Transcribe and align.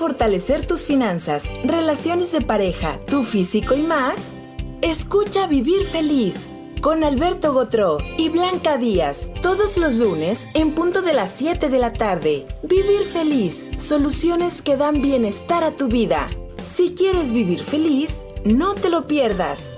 fortalecer 0.00 0.64
tus 0.64 0.86
finanzas, 0.86 1.44
relaciones 1.62 2.32
de 2.32 2.40
pareja, 2.40 2.98
tu 3.04 3.22
físico 3.22 3.74
y 3.74 3.82
más? 3.82 4.34
Escucha 4.80 5.46
Vivir 5.46 5.84
Feliz 5.84 6.48
con 6.80 7.04
Alberto 7.04 7.52
Gotró 7.52 7.98
y 8.16 8.30
Blanca 8.30 8.78
Díaz, 8.78 9.30
todos 9.42 9.76
los 9.76 9.92
lunes 9.96 10.48
en 10.54 10.74
punto 10.74 11.02
de 11.02 11.12
las 11.12 11.32
7 11.32 11.68
de 11.68 11.78
la 11.78 11.92
tarde. 11.92 12.46
Vivir 12.62 13.04
Feliz, 13.12 13.68
soluciones 13.76 14.62
que 14.62 14.78
dan 14.78 15.02
bienestar 15.02 15.62
a 15.64 15.72
tu 15.72 15.88
vida. 15.88 16.30
Si 16.64 16.94
quieres 16.94 17.30
vivir 17.30 17.62
feliz, 17.62 18.24
no 18.46 18.74
te 18.74 18.88
lo 18.88 19.06
pierdas. 19.06 19.76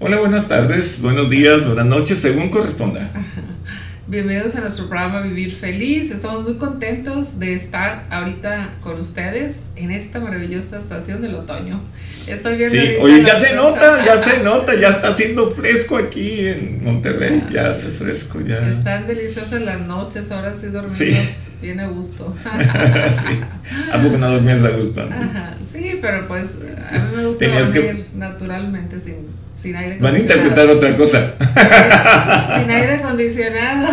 Hola, 0.00 0.18
buenas 0.18 0.48
tardes, 0.48 1.00
buenos 1.00 1.30
días, 1.30 1.64
buenas 1.64 1.86
noches, 1.86 2.18
según 2.18 2.50
corresponda. 2.50 3.12
Bienvenidos 4.10 4.56
a 4.56 4.60
nuestro 4.60 4.88
programa 4.88 5.20
Vivir 5.20 5.54
Feliz. 5.54 6.10
Estamos 6.10 6.42
muy 6.42 6.56
contentos 6.56 7.38
de 7.38 7.52
estar 7.52 8.06
ahorita 8.08 8.76
con 8.80 8.98
ustedes 8.98 9.68
en 9.76 9.90
esta 9.90 10.18
maravillosa 10.18 10.78
estación 10.78 11.20
del 11.20 11.34
otoño. 11.34 11.82
Estoy 12.26 12.56
viendo. 12.56 12.74
Sí, 12.74 12.96
oye, 13.02 13.22
ya 13.22 13.36
se 13.36 13.54
nota, 13.54 14.02
ya 14.06 14.16
se 14.16 14.42
nota, 14.42 14.74
ya 14.76 14.88
está 14.88 15.08
haciendo 15.10 15.50
fresco 15.50 15.98
aquí 15.98 16.46
en 16.46 16.82
Monterrey. 16.82 17.48
Ya 17.52 17.68
hace 17.68 17.88
fresco, 17.88 18.40
ya. 18.40 18.66
Están 18.70 19.06
deliciosas 19.06 19.60
las 19.60 19.80
noches, 19.82 20.30
ahora 20.30 20.54
sí 20.54 20.68
dormimos 20.68 21.48
bien 21.60 21.78
a 21.78 21.88
gusto. 21.88 22.34
sí. 23.10 23.40
¿A 23.92 24.00
poco 24.00 24.16
no 24.16 24.30
dormías 24.30 24.64
a 24.64 24.70
gusto? 24.70 25.06
Sí, 25.70 25.98
pero 26.00 26.26
pues 26.26 26.56
a 26.90 26.98
mí 26.98 27.14
me 27.14 27.26
gusta 27.26 27.46
dormir 27.46 28.06
naturalmente 28.14 29.02
sin, 29.02 29.16
sin 29.58 29.76
aire. 29.76 29.98
Van 30.00 30.14
a 30.14 30.18
interpretar 30.18 30.68
otra 30.68 30.94
cosa. 30.94 31.34
sin 32.60 32.70
aire 32.70 32.94
acondicionado. 32.94 33.88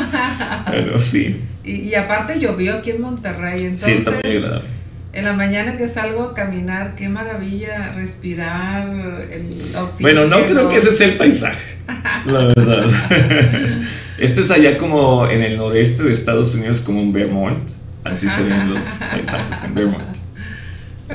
Pero 0.69 0.99
sí. 0.99 1.41
Y, 1.63 1.71
y, 1.71 1.95
aparte 1.95 2.39
llovió 2.39 2.75
aquí 2.75 2.91
en 2.91 3.01
Monterrey, 3.01 3.63
entonces... 3.63 3.87
Sí, 3.87 3.91
está 3.93 4.11
muy 4.11 4.37
agradable. 4.37 4.67
En 5.13 5.25
la 5.25 5.33
mañana 5.33 5.77
que 5.77 5.87
salgo 5.87 6.23
a 6.23 6.33
caminar, 6.33 6.93
qué 6.93 7.09
maravilla 7.09 7.93
respirar 7.93 8.87
el 9.31 9.73
oxígeno. 9.75 10.01
Bueno, 10.01 10.27
no 10.27 10.45
creo 10.45 10.69
que 10.69 10.77
ese 10.77 10.91
sea 10.91 11.07
el 11.07 11.15
paisaje, 11.15 11.77
la 12.25 12.39
verdad. 12.39 12.85
Este 14.17 14.41
es 14.41 14.51
allá 14.51 14.77
como 14.77 15.27
en 15.27 15.41
el 15.41 15.57
noreste 15.57 16.03
de 16.03 16.13
Estados 16.13 16.55
Unidos, 16.55 16.79
como 16.81 17.01
en 17.01 17.11
Vermont. 17.11 17.69
Así 18.03 18.29
se 18.29 18.43
ven 18.43 18.73
los 18.73 18.83
paisajes 18.83 19.63
en 19.63 19.75
Vermont. 19.75 20.17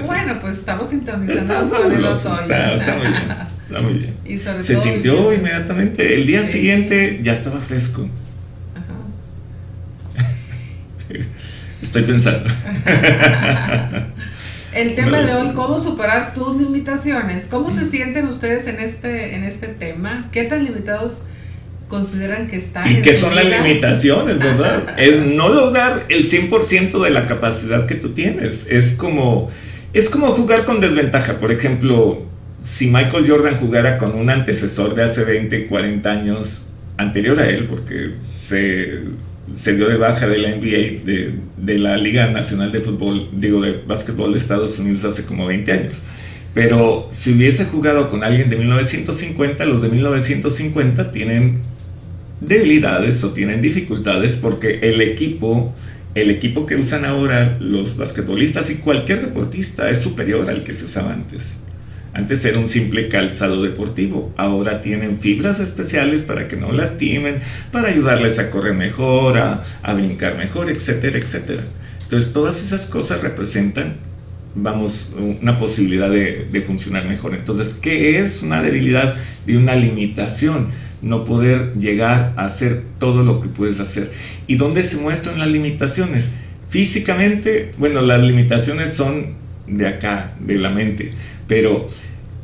Bueno, 0.06 0.38
pues 0.40 0.58
estamos 0.58 0.88
sintonizando 0.88 1.64
sobre 1.64 1.96
el 1.96 2.04
está 2.04 2.96
muy 2.96 3.06
bien. 3.06 3.49
Está 3.70 3.82
muy 3.82 3.94
bien. 3.94 4.16
se 4.60 4.76
sintió 4.76 5.32
inmediatamente. 5.32 6.14
El 6.14 6.26
día 6.26 6.42
siguiente 6.42 7.20
ya 7.22 7.32
estaba 7.32 7.60
fresco. 7.60 8.08
Estoy 11.80 12.02
pensando. 12.02 12.50
El 14.74 14.96
tema 14.96 15.18
de 15.18 15.34
hoy, 15.34 15.52
¿cómo 15.54 15.78
superar 15.78 16.34
tus 16.34 16.60
limitaciones? 16.60 17.46
¿Cómo 17.48 17.70
se 17.70 17.84
sienten 17.84 18.26
ustedes 18.26 18.66
en 18.66 18.80
este, 18.80 19.36
en 19.36 19.44
este 19.44 19.68
tema? 19.68 20.28
¿Qué 20.32 20.42
tan 20.44 20.64
limitados 20.64 21.22
consideran 21.86 22.48
que 22.48 22.56
están? 22.56 22.90
¿Y 22.90 23.02
qué 23.02 23.14
son 23.14 23.36
las 23.36 23.44
limitaciones, 23.44 24.40
verdad? 24.40 24.94
es 24.98 25.26
no 25.26 25.48
lograr 25.48 26.06
el 26.08 26.28
100% 26.28 27.04
de 27.04 27.10
la 27.10 27.26
capacidad 27.26 27.86
que 27.86 27.94
tú 27.94 28.14
tienes. 28.14 28.66
Es 28.68 28.92
como, 28.92 29.48
es 29.92 30.10
como 30.10 30.26
jugar 30.26 30.64
con 30.64 30.80
desventaja. 30.80 31.38
Por 31.38 31.52
ejemplo, 31.52 32.29
si 32.60 32.88
Michael 32.88 33.28
Jordan 33.28 33.56
jugara 33.56 33.98
con 33.98 34.14
un 34.14 34.30
antecesor 34.30 34.94
de 34.94 35.04
hace 35.04 35.24
20, 35.24 35.66
40 35.66 36.10
años 36.10 36.62
anterior 36.96 37.40
a 37.40 37.48
él, 37.48 37.64
porque 37.64 38.14
se 38.20 39.04
se 39.54 39.74
dio 39.74 39.88
de 39.88 39.96
baja 39.96 40.26
de 40.26 40.38
la 40.38 40.48
NBA, 40.50 41.04
de, 41.04 41.34
de, 41.56 41.78
la 41.78 41.96
Liga 41.96 42.28
Nacional 42.28 42.70
de 42.72 42.80
Fútbol, 42.80 43.28
digo, 43.32 43.60
de 43.60 43.82
básquetbol 43.86 44.32
de 44.32 44.38
Estados 44.38 44.78
Unidos 44.78 45.04
hace 45.04 45.24
como 45.24 45.46
20 45.46 45.72
años. 45.72 45.98
Pero 46.54 47.06
si 47.10 47.32
hubiese 47.32 47.64
jugado 47.64 48.08
con 48.08 48.24
alguien 48.24 48.50
de 48.50 48.56
1950, 48.56 49.64
los 49.64 49.82
de 49.82 49.88
1950 49.88 51.10
tienen 51.10 51.60
debilidades 52.40 53.22
o 53.24 53.30
tienen 53.32 53.60
dificultades 53.60 54.36
porque 54.36 54.80
el 54.82 55.00
equipo, 55.00 55.72
el 56.14 56.30
equipo 56.30 56.66
que 56.66 56.76
usan 56.76 57.04
ahora 57.04 57.56
los 57.60 57.96
basquetbolistas 57.96 58.70
y 58.70 58.76
cualquier 58.76 59.20
deportista 59.20 59.90
es 59.90 60.00
superior 60.00 60.48
al 60.48 60.64
que 60.64 60.74
se 60.74 60.86
usaba 60.86 61.12
antes. 61.12 61.50
Antes 62.12 62.44
era 62.44 62.58
un 62.58 62.66
simple 62.66 63.08
calzado 63.08 63.62
deportivo, 63.62 64.32
ahora 64.36 64.80
tienen 64.80 65.20
fibras 65.20 65.60
especiales 65.60 66.22
para 66.22 66.48
que 66.48 66.56
no 66.56 66.72
lastimen, 66.72 67.36
para 67.70 67.88
ayudarles 67.88 68.40
a 68.40 68.50
correr 68.50 68.74
mejor, 68.74 69.38
a, 69.38 69.62
brincar 69.94 70.36
mejor, 70.36 70.70
etcétera, 70.70 71.18
etcétera. 71.18 71.64
Entonces 72.02 72.32
todas 72.32 72.60
esas 72.60 72.86
cosas 72.86 73.22
representan, 73.22 73.94
vamos, 74.56 75.14
una 75.40 75.56
posibilidad 75.56 76.10
de, 76.10 76.48
de 76.50 76.62
funcionar 76.62 77.06
mejor. 77.06 77.34
Entonces, 77.34 77.74
¿qué 77.74 78.18
es 78.18 78.42
una 78.42 78.60
debilidad 78.60 79.14
de 79.46 79.56
una 79.56 79.76
limitación? 79.76 80.68
No 81.02 81.24
poder 81.24 81.74
llegar 81.78 82.34
a 82.36 82.46
hacer 82.46 82.82
todo 82.98 83.22
lo 83.22 83.40
que 83.40 83.48
puedes 83.48 83.78
hacer. 83.78 84.10
¿Y 84.48 84.56
dónde 84.56 84.82
se 84.82 84.96
muestran 84.96 85.38
las 85.38 85.48
limitaciones? 85.48 86.32
Físicamente, 86.68 87.70
bueno, 87.78 88.02
las 88.02 88.20
limitaciones 88.20 88.92
son 88.92 89.38
de 89.68 89.86
acá, 89.86 90.34
de 90.40 90.56
la 90.56 90.70
mente 90.70 91.14
pero 91.50 91.88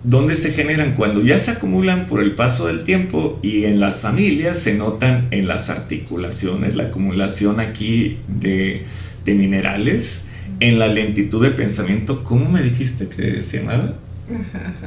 ¿dónde 0.02 0.34
se 0.34 0.50
generan? 0.50 0.94
Cuando 0.94 1.22
ya 1.22 1.38
se 1.38 1.52
acumulan 1.52 2.06
por 2.06 2.20
el 2.20 2.34
paso 2.34 2.66
del 2.66 2.82
tiempo 2.82 3.38
y 3.40 3.64
en 3.64 3.78
las 3.78 3.98
familias 3.98 4.58
se 4.58 4.74
notan 4.74 5.28
en 5.30 5.46
las 5.46 5.70
articulaciones, 5.70 6.74
la 6.74 6.86
acumulación 6.86 7.60
aquí 7.60 8.18
de, 8.26 8.84
minerales, 9.24 10.24
en 10.58 10.80
la 10.80 10.88
lentitud 10.88 11.40
de 11.40 11.52
pensamiento. 11.52 12.24
¿Cómo 12.24 12.48
me 12.48 12.62
dijiste 12.62 13.06
que 13.06 13.42
se 13.42 13.60
llamaba? 13.60 13.94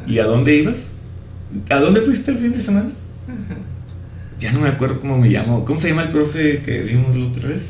¿Y 0.06 0.20
a 0.20 0.26
dónde 0.26 0.54
ibas? 0.54 0.88
¿A 1.70 1.78
dónde 1.78 2.02
fuiste 2.02 2.32
el 2.32 2.40
fin 2.40 2.52
de 2.52 2.60
semana? 2.60 2.90
Ya 4.38 4.52
no 4.52 4.60
me 4.60 4.68
acuerdo 4.68 5.00
cómo 5.00 5.18
me 5.18 5.30
llamo. 5.30 5.64
¿Cómo 5.64 5.80
se 5.80 5.88
llama 5.88 6.04
el 6.04 6.10
profe 6.10 6.62
que 6.62 6.82
vimos 6.82 7.16
la 7.16 7.26
otra 7.28 7.48
vez? 7.48 7.70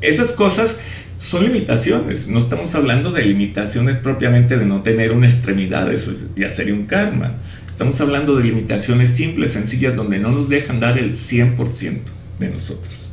Esas 0.00 0.32
cosas 0.32 0.76
son 1.20 1.44
limitaciones. 1.44 2.28
No 2.28 2.38
estamos 2.38 2.74
hablando 2.74 3.12
de 3.12 3.22
limitaciones 3.26 3.96
propiamente 3.96 4.56
de 4.56 4.64
no 4.64 4.82
tener 4.82 5.12
una 5.12 5.26
extremidad, 5.26 5.92
eso 5.92 6.12
ya 6.34 6.48
sería 6.48 6.72
un 6.72 6.86
karma. 6.86 7.36
Estamos 7.68 8.00
hablando 8.00 8.36
de 8.36 8.44
limitaciones 8.44 9.10
simples, 9.10 9.52
sencillas, 9.52 9.94
donde 9.94 10.18
no 10.18 10.32
nos 10.32 10.48
dejan 10.48 10.80
dar 10.80 10.98
el 10.98 11.12
100% 11.12 11.98
de 12.38 12.48
nosotros. 12.48 13.10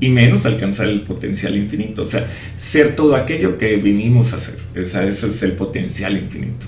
Y 0.00 0.08
menos 0.08 0.46
alcanzar 0.46 0.88
el 0.88 1.02
potencial 1.02 1.54
infinito. 1.54 2.00
O 2.00 2.06
sea, 2.06 2.26
ser 2.56 2.96
todo 2.96 3.14
aquello 3.14 3.58
que 3.58 3.76
vinimos 3.76 4.32
a 4.32 4.38
ser. 4.38 4.56
O 4.82 4.88
sea, 4.88 5.04
eso 5.04 5.26
es 5.26 5.42
el 5.42 5.52
potencial 5.52 6.16
infinito. 6.16 6.64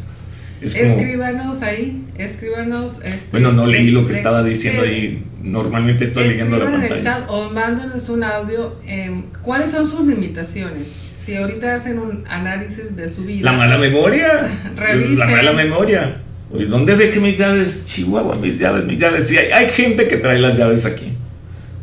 escríbanos 0.61 1.63
ahí, 1.63 2.05
escríbanos. 2.19 3.01
Este, 3.03 3.29
bueno, 3.31 3.53
no 3.53 3.67
leí 3.67 3.91
lo 3.91 4.07
que 4.07 4.13
estaba 4.13 4.43
diciendo 4.43 4.83
ahí. 4.83 5.25
Normalmente 5.43 6.05
estoy 6.05 6.29
leyendo 6.29 6.57
la 6.57 6.65
pantalla. 6.67 6.87
En 6.87 6.93
el 6.93 7.03
chat, 7.03 7.25
o 7.29 7.51
mándanos 7.51 8.09
un 8.09 8.25
audio. 8.25 8.77
Eh, 8.87 9.23
¿Cuáles 9.43 9.71
son 9.71 9.87
sus 9.87 10.07
limitaciones? 10.07 10.89
Si 11.15 11.37
ahorita 11.37 11.75
hacen 11.75 11.99
un 11.99 12.25
análisis 12.29 12.97
de 12.97 13.09
su 13.09 13.25
vida. 13.25 13.51
La 13.51 13.57
mala 13.57 13.79
memoria. 13.79 14.49
Revisen. 14.77 15.19
La 15.19 15.27
mala 15.27 15.53
memoria. 15.53 16.17
Pues, 16.51 16.69
¿Dónde 16.69 16.97
dejé 16.97 17.19
mis 17.21 17.39
llaves? 17.39 17.85
Chihuahua, 17.85 18.37
mis 18.37 18.59
llaves, 18.59 18.85
mis 18.85 18.99
llaves. 18.99 19.29
Sí, 19.29 19.37
hay, 19.37 19.51
hay, 19.51 19.69
gente 19.69 20.07
que 20.07 20.19
trae 20.19 20.39
las 20.39 20.57
llaves 20.57 20.85
aquí. 20.85 21.15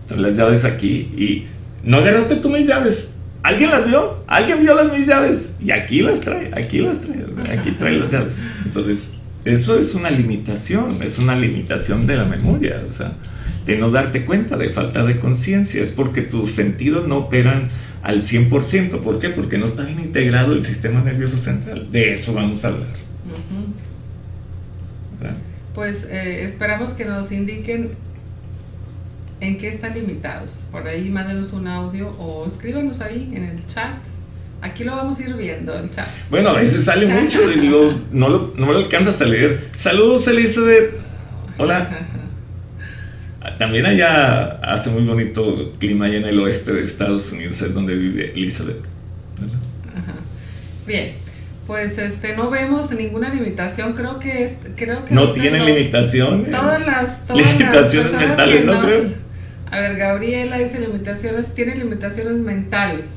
Trae 0.08 0.20
las 0.20 0.36
llaves 0.36 0.64
aquí 0.64 1.12
y 1.18 1.47
no 1.84 1.97
agarraste 1.97 2.36
tú 2.36 2.50
mis 2.50 2.68
llaves. 2.68 3.12
¿Alguien 3.41 3.72
las 3.72 3.88
vio? 3.88 4.24
¿Alguien 4.28 4.62
vio 4.62 4.76
las 4.76 4.91
mis 4.91 5.08
llaves? 5.08 5.52
Y 5.62 5.72
aquí 5.72 6.02
las 6.02 6.20
trae, 6.20 6.52
aquí 6.56 6.80
las 6.80 7.00
trae, 7.00 7.26
aquí 7.58 7.72
trae 7.72 7.94
las 7.94 8.12
llaves. 8.12 8.44
Entonces, 8.66 9.09
eso 9.46 9.80
es 9.80 9.96
una 9.96 10.09
limitación, 10.09 10.97
es 11.02 11.20
una 11.20 11.36
limitación 11.36 12.06
de 12.06 12.18
la 12.18 12.26
memoria, 12.26 12.82
o 12.90 12.94
sea, 12.94 13.14
de 13.69 13.77
no 13.77 13.91
darte 13.91 14.25
cuenta, 14.25 14.57
de 14.57 14.69
falta 14.69 15.05
de 15.05 15.17
conciencia, 15.17 15.81
es 15.81 15.91
porque 15.91 16.21
tus 16.21 16.51
sentidos 16.51 17.07
no 17.07 17.17
operan 17.17 17.67
al 18.01 18.21
100%. 18.21 18.99
¿Por 18.99 19.19
qué? 19.19 19.29
Porque 19.29 19.57
no 19.57 19.66
está 19.66 19.83
bien 19.83 19.99
integrado 19.99 20.53
el 20.53 20.63
sistema 20.63 21.03
nervioso 21.03 21.37
central. 21.37 21.91
De 21.91 22.13
eso 22.13 22.33
vamos 22.33 22.66
a 22.66 22.69
hablar. 22.69 22.87
Pues 25.75 26.05
eh, 26.05 26.43
esperamos 26.43 26.93
que 26.93 27.05
nos 27.05 27.31
indiquen 27.31 27.91
en 29.39 29.57
qué 29.57 29.69
están 29.69 29.93
limitados. 29.93 30.66
Por 30.71 30.87
ahí 30.87 31.09
mándenos 31.09 31.53
un 31.53 31.67
audio 31.67 32.09
o 32.17 32.47
escríbanos 32.47 33.01
ahí 33.01 33.31
en 33.33 33.43
el 33.43 33.66
chat 33.67 33.99
Aquí 34.61 34.83
lo 34.83 34.93
vamos 34.93 35.17
a 35.19 35.23
ir 35.23 35.33
viendo, 35.35 35.73
el 35.73 35.89
chat. 35.89 36.07
Bueno, 36.29 36.49
a 36.49 36.57
veces 36.57 36.83
sale 36.83 37.07
mucho 37.07 37.49
y 37.49 37.69
no, 38.11 38.27
lo, 38.29 38.53
no 38.57 38.73
lo 38.73 38.79
alcanzas 38.79 39.21
a 39.21 39.25
leer. 39.25 39.69
Saludos, 39.77 40.27
Elizabeth. 40.27 40.95
Hola. 41.57 41.89
También 43.59 43.85
allá 43.85 44.58
hace 44.64 44.90
muy 44.90 45.03
bonito 45.03 45.73
clima 45.79 46.06
allá 46.06 46.20
en 46.20 46.26
el 46.26 46.40
oeste 46.40 46.72
de 46.72 46.82
Estados 46.82 47.29
Unidos, 47.34 47.61
es 47.61 47.73
donde 47.73 47.94
vive 47.94 48.32
Elizabeth. 48.34 48.78
Bien, 50.88 51.11
pues 51.67 51.97
este 51.97 52.38
no 52.38 52.50
vemos 52.50 52.90
ninguna 52.94 53.34
limitación, 53.34 53.94
creo 53.94 54.17
que 54.17 54.46
es, 54.46 54.53
creo 54.78 55.03
que 55.03 55.14
no 55.14 55.34
tiene 55.34 55.59
limitaciones. 55.59 56.52
Todas 56.52 56.88
las 56.88 57.26
limitaciones 57.35 58.14
mentales, 58.14 58.64
no 58.64 58.79
creo 58.79 59.02
A 59.70 59.79
ver, 59.82 59.97
Gabriela 59.97 60.58
dice 60.58 60.79
limitaciones, 60.79 61.53
tiene 61.53 61.76
limitaciones 61.76 62.35
mentales. 62.35 63.09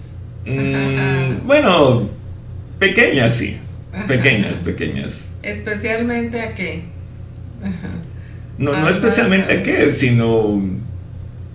Mm, 0.44 1.46
bueno, 1.46 2.10
pequeñas 2.80 3.32
sí. 3.32 3.58
Pequeñas, 4.08 4.56
pequeñas. 4.56 5.28
¿Especialmente 5.44 6.40
a 6.40 6.52
qué? 6.56 6.86
No, 8.58 8.76
no 8.76 8.88
especialmente 8.88 9.52
a 9.52 9.62
qué, 9.62 9.92
sino 9.92 10.62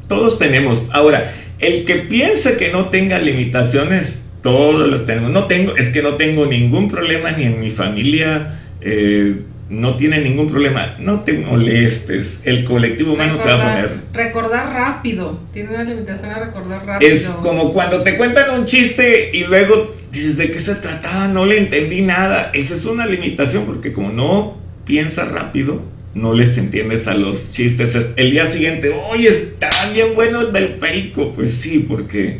todos 0.07 0.38
tenemos. 0.38 0.88
Ahora, 0.91 1.33
el 1.59 1.85
que 1.85 1.95
piense 1.95 2.57
que 2.57 2.71
no 2.71 2.89
tenga 2.89 3.19
limitaciones, 3.19 4.27
todos 4.41 4.88
los 4.88 5.05
tenemos. 5.05 5.31
No 5.31 5.45
tengo, 5.45 5.75
es 5.75 5.89
que 5.89 6.01
no 6.01 6.13
tengo 6.13 6.45
ningún 6.45 6.88
problema 6.88 7.31
ni 7.31 7.44
en 7.44 7.59
mi 7.59 7.71
familia. 7.71 8.59
Eh, 8.81 9.41
no 9.69 9.97
tiene 9.97 10.21
ningún 10.21 10.47
problema. 10.47 10.95
No 10.99 11.21
te 11.21 11.33
molestes. 11.33 12.41
El 12.45 12.63
colectivo 12.63 13.13
humano 13.13 13.38
te 13.38 13.49
va 13.49 13.55
a 13.55 13.73
poner. 13.73 13.89
Recordar 14.13 14.73
rápido. 14.73 15.41
Tiene 15.51 15.71
una 15.71 15.83
limitación 15.83 16.31
a 16.31 16.39
recordar 16.39 16.85
rápido. 16.85 17.11
Es 17.11 17.27
como 17.41 17.71
cuando 17.71 18.03
te 18.03 18.15
cuentan 18.15 18.57
un 18.57 18.65
chiste 18.65 19.31
y 19.33 19.44
luego 19.44 19.95
dices 20.11 20.38
de 20.38 20.51
qué 20.51 20.59
se 20.59 20.75
trataba, 20.75 21.27
no 21.27 21.45
le 21.45 21.57
entendí 21.57 22.01
nada. 22.01 22.51
Esa 22.53 22.75
es 22.75 22.85
una 22.85 23.05
limitación 23.05 23.65
porque 23.65 23.91
como 23.91 24.11
no 24.11 24.57
piensas 24.85 25.31
rápido, 25.31 25.81
no 26.18 26.34
les 26.34 26.58
entiendes 26.58 27.08
a 27.08 27.14
los 27.14 27.52
chistes. 27.52 27.98
El 28.16 28.31
día 28.31 28.46
siguiente, 28.46 28.92
oye, 29.12 29.30
está 29.30 29.69
bien 29.94 30.16
bueno 30.16 30.42
el 30.42 30.54
del 30.54 30.75
perico. 30.75 31.34
Pues 31.34 31.52
sí, 31.54 31.86
porque 31.88 32.40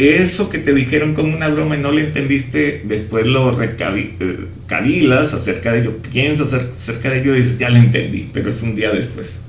eso 0.00 0.48
que 0.48 0.58
te 0.58 0.72
dijeron 0.72 1.12
como 1.14 1.34
una 1.34 1.48
broma 1.48 1.76
y 1.76 1.80
no 1.80 1.92
le 1.92 2.02
entendiste, 2.02 2.82
después 2.84 3.26
lo 3.26 3.52
recavilas 3.52 5.32
eh, 5.32 5.36
acerca 5.36 5.72
de 5.72 5.80
ello, 5.80 5.98
piensas 5.98 6.54
acerca 6.54 7.10
de 7.10 7.20
ello 7.20 7.34
y 7.34 7.40
dices, 7.42 7.58
ya 7.58 7.68
lo 7.68 7.76
entendí, 7.76 8.30
pero 8.32 8.48
es 8.48 8.62
un 8.62 8.74
día 8.74 8.90
después, 8.92 9.40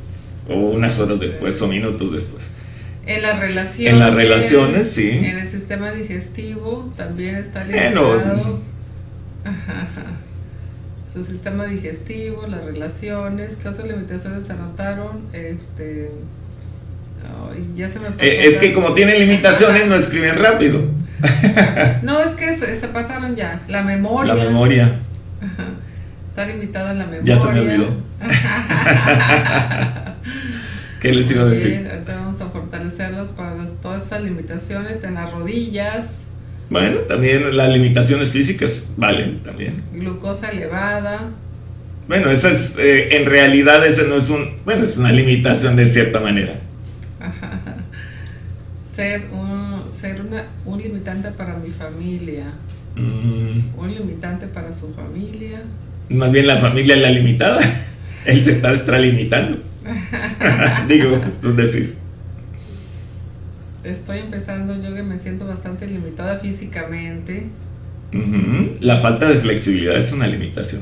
o 0.50 0.56
unas 0.56 1.00
horas 1.00 1.22
después, 1.22 1.62
o 1.62 1.68
minutos 1.70 2.12
después. 2.12 2.52
En 3.06 3.22
las 3.22 3.40
relaciones. 3.40 3.94
En 3.94 4.00
las 4.00 4.14
relaciones, 4.14 4.92
sí. 4.92 5.10
En 5.10 5.38
el 5.38 5.48
sistema 5.48 5.92
digestivo 5.92 6.92
también 6.98 7.36
está 7.36 7.64
limitado. 7.64 8.60
Su 11.12 11.24
sistema 11.24 11.66
digestivo, 11.66 12.48
las 12.48 12.64
relaciones, 12.64 13.58
¿qué 13.58 13.68
otras 13.68 13.88
limitaciones 13.88 14.46
se 14.46 14.54
anotaron? 14.54 15.22
Este 15.34 16.12
ya 17.76 17.90
se 17.90 18.00
me 18.00 18.08
eh, 18.20 18.48
es 18.48 18.58
que 18.58 18.74
como 18.74 18.94
tienen 18.94 19.20
limitaciones 19.20 19.88
no 19.88 19.96
escriben 19.96 20.36
rápido. 20.36 20.84
no, 22.02 22.22
es 22.22 22.32
que 22.32 22.54
se, 22.54 22.88
pasaron 22.88 23.36
ya. 23.36 23.62
La 23.68 23.84
memoria. 23.84 24.34
La 24.34 24.44
memoria. 24.44 24.96
Está 26.30 26.46
limitado 26.46 26.92
en 26.92 27.00
la 27.00 27.06
memoria. 27.06 27.36
Ya 27.36 27.42
se 27.42 27.52
me 27.52 27.60
olvidó. 27.60 27.90
¿Qué 31.00 31.12
les 31.12 31.30
iba 31.32 31.44
a 31.44 31.46
decir? 31.46 31.88
ahorita 31.92 32.16
vamos 32.16 32.42
a 32.42 32.48
fortalecerlos 32.48 33.30
para 33.30 33.56
todas 33.82 34.06
esas 34.06 34.22
limitaciones 34.22 35.04
en 35.04 35.16
las 35.16 35.32
rodillas. 35.32 36.26
Bueno, 36.72 37.02
también 37.02 37.56
las 37.56 37.70
limitaciones 37.70 38.30
físicas 38.30 38.88
valen 38.98 39.44
también. 39.44 39.84
Glucosa 39.94 40.50
elevada. 40.50 41.30
Bueno, 42.08 42.32
esa 42.32 42.52
es, 42.52 42.78
eh, 42.80 43.18
en 43.18 43.28
realidad 43.28 43.86
ese 43.86 44.08
no 44.08 44.16
es 44.16 44.30
un, 44.30 44.58
bueno, 44.66 44.84
es 44.84 44.98
una 44.98 45.12
limitación 45.12 45.76
de 45.76 45.86
cierta 45.86 46.20
manera 46.20 46.60
ser 49.02 49.22
un, 49.32 49.90
ser 49.90 50.22
una, 50.22 50.48
un 50.66 50.82
limitante 50.82 51.32
para 51.32 51.56
mi 51.56 51.70
familia. 51.70 52.54
Mm. 52.96 53.80
Un 53.80 53.94
limitante 53.94 54.48
para 54.48 54.72
su 54.72 54.94
familia. 54.94 55.64
Más 56.10 56.32
bien 56.32 56.46
la 56.46 56.58
familia 56.58 56.96
es 56.96 57.02
la 57.02 57.10
limitada. 57.10 57.62
Él 58.26 58.44
se 58.44 58.52
está 58.52 58.70
extralimitando. 58.72 59.58
Digo, 60.88 61.20
es 61.42 61.56
decir. 61.56 62.01
Estoy 63.84 64.20
empezando 64.20 64.80
yo 64.82 64.94
que 64.94 65.04
me 65.04 65.18
siento 65.18 65.48
bastante 65.48 65.88
limitada 65.88 66.38
físicamente. 66.40 67.48
La 68.82 68.98
falta 68.98 69.30
de 69.30 69.36
flexibilidad 69.36 69.96
es 69.96 70.12
una 70.12 70.28
limitación. 70.28 70.82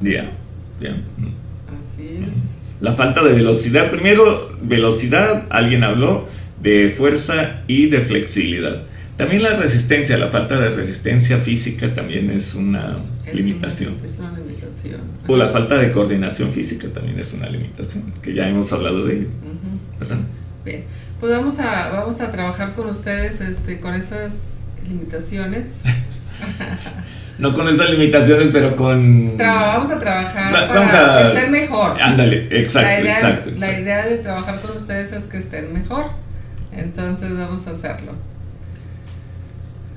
Ya, 0.00 0.32
ya. 0.80 0.90
Así 0.90 2.06
es. 2.06 2.58
La 2.80 2.94
falta 2.94 3.22
de 3.22 3.32
velocidad. 3.32 3.90
Primero, 3.90 4.56
velocidad, 4.62 5.46
alguien 5.50 5.84
habló 5.84 6.28
de 6.62 6.88
fuerza 6.88 7.62
y 7.66 7.86
de 7.86 8.00
flexibilidad. 8.00 8.82
También 9.16 9.42
la 9.42 9.54
resistencia, 9.54 10.16
la 10.16 10.28
falta 10.28 10.60
de 10.60 10.70
resistencia 10.70 11.38
física 11.38 11.92
también 11.92 12.30
es 12.30 12.54
una 12.54 12.98
limitación. 13.34 13.96
es 14.04 14.18
una 14.18 14.38
limitación. 14.38 15.00
O 15.26 15.36
la 15.36 15.48
falta 15.48 15.76
de 15.76 15.90
coordinación 15.90 16.52
física 16.52 16.88
también 16.88 17.18
es 17.18 17.32
una 17.32 17.48
limitación, 17.48 18.12
que 18.22 18.32
ya 18.32 18.48
hemos 18.48 18.72
hablado 18.72 19.06
de 19.06 19.14
ello. 19.14 19.28
Bien, 20.68 20.84
pues 21.18 21.32
vamos 21.32 21.58
a, 21.60 21.88
vamos 21.88 22.20
a 22.20 22.30
trabajar 22.30 22.74
con 22.74 22.90
ustedes 22.90 23.40
este, 23.40 23.80
con 23.80 23.94
esas 23.94 24.56
limitaciones. 24.86 25.80
no 27.38 27.54
con 27.54 27.68
esas 27.68 27.88
limitaciones, 27.88 28.48
pero 28.52 28.76
con... 28.76 29.38
vamos 29.38 29.90
a 29.90 29.98
trabajar 29.98 30.52
para 30.52 31.22
que 31.22 31.28
estén 31.28 31.50
mejor. 31.50 32.02
Ándale, 32.02 32.48
exacto, 32.50 33.08
exacto, 33.08 33.50
La 33.58 33.80
idea 33.80 34.06
de 34.06 34.18
trabajar 34.18 34.60
con 34.60 34.76
ustedes 34.76 35.12
es 35.12 35.24
que 35.24 35.38
estén 35.38 35.72
mejor. 35.72 36.10
Entonces 36.70 37.34
vamos 37.34 37.66
a 37.66 37.70
hacerlo. 37.70 38.12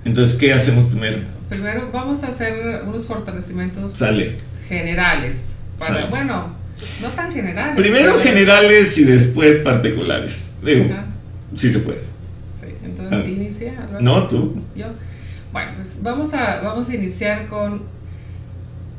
Entonces, 0.06 0.40
¿qué 0.40 0.54
hacemos 0.54 0.86
primero? 0.86 1.18
Primero 1.50 1.90
vamos 1.92 2.24
a 2.24 2.28
hacer 2.30 2.84
unos 2.88 3.06
fortalecimientos 3.06 3.92
Sale. 3.92 4.38
generales. 4.70 5.48
Para, 5.78 6.06
Bueno, 6.06 6.61
no 7.02 7.10
tan 7.10 7.32
generales. 7.32 7.76
Primero 7.76 8.18
generales 8.18 8.98
y 8.98 9.04
después 9.04 9.58
particulares. 9.58 10.54
Digo, 10.64 10.86
sí 11.56 11.72
se 11.72 11.80
puede. 11.80 12.02
Sí, 12.52 12.68
entonces 12.84 13.20
ah. 13.24 13.30
inicia. 13.30 13.90
No, 14.00 14.28
tú. 14.28 14.62
Yo. 14.76 14.88
Bueno, 15.52 15.72
pues 15.76 16.00
vamos 16.02 16.34
a, 16.34 16.62
vamos 16.62 16.90
a 16.90 16.96
iniciar 16.96 17.48
con... 17.48 17.84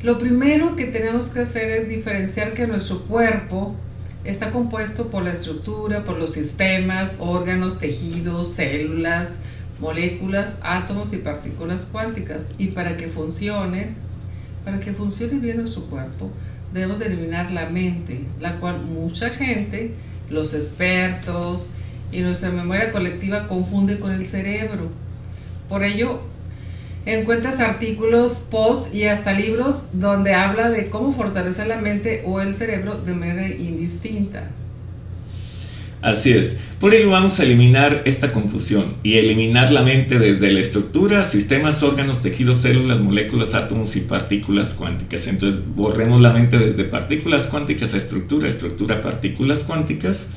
Lo 0.03 0.19
primero 0.19 0.75
que 0.75 0.85
tenemos 0.85 1.29
que 1.29 1.39
hacer 1.39 1.71
es 1.71 1.89
diferenciar 1.89 2.53
que 2.53 2.67
nuestro 2.67 3.01
cuerpo 3.03 3.75
está 4.23 4.51
compuesto 4.51 5.07
por 5.07 5.23
la 5.23 5.31
estructura, 5.31 6.03
por 6.03 6.17
los 6.17 6.33
sistemas, 6.33 7.17
órganos, 7.19 7.79
tejidos, 7.79 8.49
células, 8.53 9.39
moléculas, 9.79 10.59
átomos 10.61 11.13
y 11.13 11.17
partículas 11.17 11.87
cuánticas. 11.91 12.47
Y 12.57 12.67
para 12.67 12.97
que 12.97 13.07
funcione, 13.07 13.95
para 14.63 14.79
que 14.79 14.93
funcione 14.93 15.39
bien 15.39 15.57
nuestro 15.57 15.83
cuerpo, 15.85 16.29
debemos 16.73 17.01
eliminar 17.01 17.51
la 17.51 17.69
mente, 17.69 18.21
la 18.39 18.59
cual 18.59 18.81
mucha 18.81 19.29
gente, 19.29 19.93
los 20.29 20.53
expertos 20.53 21.69
y 22.11 22.19
nuestra 22.21 22.51
memoria 22.51 22.91
colectiva 22.91 23.47
confunde 23.47 23.99
con 23.99 24.11
el 24.11 24.25
cerebro. 24.25 24.89
Por 25.69 25.83
ello, 25.83 26.21
encuentras 27.05 27.59
artículos, 27.59 28.45
posts 28.49 28.93
y 28.93 29.05
hasta 29.05 29.33
libros 29.33 29.89
donde 29.93 30.33
habla 30.33 30.69
de 30.69 30.89
cómo 30.89 31.13
fortalecer 31.13 31.67
la 31.67 31.77
mente 31.77 32.23
o 32.25 32.41
el 32.41 32.53
cerebro 32.53 32.95
de 32.95 33.13
manera 33.13 33.47
indistinta. 33.47 34.49
Así 36.03 36.33
es. 36.33 36.59
Por 36.81 36.93
ello 36.93 37.11
vamos 37.11 37.39
a 37.39 37.43
eliminar 37.43 38.01
esta 38.03 38.33
confusión 38.33 38.97
y 39.03 39.19
eliminar 39.19 39.71
la 39.71 39.83
mente 39.83 40.19
desde 40.19 40.51
la 40.51 40.59
estructura, 40.59 41.23
sistemas, 41.23 41.81
órganos, 41.81 42.21
tejidos, 42.21 42.57
células, 42.57 42.99
moléculas, 42.99 43.53
átomos 43.53 43.95
y 43.95 44.01
partículas 44.01 44.73
cuánticas. 44.73 45.27
Entonces 45.27 45.61
borremos 45.77 46.19
la 46.19 46.33
mente 46.33 46.57
desde 46.57 46.83
partículas 46.83 47.43
cuánticas 47.43 47.93
a 47.93 47.97
estructura, 47.97 48.49
estructura, 48.49 49.01
partículas 49.01 49.63
cuánticas 49.63 50.31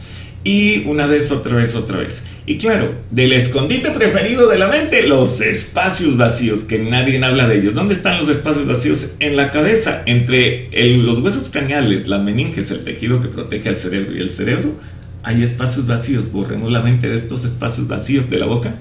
y 0.45 0.85
una 0.87 1.07
vez, 1.07 1.33
otra 1.33 1.57
vez, 1.57 1.75
otra 1.75 1.99
vez. 1.99 2.23
Y 2.47 2.59
claro, 2.59 2.89
del 3.11 3.33
escondite 3.33 3.91
preferido 3.91 4.49
de 4.49 4.59
la 4.59 4.69
mente, 4.69 5.05
los 5.05 5.41
espacios 5.41 6.17
vacíos, 6.17 6.63
que 6.63 6.79
nadie 6.79 7.21
habla 7.25 7.49
de 7.49 7.59
ellos. 7.59 7.75
¿Dónde 7.75 7.95
están 7.95 8.19
los 8.19 8.29
espacios 8.29 8.69
vacíos? 8.69 9.15
En 9.19 9.37
la 9.37 9.51
cabeza, 9.51 10.05
entre 10.07 10.69
los 10.99 11.19
huesos 11.19 11.51
craneales, 11.51 12.07
las 12.07 12.23
meninges, 12.23 12.71
el 12.71 12.85
tejido 12.85 13.21
que 13.21 13.27
protege 13.27 13.69
al 13.69 13.79
cerebro 13.79 14.17
y 14.17 14.21
el 14.21 14.31
cerebro, 14.31 14.77
hay 15.27 15.43
espacios 15.43 15.87
vacíos. 15.87 16.31
Borremos 16.31 16.71
la 16.71 16.81
mente 16.81 17.09
de 17.09 17.17
estos 17.17 17.45
espacios 17.45 17.87
vacíos 17.89 18.31
de 18.31 18.39
la 18.39 18.47
boca. 18.47 18.77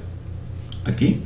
Aquí. 0.86 1.18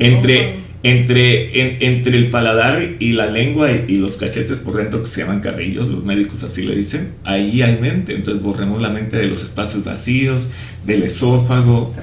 Entre 0.00 0.64
entre, 0.84 1.86
entre 1.86 2.18
el 2.18 2.28
paladar 2.28 2.96
y 2.98 3.12
la 3.12 3.24
lengua 3.26 3.70
y, 3.72 3.96
los 3.96 4.16
cachetes 4.16 4.58
por 4.58 4.76
dentro 4.76 5.00
que 5.02 5.06
se 5.08 5.22
llaman 5.22 5.40
carrillos, 5.40 5.88
los 5.88 6.04
médicos 6.04 6.44
así 6.44 6.60
le 6.60 6.76
dicen, 6.76 7.14
ahí 7.24 7.62
hay 7.62 7.78
mente, 7.80 8.14
entonces 8.14 8.42
borremos 8.42 8.82
la 8.82 8.90
mente 8.90 9.16
de 9.16 9.26
los 9.26 9.42
espacios 9.42 9.82
vacíos, 9.82 10.50
del 10.84 11.04
esófago, 11.04 11.94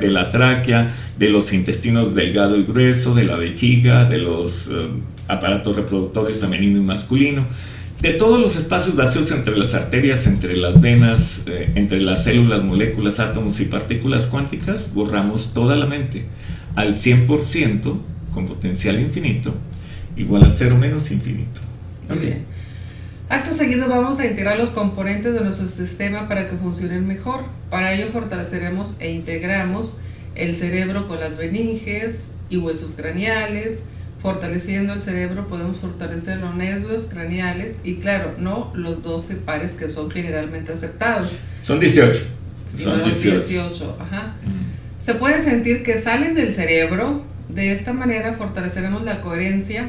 de, 0.00 0.08
la 0.08 0.30
tráquea, 0.30 0.94
de 1.18 1.28
los 1.28 1.52
intestinos 1.52 2.14
delgado 2.14 2.56
y 2.56 2.62
grueso, 2.62 3.16
de 3.16 3.24
la 3.24 3.34
vejiga, 3.34 4.04
de 4.04 4.18
los 4.18 4.68
eh, 4.68 4.86
aparatos 5.26 5.74
reproductores 5.74 6.36
femenino 6.36 6.78
y 6.78 6.82
masculino, 6.82 7.48
de 8.00 8.12
todos 8.14 8.40
los 8.40 8.56
espacios 8.56 8.96
vacíos 8.96 9.30
entre 9.30 9.56
las 9.56 9.74
arterias, 9.74 10.26
entre 10.26 10.56
las 10.56 10.80
venas, 10.80 11.42
eh, 11.46 11.72
entre 11.74 12.00
las 12.00 12.24
células, 12.24 12.62
moléculas, 12.62 13.20
átomos 13.20 13.60
y 13.60 13.66
partículas 13.66 14.26
cuánticas, 14.26 14.94
borramos 14.94 15.52
toda 15.52 15.76
la 15.76 15.86
mente 15.86 16.26
al 16.76 16.94
100% 16.94 17.98
con 18.32 18.46
potencial 18.46 18.98
infinito 19.00 19.54
igual 20.16 20.44
a 20.44 20.50
cero 20.50 20.76
menos 20.76 21.10
infinito. 21.10 21.60
Acto 23.28 23.52
seguido 23.52 23.88
vamos 23.88 24.18
a 24.18 24.26
integrar 24.26 24.58
los 24.58 24.70
componentes 24.70 25.32
de 25.32 25.40
nuestro 25.40 25.68
sistema 25.68 26.26
para 26.26 26.48
que 26.48 26.56
funcionen 26.56 27.06
mejor. 27.06 27.44
Para 27.70 27.92
ello 27.92 28.08
fortaleceremos 28.08 28.96
e 28.98 29.12
integramos 29.12 29.98
el 30.34 30.54
cerebro 30.54 31.06
con 31.06 31.20
las 31.20 31.38
meninges 31.38 32.32
y 32.50 32.56
huesos 32.56 32.94
craneales. 32.94 33.82
Fortaleciendo 34.22 34.92
el 34.92 35.00
cerebro 35.00 35.48
podemos 35.48 35.78
fortalecer 35.78 36.38
los 36.38 36.54
nervios 36.54 37.04
craneales 37.04 37.80
y 37.84 37.96
claro, 37.96 38.34
no 38.38 38.70
los 38.74 39.02
12 39.02 39.36
pares 39.36 39.72
que 39.72 39.88
son 39.88 40.10
generalmente 40.10 40.72
aceptados. 40.72 41.38
Son 41.62 41.80
18. 41.80 42.18
son 42.76 43.02
18. 43.02 43.96
Ajá. 43.98 44.34
Se 44.98 45.14
puede 45.14 45.40
sentir 45.40 45.82
que 45.82 45.96
salen 45.96 46.34
del 46.34 46.52
cerebro. 46.52 47.24
De 47.48 47.72
esta 47.72 47.92
manera 47.92 48.34
fortaleceremos 48.34 49.02
la 49.02 49.22
coherencia 49.22 49.88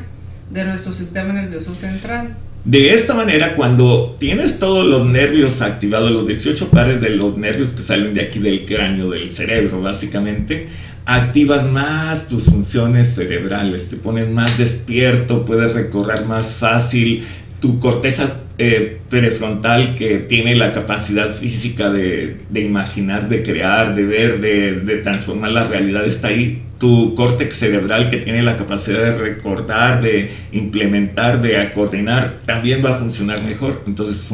de 0.50 0.64
nuestro 0.64 0.94
sistema 0.94 1.34
nervioso 1.34 1.76
central. 1.76 2.38
De 2.64 2.94
esta 2.94 3.16
manera, 3.16 3.56
cuando 3.56 4.16
tienes 4.20 4.60
todos 4.60 4.86
los 4.86 5.08
nervios 5.08 5.64
activados, 5.64 6.12
los 6.12 6.28
18 6.28 6.70
pares 6.70 7.02
de 7.02 7.10
los 7.10 7.36
nervios 7.36 7.74
que 7.74 7.82
salen 7.82 8.14
de 8.14 8.22
aquí 8.22 8.38
del 8.38 8.66
cráneo, 8.66 9.10
del 9.10 9.32
cerebro, 9.32 9.82
básicamente, 9.82 10.68
activas 11.06 11.66
más 11.66 12.28
tus 12.28 12.44
funciones 12.46 13.16
cerebrales, 13.16 13.90
te 13.90 13.96
pones 13.98 14.30
más 14.30 14.60
despierto, 14.60 15.44
puedes 15.44 15.74
recorrer 15.74 16.26
más 16.26 16.58
fácil, 16.58 17.24
tu 17.60 17.80
corteza 17.80 18.42
eh, 18.64 19.00
prefrontal 19.10 19.96
que 19.96 20.20
tiene 20.20 20.54
la 20.54 20.72
capacidad 20.72 21.32
física 21.32 21.90
de, 21.90 22.38
imaginar, 22.54 23.28
de 23.28 23.42
crear, 23.42 23.96
de 23.96 24.06
ver, 24.06 24.40
de, 24.40 24.98
transformar 24.98 25.50
la 25.50 25.64
realidad 25.64 26.06
está 26.06 26.28
ahí. 26.28 26.62
Tu 26.78 27.16
córtex 27.16 27.56
cerebral 27.56 28.12
que 28.12 28.18
tiene 28.18 28.44
la 28.44 28.56
capacidad 28.56 29.00
de 29.00 29.14
recordar, 29.14 30.00
de 30.00 30.30
implementar, 30.52 31.42
de 31.42 31.72
coordinar, 31.72 32.42
también 32.46 32.86
va 32.86 32.92
a 32.92 32.98
funcionar 33.00 33.42
mejor. 33.42 33.82
Entonces 33.88 34.32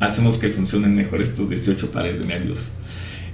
hacemos 0.00 0.36
que 0.36 0.50
funcionen 0.50 0.94
mejor 0.94 1.22
estos 1.22 1.48
18 1.48 1.90
pares 1.92 2.18
de 2.18 2.26
nervios. 2.26 2.72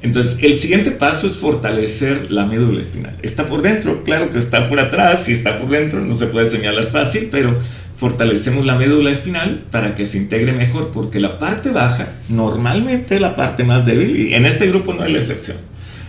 Entonces, 0.01 0.39
el 0.45 0.55
siguiente 0.55 0.93
paso 0.93 1.27
es 1.27 1.33
fortalecer 1.33 2.31
la 2.31 2.47
médula 2.47 2.81
espinal. 2.81 3.17
Está 3.23 3.45
por 3.45 3.63
dentro, 3.63 4.05
claro 4.05 4.31
que 4.31 4.39
está 4.39 4.69
por 4.69 4.79
atrás, 4.79 5.25
si 5.25 5.33
está 5.33 5.59
por 5.59 5.69
dentro 5.69 5.99
no 5.99 6.15
se 6.15 6.29
puede 6.29 6.47
señalar 6.49 6.85
fácil, 6.85 7.29
pero 7.33 7.59
fortalecemos 7.99 8.65
la 8.65 8.77
médula 8.77 9.11
espinal 9.11 9.65
para 9.73 9.97
que 9.97 10.07
se 10.07 10.19
integre 10.19 10.53
mejor, 10.53 10.93
porque 10.95 11.19
la 11.19 11.39
parte 11.39 11.71
baja 11.71 12.13
normalmente 12.29 13.17
es 13.17 13.21
la 13.21 13.35
parte 13.35 13.65
más 13.65 13.85
débil 13.87 14.17
y 14.17 14.35
en 14.35 14.47
este 14.47 14.69
grupo 14.69 14.95
no 14.95 15.05
es 15.05 15.11
la 15.11 15.19
excepción. 15.19 15.57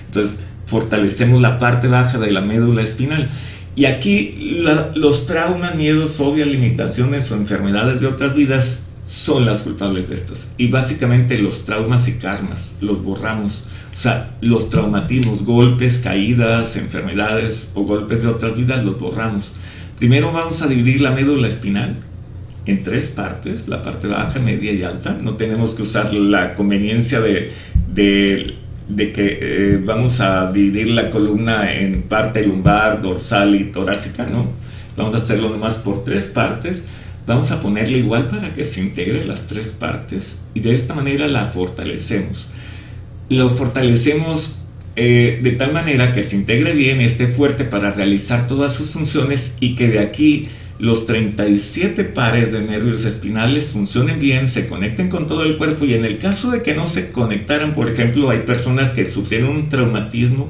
Entonces, 0.06 0.42
fortalecemos 0.66 1.42
la 1.42 1.58
parte 1.58 1.88
baja 1.88 2.20
de 2.20 2.32
la 2.32 2.42
médula 2.42 2.84
espinal. 2.84 3.28
Y 3.76 3.86
aquí 3.86 4.62
los 4.94 5.26
traumas, 5.26 5.76
miedos, 5.76 6.12
fobias, 6.12 6.48
limitaciones 6.48 7.32
o 7.32 7.36
enfermedades 7.36 8.02
de 8.02 8.08
otras 8.08 8.36
vidas 8.36 8.84
son 9.08 9.48
las 9.48 9.62
culpables 9.62 10.10
de 10.10 10.16
estas. 10.16 10.54
Y 10.58 10.68
básicamente 10.68 11.40
los 11.40 11.66
traumas 11.66 12.08
y 12.08 12.14
karmas 12.14 12.76
los 12.82 13.04
borramos. 13.04 13.66
O 13.96 14.00
sea, 14.00 14.36
los 14.42 14.70
traumatismos, 14.70 15.44
golpes, 15.44 15.98
caídas, 16.04 16.76
enfermedades 16.76 17.72
o 17.74 17.82
golpes 17.82 18.22
de 18.22 18.28
otras 18.28 18.56
vidas 18.56 18.84
los 18.84 19.00
borramos. 19.00 19.54
Primero 20.00 20.32
vamos 20.32 20.62
a 20.62 20.68
dividir 20.68 21.02
la 21.02 21.12
médula 21.12 21.50
espinal 21.50 21.98
en 22.66 22.84
tres 22.84 23.10
partes, 23.10 23.68
la 23.68 23.84
parte 23.84 24.08
baja, 24.08 24.40
media 24.40 24.72
y 24.72 24.82
alta. 24.82 25.18
No 25.22 25.36
tenemos 25.36 25.76
que 25.76 25.84
usar 25.84 26.14
la 26.14 26.54
conveniencia 26.54 27.20
de, 27.20 27.52
de, 27.94 29.12
que 29.12 29.40
eh, 29.42 29.82
vamos 29.84 30.22
a 30.22 30.54
dividir 30.54 30.88
la 30.92 31.10
columna 31.10 31.74
en 31.76 32.04
parte 32.04 32.46
lumbar, 32.48 33.02
dorsal 33.02 33.56
y 33.56 33.74
torácica, 33.74 34.26
no. 34.26 34.48
Vamos 34.96 35.16
a 35.16 35.18
hacerlo 35.18 35.50
nomás 35.50 35.76
por 35.76 36.06
tres 36.06 36.28
partes. 36.28 36.86
Vamos 37.28 37.52
a 37.52 37.62
ponerle 37.62 37.98
igual 37.98 38.30
para 38.30 38.54
que 38.54 38.64
se 38.64 38.80
integre 38.80 39.26
las 39.26 39.48
tres 39.48 39.72
partes 39.72 40.40
y 40.54 40.62
de 40.62 40.76
esta 40.76 40.94
manera 40.94 41.28
la 41.28 41.48
fortalecemos. 41.48 42.52
Lo 43.28 43.50
fortalecemos 43.50 44.62
eh, 45.02 45.40
de 45.42 45.54
tal 45.54 45.72
manera 45.72 46.12
que 46.12 46.24
se 46.24 46.36
integre 46.36 46.74
bien, 46.74 47.00
esté 47.00 47.28
fuerte 47.28 47.64
para 47.64 47.90
realizar 47.90 48.48
todas 48.48 48.76
sus 48.76 48.90
funciones 48.90 49.56
y 49.62 49.76
que 49.76 49.88
de 49.88 50.00
aquí 50.00 50.50
los 50.78 51.06
37 51.06 52.04
pares 52.04 52.52
de 52.52 52.60
nervios 52.64 53.06
espinales 53.06 53.70
funcionen 53.70 54.20
bien, 54.20 54.50
se 54.50 54.68
conecten 54.68 55.08
con 55.08 55.26
todo 55.26 55.44
el 55.44 55.56
cuerpo 55.56 55.86
y 55.86 55.94
en 55.94 56.04
el 56.04 56.18
caso 56.18 56.52
de 56.52 56.64
que 56.64 56.76
no 56.76 56.86
se 56.86 57.14
conectaran, 57.14 57.74
por 57.74 57.88
ejemplo, 57.88 58.30
hay 58.30 58.40
personas 58.40 58.92
que 58.92 59.06
sufrieron 59.06 59.56
un 59.56 59.70
traumatismo 59.70 60.50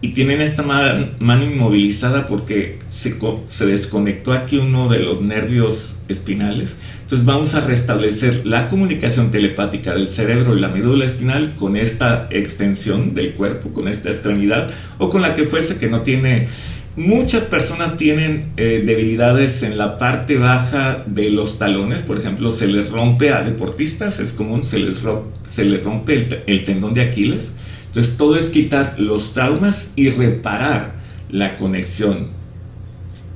y 0.00 0.10
tienen 0.10 0.40
esta 0.40 0.62
mano 0.62 1.44
inmovilizada 1.44 2.28
porque 2.28 2.78
se, 2.86 3.16
se 3.46 3.66
desconectó 3.66 4.32
aquí 4.32 4.58
uno 4.58 4.88
de 4.88 5.00
los 5.00 5.20
nervios 5.20 5.96
espinales. 6.08 6.76
Entonces 7.10 7.26
vamos 7.26 7.56
a 7.56 7.60
restablecer 7.62 8.46
la 8.46 8.68
comunicación 8.68 9.32
telepática 9.32 9.94
del 9.94 10.08
cerebro 10.08 10.56
y 10.56 10.60
la 10.60 10.68
médula 10.68 11.04
espinal 11.04 11.54
con 11.58 11.76
esta 11.76 12.28
extensión 12.30 13.16
del 13.16 13.32
cuerpo, 13.32 13.72
con 13.72 13.88
esta 13.88 14.10
extremidad 14.10 14.70
o 14.98 15.10
con 15.10 15.20
la 15.20 15.34
que 15.34 15.46
fuese 15.46 15.78
que 15.78 15.88
no 15.88 16.02
tiene... 16.02 16.46
Muchas 16.94 17.42
personas 17.42 17.96
tienen 17.96 18.52
eh, 18.56 18.84
debilidades 18.86 19.64
en 19.64 19.76
la 19.76 19.98
parte 19.98 20.36
baja 20.36 21.02
de 21.04 21.30
los 21.30 21.58
talones, 21.58 22.02
por 22.02 22.16
ejemplo, 22.16 22.52
se 22.52 22.68
les 22.68 22.92
rompe 22.92 23.32
a 23.32 23.42
deportistas, 23.42 24.20
es 24.20 24.32
común, 24.32 24.62
se 24.62 24.78
les, 24.78 25.02
se 25.48 25.64
les 25.64 25.82
rompe 25.82 26.14
el, 26.14 26.42
el 26.46 26.64
tendón 26.64 26.94
de 26.94 27.02
Aquiles. 27.02 27.54
Entonces 27.86 28.18
todo 28.18 28.36
es 28.36 28.50
quitar 28.50 28.94
los 29.00 29.32
traumas 29.32 29.94
y 29.96 30.10
reparar 30.10 30.92
la 31.28 31.56
conexión 31.56 32.28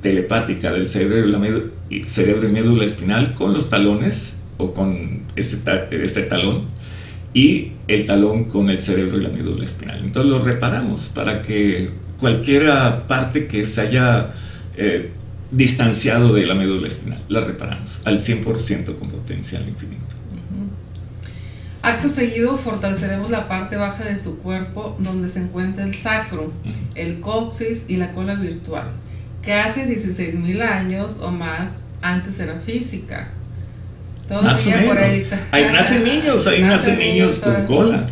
telepática 0.01 0.71
del 0.71 0.89
cerebro 0.89 1.27
y, 1.27 1.33
la 1.33 1.39
cerebro 2.07 2.49
y 2.49 2.53
médula 2.53 2.85
espinal 2.85 3.35
con 3.35 3.53
los 3.53 3.71
talones 3.71 4.41
o 4.57 4.73
con 4.73 5.23
ese 5.37 6.23
talón 6.23 6.67
y 7.33 7.73
el 7.89 8.07
talón 8.07 8.45
con 8.45 8.71
el 8.71 8.81
cerebro 8.81 9.19
y 9.19 9.23
la 9.23 9.29
médula 9.29 9.65
espinal. 9.65 10.01
Entonces 10.03 10.31
lo 10.31 10.39
reparamos 10.39 11.07
para 11.15 11.43
que 11.43 11.91
cualquier 12.19 12.71
parte 13.09 13.47
que 13.47 13.65
se 13.65 13.81
haya 13.81 14.33
eh, 14.77 15.11
distanciado 15.51 16.33
de 16.33 16.47
la 16.47 16.55
médula 16.55 16.87
espinal, 16.87 17.23
la 17.29 17.41
reparamos 17.41 18.03
al 18.05 18.19
100% 18.19 18.97
con 18.97 19.11
potencial 19.11 19.69
infinito. 19.69 20.03
Acto 21.83 22.09
seguido 22.09 22.57
fortaleceremos 22.57 23.31
la 23.31 23.47
parte 23.47 23.77
baja 23.77 24.05
de 24.05 24.17
su 24.17 24.39
cuerpo 24.39 24.97
donde 24.99 25.29
se 25.29 25.41
encuentra 25.41 25.85
el 25.85 25.93
sacro, 25.95 26.51
el 26.95 27.21
coxis 27.21 27.87
y 27.91 27.97
la 27.97 28.13
cola 28.13 28.37
virtual 28.37 28.85
que 29.45 29.53
hace 29.53 29.87
16 29.87 30.35
mil 30.35 30.63
años 30.63 31.21
o 31.23 31.31
más 31.31 31.83
antes 32.01 32.39
era 32.41 32.55
física. 32.61 33.29
Todavía 34.29 34.87
por 34.87 34.99
ahí. 34.99 35.27
Ahí 35.51 35.67
nacen 35.71 36.03
niños, 36.03 36.47
ahí 36.47 36.63
nacen, 36.63 36.99
niños, 36.99 37.41
con 37.41 37.65
cola. 37.67 38.07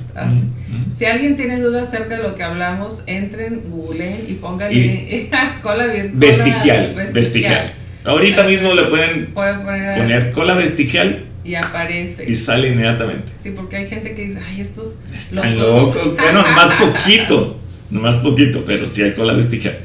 Si 0.90 1.06
alguien 1.06 1.36
tiene 1.36 1.58
dudas 1.58 1.88
acerca 1.88 2.16
de 2.16 2.22
lo 2.22 2.34
que 2.34 2.42
hablamos, 2.42 3.04
entren, 3.06 3.62
google 3.70 4.24
y 4.28 4.34
pónganle 4.34 5.30
cola 5.62 5.86
virtual. 5.86 6.18
Vestigial, 6.18 6.94
vestigial, 7.12 7.66
Ahorita 8.04 8.42
mismo 8.44 8.74
le 8.74 8.82
pueden, 8.84 9.26
poner, 9.32 10.32
cola 10.32 10.54
vestigial 10.54 11.24
y 11.44 11.54
aparece. 11.54 12.28
Y 12.30 12.34
sale 12.34 12.68
inmediatamente. 12.68 13.32
Sí, 13.40 13.52
porque 13.56 13.76
hay 13.76 13.86
gente 13.86 14.14
que 14.14 14.26
dice, 14.26 14.40
ay, 14.46 14.60
estos 14.60 14.96
Están 15.16 15.56
locos. 15.56 15.96
locos. 15.96 16.16
bueno, 16.16 16.44
más 16.54 16.74
poquito, 16.80 17.58
más 17.90 18.16
poquito, 18.16 18.64
pero 18.66 18.86
sí 18.86 19.02
hay 19.02 19.12
cola 19.14 19.32
vestigial. 19.32 19.78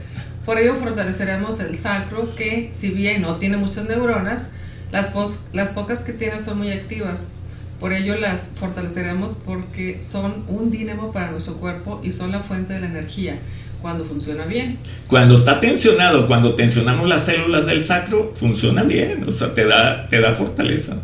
Por 0.48 0.58
ello 0.58 0.76
fortaleceremos 0.76 1.60
el 1.60 1.76
sacro 1.76 2.34
que, 2.34 2.70
si 2.72 2.92
bien 2.92 3.22
no 3.22 3.36
tiene 3.36 3.58
muchas 3.58 3.86
neuronas, 3.86 4.52
las, 4.94 5.12
las 5.52 5.70
pocas 5.72 6.00
que 6.00 6.14
tiene 6.14 6.40
son 6.40 6.60
muy 6.60 6.72
activas. 6.72 7.28
Por 7.82 7.92
ello 7.92 8.16
las 8.16 8.48
fortaleceremos 8.56 9.34
porque 9.46 10.02
son 10.02 10.46
un 10.48 10.72
dínamo 10.72 11.12
para 11.12 11.32
nuestro 11.32 11.56
cuerpo 11.56 12.00
y 12.02 12.14
son 12.14 12.32
la 12.32 12.40
fuente 12.40 12.72
de 12.76 12.80
la 12.80 12.86
energía 12.86 13.40
cuando 13.82 14.06
funciona 14.06 14.46
bien. 14.46 14.80
Cuando 15.10 15.36
está 15.36 15.60
tensionado, 15.60 16.28
cuando 16.28 16.56
tensionamos 16.56 17.10
las 17.10 17.26
células 17.26 17.66
del 17.66 17.84
sacro, 17.84 18.32
funciona 18.34 18.84
bien, 18.84 19.26
o 19.28 19.34
sea, 19.34 19.54
te 19.54 19.66
da, 19.66 20.08
te 20.08 20.22
da 20.22 20.34
fortaleza. 20.34 20.96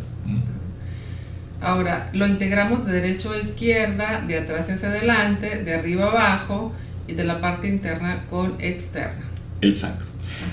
Ahora, 1.60 2.08
lo 2.14 2.26
integramos 2.26 2.86
de 2.86 2.92
derecho 2.94 3.32
a 3.32 3.36
izquierda, 3.36 4.24
de 4.26 4.38
atrás 4.38 4.70
hacia 4.70 4.88
adelante, 4.88 5.62
de 5.64 5.74
arriba 5.74 6.06
abajo 6.06 6.72
y 7.06 7.12
de 7.12 7.24
la 7.24 7.42
parte 7.42 7.68
interna 7.68 8.24
con 8.30 8.54
externa 8.58 9.23
el 9.64 9.74
sacro. 9.74 10.06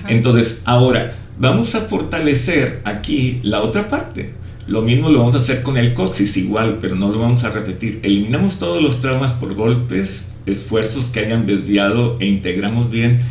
Entonces, 0.08 0.62
ahora 0.66 1.16
vamos 1.38 1.76
a 1.76 1.82
fortalecer 1.82 2.82
aquí 2.86 3.40
la 3.44 3.62
otra 3.62 3.88
parte. 3.88 4.34
Lo 4.68 4.82
mismo 4.82 5.10
lo 5.10 5.20
vamos 5.20 5.36
a 5.36 5.40
hacer 5.40 5.64
con 5.64 5.78
el 5.78 5.94
coxis, 5.94 6.38
igual, 6.38 6.78
pero 6.80 6.96
no 6.96 7.10
lo 7.10 7.20
vamos 7.20 7.44
a 7.44 7.52
repetir. 7.52 8.00
Eliminamos 8.04 8.60
todos 8.60 8.82
los 8.82 9.02
traumas 9.02 9.34
por 9.34 9.54
golpes, 9.54 10.32
esfuerzos 10.46 11.08
que 11.08 11.20
hayan 11.20 11.46
desviado 11.46 12.18
e 12.20 12.28
integramos 12.28 12.90
bien 12.90 13.22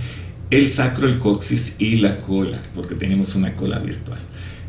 el 0.51 0.69
sacro, 0.69 1.07
el 1.07 1.19
coxis 1.19 1.77
y 1.79 1.97
la 1.97 2.19
cola, 2.19 2.61
porque 2.75 2.97
tenemos 2.97 3.37
una 3.37 3.55
cola 3.55 3.79
virtual 3.79 4.19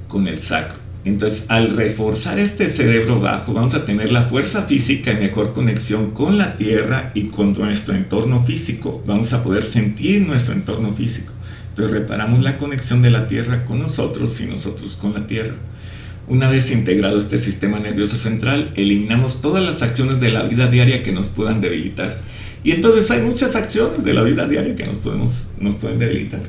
con 0.08 0.28
el 0.28 0.40
sacro. 0.40 0.78
Entonces, 1.04 1.46
al 1.50 1.76
reforzar 1.76 2.38
este 2.40 2.68
cerebro 2.70 3.20
bajo, 3.20 3.54
vamos 3.54 3.74
a 3.74 3.86
tener 3.86 4.12
la 4.12 4.24
fuerza 4.24 4.64
física 4.64 5.12
y 5.12 5.16
mejor 5.16 5.54
conexión 5.54 6.12
con 6.12 6.38
la 6.38 6.56
Tierra 6.56 7.12
y 7.16 7.26
con 7.26 7.54
nuestro 7.54 7.96
entorno 7.96 8.46
físico. 8.46 9.04
Vamos 9.08 9.34
a 9.34 9.44
poder 9.44 9.64
sentir 9.64 10.22
nuestro 10.22 10.54
entorno 10.54 10.94
físico. 10.94 11.34
Entonces, 11.70 11.94
reparamos 11.96 12.44
la 12.44 12.58
conexión 12.58 13.02
de 13.02 13.10
la 13.10 13.28
Tierra 13.28 13.66
con 13.66 13.80
nosotros 13.80 14.40
y 14.42 14.46
nosotros 14.46 14.96
con 14.96 15.14
la 15.14 15.26
Tierra. 15.26 15.56
Una 16.28 16.50
vez 16.50 16.72
integrado 16.72 17.20
este 17.20 17.40
sistema 17.40 17.80
nervioso 17.80 18.16
central, 18.16 18.72
eliminamos 18.76 19.42
todas 19.42 19.64
las 19.64 19.82
acciones 19.82 20.20
de 20.20 20.30
la 20.30 20.44
vida 20.44 20.68
diaria 20.68 21.02
que 21.02 21.12
nos 21.12 21.30
puedan 21.30 21.62
debilitar. 21.62 22.22
Y 22.64 22.72
entonces 22.72 23.10
hay 23.10 23.24
muchas 23.24 23.56
acciones 23.56 24.04
de 24.04 24.14
la 24.14 24.22
vida 24.22 24.48
diaria 24.48 24.76
que 24.76 24.86
nos, 24.86 24.98
podemos, 24.98 25.50
pueden 25.80 25.98
debilitar. 25.98 26.42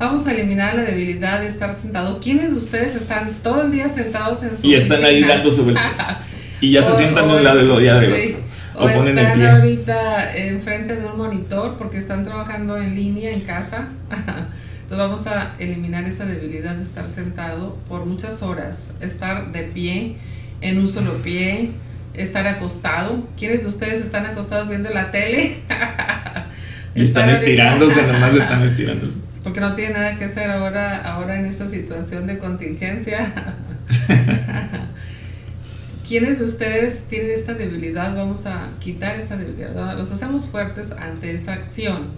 Vamos 0.00 0.26
a 0.26 0.32
eliminar 0.32 0.74
la 0.74 0.82
debilidad 0.84 1.40
de 1.40 1.48
estar 1.48 1.74
sentado. 1.74 2.20
¿Quiénes 2.20 2.52
de 2.52 2.58
ustedes 2.58 2.94
están 2.94 3.34
todo 3.42 3.64
el 3.64 3.70
día 3.70 3.86
sentados 3.90 4.42
en 4.42 4.56
su 4.56 4.66
Y 4.66 4.72
están 4.72 5.04
ahí 5.04 5.22
dando 5.22 5.50
su 5.50 5.70
y 6.62 6.72
ya 6.72 6.80
se 6.80 6.96
sientan 6.96 7.28
de 7.28 7.36
un 7.36 7.44
lado 7.44 7.58
del 7.58 7.82
día 7.82 7.96
de 7.96 8.36
O, 8.74 8.88
ponen 8.88 9.18
están 9.18 9.32
el 9.32 9.38
pie. 9.38 9.50
ahorita 9.50 10.36
enfrente 10.36 10.96
de 10.96 11.04
un 11.04 11.18
monitor 11.18 11.76
porque 11.76 11.98
están 11.98 12.24
trabajando 12.24 12.78
en 12.78 12.94
línea 12.96 13.30
en 13.30 13.42
casa. 13.42 13.88
Entonces 14.08 14.98
vamos 14.98 15.26
a 15.26 15.52
eliminar 15.58 16.04
esa 16.04 16.24
debilidad 16.24 16.76
de 16.76 16.82
estar 16.82 17.06
sentado 17.10 17.76
por 17.86 18.06
muchas 18.06 18.42
horas. 18.42 18.86
Estar 19.02 19.52
de 19.52 19.64
pie, 19.64 20.16
en 20.62 20.78
un 20.78 20.88
solo 20.88 21.16
pie, 21.22 21.72
estar 22.14 22.46
acostado. 22.46 23.28
¿Quiénes 23.38 23.64
de 23.64 23.68
ustedes 23.68 24.00
están 24.00 24.24
acostados 24.24 24.66
viendo 24.66 24.88
la 24.88 25.10
tele? 25.10 25.58
y 26.94 27.02
están 27.02 27.28
estirándose, 27.28 28.02
nomás 28.06 28.34
están 28.34 28.62
estirándose 28.62 29.29
porque 29.42 29.60
no 29.60 29.74
tiene 29.74 29.94
nada 29.94 30.18
que 30.18 30.24
hacer 30.26 30.50
ahora, 30.50 31.02
ahora 31.02 31.38
en 31.38 31.46
esta 31.46 31.68
situación 31.68 32.26
de 32.26 32.38
contingencia. 32.38 33.54
¿Quiénes 36.06 36.40
de 36.40 36.44
ustedes 36.44 37.06
tienen 37.08 37.30
esta 37.30 37.54
debilidad? 37.54 38.14
Vamos 38.16 38.46
a 38.46 38.70
quitar 38.80 39.18
esa 39.18 39.36
debilidad. 39.36 39.96
Los 39.96 40.10
hacemos 40.10 40.46
fuertes 40.46 40.92
ante 40.92 41.32
esa 41.34 41.54
acción. 41.54 42.08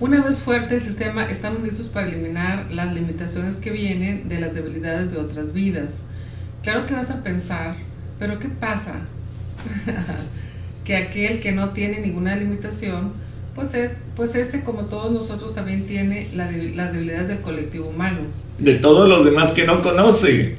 Una 0.00 0.22
vez 0.22 0.40
fuerte 0.40 0.76
el 0.76 0.80
sistema, 0.80 1.30
estamos 1.30 1.62
listos 1.62 1.88
para 1.88 2.08
eliminar 2.08 2.70
las 2.70 2.94
limitaciones 2.94 3.56
que 3.56 3.70
vienen 3.70 4.28
de 4.28 4.40
las 4.40 4.54
debilidades 4.54 5.12
de 5.12 5.18
otras 5.18 5.52
vidas. 5.52 6.04
Claro 6.62 6.86
que 6.86 6.94
vas 6.94 7.10
a 7.10 7.22
pensar, 7.22 7.74
pero 8.18 8.38
¿qué 8.38 8.48
pasa? 8.48 8.94
que 10.84 10.96
aquel 10.96 11.40
que 11.40 11.52
no 11.52 11.70
tiene 11.70 12.00
ninguna 12.00 12.34
limitación, 12.34 13.12
pues, 13.54 13.74
es, 13.74 13.92
pues 14.16 14.34
ese, 14.34 14.62
como 14.62 14.82
todos 14.82 15.10
nosotros, 15.12 15.54
también 15.54 15.86
tiene 15.86 16.28
la 16.34 16.50
las 16.50 16.92
debilidades 16.92 17.28
del 17.28 17.40
colectivo 17.40 17.88
humano. 17.88 18.18
De 18.58 18.74
todos 18.74 19.08
los 19.08 19.24
demás 19.24 19.50
que 19.52 19.64
no 19.66 19.82
conoce. 19.82 20.56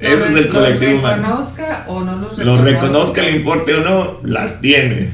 Eso 0.00 0.24
es 0.26 0.34
el 0.34 0.48
colectivo 0.48 0.98
humano. 0.98 1.22
reconozca 1.22 1.84
o 1.88 2.00
no 2.00 2.16
los 2.16 2.36
reconozca. 2.36 2.44
Los 2.44 2.60
reconozca, 2.60 3.22
le 3.22 3.30
importe 3.36 3.74
o 3.74 3.84
no, 3.84 4.20
las 4.22 4.60
tiene. 4.60 5.10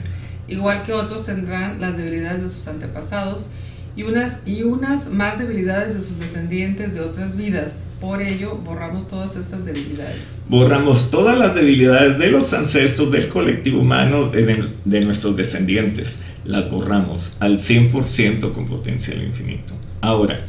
Igual 0.49 0.82
que 0.82 0.92
otros 0.92 1.26
tendrán 1.26 1.80
las 1.80 1.96
debilidades 1.96 2.42
de 2.42 2.49
sus 2.49 2.66
antepasados 2.66 3.49
y 3.94 4.02
unas, 4.02 4.38
y 4.46 4.62
unas 4.62 5.10
más 5.10 5.38
debilidades 5.38 5.94
de 5.94 6.00
sus 6.00 6.18
descendientes 6.18 6.94
de 6.94 7.00
otras 7.00 7.37
vidas. 7.37 7.84
Por 8.00 8.22
ello, 8.22 8.56
borramos 8.56 9.08
todas 9.08 9.37
estas 9.37 9.64
debilidades. 9.64 10.22
Borramos 10.49 11.10
todas 11.10 11.38
las 11.38 11.54
debilidades 11.54 12.18
de 12.18 12.30
los 12.30 12.52
ancestros 12.52 13.12
del 13.12 13.28
colectivo 13.28 13.80
humano 13.80 14.30
de, 14.30 14.64
de 14.84 15.00
nuestros 15.02 15.37
descendientes 15.37 16.18
las 16.44 16.70
borramos 16.70 17.37
al 17.40 17.59
100% 17.59 18.52
con 18.52 18.66
potencial 18.66 19.23
infinito. 19.23 19.75
Ahora, 20.00 20.47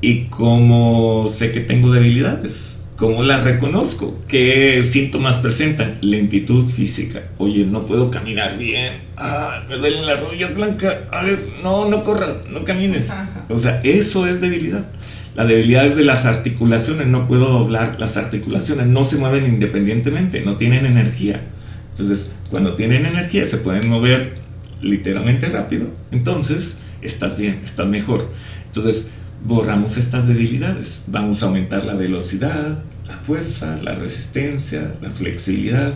¿y 0.00 0.24
cómo 0.24 1.26
sé 1.28 1.52
que 1.52 1.60
tengo 1.60 1.90
debilidades? 1.92 2.74
¿Cómo 2.96 3.24
las 3.24 3.42
reconozco? 3.42 4.22
¿Qué 4.28 4.84
síntomas 4.84 5.36
presentan? 5.36 5.98
Lentitud 6.00 6.70
física. 6.70 7.24
Oye, 7.38 7.66
no 7.66 7.86
puedo 7.86 8.08
caminar 8.08 8.56
bien. 8.56 8.94
Ah, 9.16 9.64
me 9.68 9.76
duelen 9.76 10.06
las 10.06 10.20
rodillas 10.20 10.54
blancas. 10.54 10.98
A 11.10 11.24
ver, 11.24 11.40
no, 11.64 11.88
no 11.88 12.04
corras, 12.04 12.36
no 12.48 12.64
camines. 12.64 13.10
O 13.48 13.58
sea, 13.58 13.80
eso 13.82 14.28
es 14.28 14.40
debilidad. 14.40 14.86
La 15.34 15.44
debilidad 15.44 15.86
es 15.86 15.96
de 15.96 16.04
las 16.04 16.24
articulaciones. 16.24 17.08
No 17.08 17.26
puedo 17.26 17.48
doblar 17.48 17.96
las 17.98 18.16
articulaciones. 18.16 18.86
No 18.86 19.04
se 19.04 19.16
mueven 19.16 19.44
independientemente. 19.46 20.42
No 20.42 20.56
tienen 20.56 20.86
energía. 20.86 21.42
Entonces, 21.90 22.32
cuando 22.48 22.76
tienen 22.76 23.06
energía, 23.06 23.44
se 23.44 23.56
pueden 23.58 23.88
mover 23.88 24.43
literalmente 24.84 25.48
rápido, 25.48 25.88
entonces 26.12 26.74
estás 27.02 27.36
bien, 27.36 27.60
estás 27.64 27.88
mejor. 27.88 28.28
Entonces 28.66 29.10
borramos 29.44 29.96
estas 29.96 30.26
debilidades. 30.26 31.02
Vamos 31.06 31.42
a 31.42 31.46
aumentar 31.46 31.84
la 31.84 31.94
velocidad, 31.94 32.82
la 33.06 33.16
fuerza, 33.16 33.78
la 33.82 33.94
resistencia, 33.94 34.94
la 35.00 35.10
flexibilidad 35.10 35.94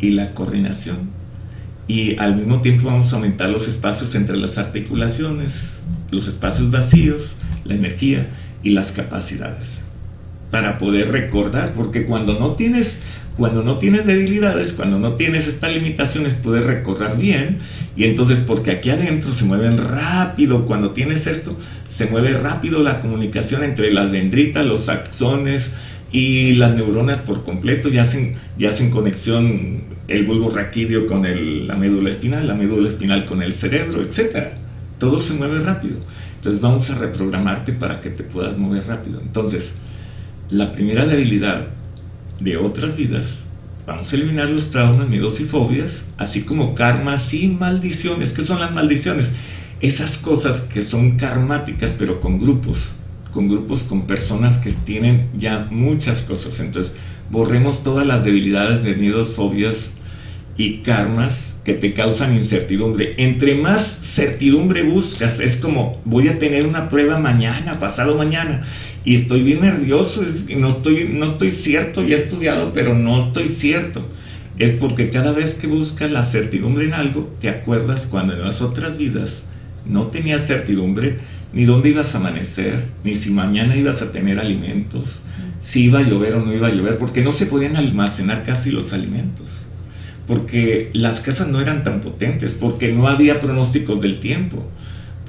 y 0.00 0.10
la 0.10 0.30
coordinación. 0.32 1.10
Y 1.88 2.16
al 2.18 2.36
mismo 2.36 2.60
tiempo 2.60 2.86
vamos 2.86 3.12
a 3.12 3.16
aumentar 3.16 3.50
los 3.50 3.66
espacios 3.66 4.14
entre 4.14 4.36
las 4.36 4.58
articulaciones, 4.58 5.80
los 6.10 6.28
espacios 6.28 6.70
vacíos, 6.70 7.36
la 7.64 7.74
energía 7.74 8.30
y 8.62 8.70
las 8.70 8.92
capacidades. 8.92 9.78
Para 10.50 10.78
poder 10.78 11.10
recordar, 11.10 11.72
porque 11.74 12.04
cuando 12.04 12.38
no 12.38 12.52
tienes 12.54 13.02
cuando 13.40 13.62
no 13.62 13.78
tienes 13.78 14.04
debilidades, 14.04 14.74
cuando 14.74 14.98
no 14.98 15.14
tienes 15.14 15.48
estas 15.48 15.72
limitaciones, 15.72 16.34
puedes 16.34 16.62
recorrer 16.64 17.16
bien. 17.16 17.56
Y 17.96 18.04
entonces, 18.04 18.40
porque 18.40 18.70
aquí 18.70 18.90
adentro 18.90 19.32
se 19.32 19.46
mueven 19.46 19.78
rápido, 19.78 20.66
cuando 20.66 20.90
tienes 20.90 21.26
esto, 21.26 21.58
se 21.88 22.04
mueve 22.04 22.34
rápido 22.34 22.82
la 22.82 23.00
comunicación 23.00 23.64
entre 23.64 23.92
las 23.92 24.12
dendritas, 24.12 24.66
los 24.66 24.90
axones 24.90 25.72
y 26.12 26.52
las 26.52 26.74
neuronas 26.74 27.20
por 27.20 27.42
completo. 27.42 27.88
Ya 27.88 28.02
hacen, 28.02 28.36
ya 28.58 28.68
hacen 28.68 28.90
conexión 28.90 29.84
el 30.06 30.26
bulbo 30.26 30.50
raquídeo 30.50 31.06
con 31.06 31.22
la 31.66 31.76
médula 31.76 32.10
espinal, 32.10 32.46
la 32.46 32.54
médula 32.54 32.88
espinal 32.88 33.24
con 33.24 33.42
el 33.42 33.54
cerebro, 33.54 34.02
etc. 34.02 34.48
Todo 34.98 35.18
se 35.18 35.32
mueve 35.32 35.60
rápido. 35.60 35.96
Entonces, 36.36 36.60
vamos 36.60 36.90
a 36.90 36.98
reprogramarte 36.98 37.72
para 37.72 38.02
que 38.02 38.10
te 38.10 38.22
puedas 38.22 38.58
mover 38.58 38.86
rápido. 38.86 39.18
Entonces, 39.22 39.76
la 40.50 40.72
primera 40.72 41.06
debilidad 41.06 41.79
de 42.40 42.56
otras 42.56 42.96
vidas, 42.96 43.44
vamos 43.86 44.12
a 44.12 44.16
eliminar 44.16 44.48
los 44.48 44.70
traumas, 44.70 45.08
miedos 45.08 45.40
y 45.40 45.44
fobias, 45.44 46.06
así 46.16 46.42
como 46.42 46.74
karmas 46.74 47.32
y 47.34 47.48
maldiciones. 47.48 48.32
¿Qué 48.32 48.42
son 48.42 48.60
las 48.60 48.72
maldiciones? 48.72 49.32
Esas 49.80 50.16
cosas 50.16 50.60
que 50.60 50.82
son 50.82 51.16
karmáticas, 51.16 51.94
pero 51.98 52.20
con 52.20 52.38
grupos, 52.38 52.96
con 53.32 53.48
grupos, 53.48 53.84
con 53.84 54.06
personas 54.06 54.58
que 54.58 54.72
tienen 54.72 55.28
ya 55.36 55.68
muchas 55.70 56.22
cosas. 56.22 56.60
Entonces, 56.60 56.94
borremos 57.30 57.82
todas 57.82 58.06
las 58.06 58.24
debilidades 58.24 58.82
de 58.82 58.96
miedos, 58.96 59.28
fobias 59.28 59.92
y 60.56 60.78
karmas 60.78 61.60
que 61.64 61.74
te 61.74 61.92
causan 61.94 62.34
incertidumbre. 62.34 63.14
Entre 63.18 63.54
más 63.54 63.82
certidumbre 63.82 64.82
buscas, 64.82 65.40
es 65.40 65.56
como 65.56 66.00
voy 66.04 66.28
a 66.28 66.38
tener 66.38 66.66
una 66.66 66.88
prueba 66.88 67.18
mañana, 67.18 67.78
pasado 67.78 68.16
mañana 68.16 68.66
y 69.04 69.14
estoy 69.14 69.42
bien 69.42 69.60
nervioso, 69.60 70.22
no, 70.56 70.68
estoy, 70.68 71.08
no 71.12 71.24
estoy 71.24 71.50
cierto, 71.50 72.06
ya 72.06 72.16
he 72.16 72.18
estudiado, 72.18 72.72
pero 72.72 72.94
no 72.94 73.20
estoy 73.20 73.48
cierto. 73.48 74.06
Es 74.58 74.72
porque 74.72 75.08
cada 75.08 75.32
vez 75.32 75.54
que 75.54 75.66
buscas 75.66 76.10
la 76.10 76.22
certidumbre 76.22 76.84
en 76.84 76.92
algo, 76.92 77.34
te 77.40 77.48
acuerdas 77.48 78.06
cuando 78.10 78.34
en 78.34 78.42
las 78.42 78.60
otras 78.60 78.98
vidas 78.98 79.46
no 79.86 80.08
tenías 80.08 80.46
certidumbre 80.46 81.18
ni 81.54 81.64
dónde 81.64 81.88
ibas 81.88 82.14
a 82.14 82.18
amanecer, 82.18 82.84
ni 83.02 83.14
si 83.14 83.30
mañana 83.30 83.74
ibas 83.74 84.02
a 84.02 84.12
tener 84.12 84.38
alimentos, 84.38 85.22
si 85.62 85.84
iba 85.84 86.00
a 86.00 86.02
llover 86.02 86.34
o 86.34 86.44
no 86.44 86.54
iba 86.54 86.68
a 86.68 86.74
llover, 86.74 86.98
porque 86.98 87.22
no 87.22 87.32
se 87.32 87.46
podían 87.46 87.76
almacenar 87.76 88.44
casi 88.44 88.70
los 88.70 88.92
alimentos, 88.92 89.46
porque 90.26 90.90
las 90.92 91.20
casas 91.20 91.48
no 91.48 91.60
eran 91.60 91.82
tan 91.82 92.02
potentes, 92.02 92.54
porque 92.54 92.92
no 92.92 93.08
había 93.08 93.40
pronósticos 93.40 94.00
del 94.00 94.20
tiempo 94.20 94.64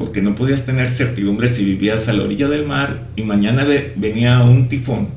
porque 0.01 0.23
no 0.23 0.33
podías 0.33 0.65
tener 0.65 0.89
certidumbre 0.89 1.47
si 1.47 1.63
vivías 1.63 2.09
a 2.09 2.13
la 2.13 2.23
orilla 2.23 2.49
del 2.49 2.65
mar 2.65 3.07
y 3.15 3.21
mañana 3.21 3.65
venía 3.95 4.41
un 4.41 4.67
tifón 4.67 5.09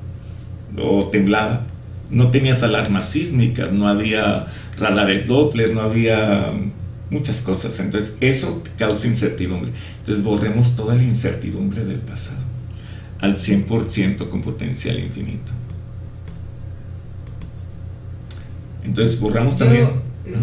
o 0.79 1.07
temblaba. 1.07 1.67
No 2.11 2.31
tenías 2.31 2.63
alarmas 2.63 3.09
sísmicas, 3.09 3.73
no 3.73 3.89
había 3.89 4.47
radares 4.79 5.27
Doppler, 5.27 5.73
no 5.73 5.81
había 5.81 6.53
muchas 7.09 7.41
cosas. 7.41 7.81
Entonces 7.81 8.19
eso 8.21 8.63
causa 8.79 9.09
incertidumbre. 9.09 9.73
Entonces 10.01 10.23
borremos 10.23 10.77
toda 10.77 10.95
la 10.95 11.03
incertidumbre 11.03 11.83
del 11.83 12.01
pasado 12.01 12.43
al 13.21 13.37
100% 13.37 14.29
con 14.29 14.43
potencial 14.43 14.99
infinito. 14.99 15.53
Entonces 18.85 19.19
borramos 19.19 19.57
también... 19.57 19.89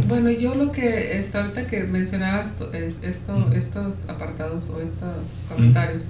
Bueno, 0.08 0.30
yo 0.30 0.54
lo 0.54 0.72
que 0.72 1.18
está 1.18 1.42
ahorita 1.42 1.66
que 1.66 1.84
mencionabas 1.84 2.54
esto, 3.02 3.50
estos 3.54 3.96
apartados 4.08 4.70
o 4.70 4.80
estos 4.80 5.10
comentarios, 5.50 6.04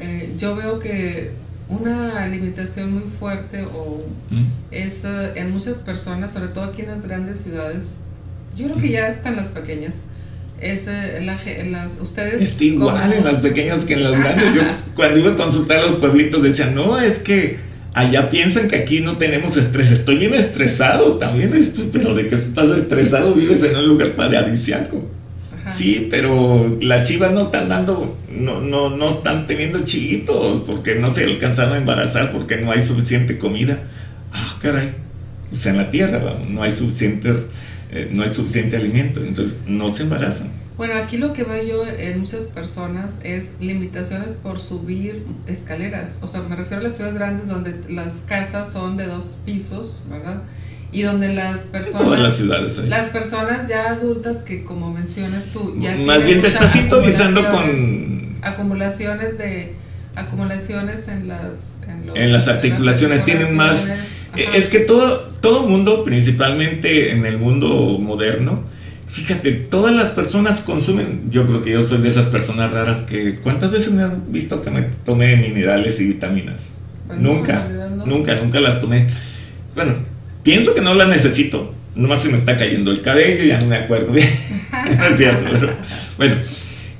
eh, 0.00 0.34
yo 0.38 0.56
veo 0.56 0.78
que 0.78 1.32
una 1.68 2.26
limitación 2.28 2.92
muy 2.92 3.04
fuerte 3.18 3.64
o 3.64 4.02
es 4.70 5.04
eh, 5.04 5.32
en 5.36 5.52
muchas 5.52 5.78
personas, 5.78 6.32
sobre 6.32 6.48
todo 6.48 6.64
aquí 6.64 6.82
en 6.82 6.88
las 6.88 7.02
grandes 7.02 7.40
ciudades, 7.40 7.96
yo 8.56 8.66
creo 8.66 8.78
que 8.78 8.90
ya 8.90 9.08
están 9.08 9.36
las 9.36 9.48
pequeñas. 9.48 10.04
Es, 10.60 10.86
eh, 10.86 11.20
la, 11.22 11.88
ustedes 12.00 12.40
Está 12.40 12.64
igual 12.64 13.12
en 13.12 13.24
las 13.24 13.36
pequeñas 13.36 13.84
que 13.84 13.94
en 13.94 14.04
las 14.04 14.18
grandes. 14.18 14.54
Yo 14.54 14.62
cuando 14.94 15.18
iba 15.18 15.32
a 15.32 15.36
consultar 15.36 15.78
a 15.78 15.86
los 15.86 15.96
pueblitos 15.96 16.42
decían, 16.42 16.74
no, 16.74 16.98
es 16.98 17.18
que 17.18 17.58
allá 17.94 18.28
piensan 18.28 18.68
que 18.68 18.76
aquí 18.76 19.00
no 19.00 19.16
tenemos 19.16 19.56
estrés. 19.56 19.92
Estoy 19.92 20.18
bien 20.18 20.34
estresado 20.34 21.16
también, 21.16 21.52
pero 21.92 22.14
de 22.14 22.28
que 22.28 22.34
estás 22.34 22.68
estresado 22.76 23.34
vives 23.34 23.62
en 23.62 23.76
un 23.76 23.86
lugar 23.86 24.10
paradisiaco. 24.10 25.08
Sí, 25.72 26.08
pero 26.10 26.76
las 26.82 27.08
chivas 27.08 27.32
no 27.32 27.42
están 27.42 27.70
dando, 27.70 28.18
no, 28.30 28.60
no, 28.60 28.94
no 28.94 29.08
están 29.08 29.46
teniendo 29.46 29.82
chiquitos 29.84 30.60
porque 30.66 30.96
no 30.96 31.10
se 31.10 31.24
alcanzaron 31.24 31.72
a 31.72 31.78
embarazar 31.78 32.32
porque 32.32 32.58
no 32.58 32.70
hay 32.70 32.82
suficiente 32.82 33.38
comida. 33.38 33.78
Ah, 34.30 34.58
caray. 34.60 34.90
O 35.50 35.56
sea, 35.56 35.72
en 35.72 35.78
la 35.78 35.90
tierra 35.90 36.20
no 36.50 36.62
hay 36.62 36.72
suficiente, 36.72 37.32
eh, 37.92 38.10
no 38.12 38.24
hay 38.24 38.28
suficiente 38.28 38.76
alimento, 38.76 39.20
entonces 39.20 39.62
no 39.66 39.88
se 39.88 40.02
embarazan. 40.02 40.63
Bueno, 40.76 40.94
aquí 40.94 41.18
lo 41.18 41.32
que 41.32 41.44
veo 41.44 41.62
yo 41.62 41.86
en 41.86 42.18
muchas 42.18 42.44
personas 42.44 43.20
es 43.22 43.54
limitaciones 43.60 44.32
por 44.32 44.58
subir 44.58 45.24
escaleras. 45.46 46.18
O 46.20 46.28
sea, 46.28 46.42
me 46.42 46.56
refiero 46.56 46.80
a 46.80 46.84
las 46.84 46.96
ciudades 46.96 47.16
grandes 47.16 47.46
donde 47.46 47.80
las 47.88 48.24
casas 48.26 48.72
son 48.72 48.96
de 48.96 49.06
dos 49.06 49.40
pisos, 49.44 50.02
¿verdad? 50.10 50.42
y 50.94 51.02
donde 51.02 51.34
las 51.34 51.62
personas 51.62 52.02
todas 52.02 52.20
las 52.20 52.36
ciudades 52.36 52.78
las 52.88 53.06
personas 53.06 53.68
ya 53.68 53.90
adultas 53.90 54.38
que 54.38 54.62
como 54.62 54.92
mencionas 54.92 55.46
tú 55.46 55.74
ya 55.80 55.96
más 55.96 56.24
bien 56.24 56.40
te 56.40 56.46
estás 56.46 56.70
sintonizando 56.72 57.48
con 57.48 58.36
acumulaciones 58.42 59.36
de 59.36 59.74
acumulaciones 60.14 61.08
en 61.08 61.26
las 61.26 61.74
en, 62.14 62.32
las 62.32 62.46
articulaciones 62.46 63.24
tienen 63.24 63.56
más 63.56 63.92
es 64.36 64.68
que 64.68 64.80
todo 64.80 65.32
todo 65.40 65.68
mundo 65.68 66.04
principalmente 66.04 67.10
en 67.10 67.26
el 67.26 67.38
mundo 67.38 67.98
moderno 67.98 68.62
fíjate 69.06 69.52
todas 69.52 69.94
las 69.94 70.10
personas 70.10 70.60
consumen 70.60 71.24
yo 71.30 71.46
creo 71.46 71.62
que 71.62 71.70
yo 71.72 71.84
soy 71.84 71.98
de 71.98 72.08
esas 72.08 72.26
personas 72.26 72.72
raras 72.72 73.02
que 73.02 73.36
cuántas 73.36 73.70
veces 73.70 73.92
me 73.92 74.02
han 74.02 74.32
visto 74.32 74.62
que 74.62 74.70
me 74.70 74.82
tomé 75.04 75.36
minerales 75.36 76.00
y 76.00 76.06
vitaminas 76.06 76.62
pues 77.06 77.18
nunca 77.18 77.68
nunca 78.06 78.34
nunca 78.36 78.60
las 78.60 78.80
tomé 78.80 79.08
bueno 79.74 80.14
Pienso 80.44 80.74
que 80.74 80.82
no 80.82 80.94
la 80.94 81.06
necesito. 81.06 81.74
Nomás 81.96 82.22
se 82.22 82.28
me 82.28 82.36
está 82.36 82.56
cayendo 82.56 82.90
el 82.90 83.00
cabello, 83.00 83.44
ya 83.44 83.60
no 83.60 83.66
me 83.66 83.76
acuerdo 83.76 84.12
bien. 84.12 84.28
no 84.98 85.04
es 85.06 85.16
cierto. 85.16 85.68
bueno, 86.18 86.36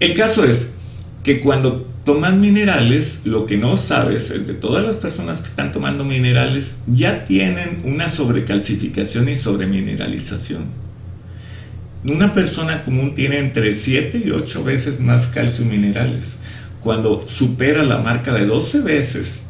el 0.00 0.14
caso 0.14 0.44
es 0.44 0.74
que 1.22 1.40
cuando 1.40 1.86
toman 2.04 2.40
minerales, 2.40 3.22
lo 3.24 3.44
que 3.44 3.58
no 3.58 3.76
sabes 3.76 4.30
es 4.30 4.46
de 4.46 4.54
todas 4.54 4.84
las 4.84 4.96
personas 4.96 5.40
que 5.40 5.48
están 5.48 5.72
tomando 5.72 6.04
minerales, 6.04 6.78
ya 6.86 7.24
tienen 7.26 7.82
una 7.84 8.08
sobrecalcificación 8.08 9.28
y 9.28 9.36
sobremineralización. 9.36 10.83
Una 12.04 12.32
persona 12.32 12.82
común 12.82 13.14
tiene 13.14 13.38
entre 13.38 13.72
7 13.72 14.22
y 14.24 14.30
8 14.30 14.64
veces 14.64 15.00
más 15.00 15.26
calcio 15.28 15.64
y 15.64 15.68
minerales. 15.68 16.36
Cuando 16.80 17.26
supera 17.26 17.82
la 17.82 17.98
marca 17.98 18.32
de 18.32 18.44
12 18.44 18.80
veces 18.80 19.44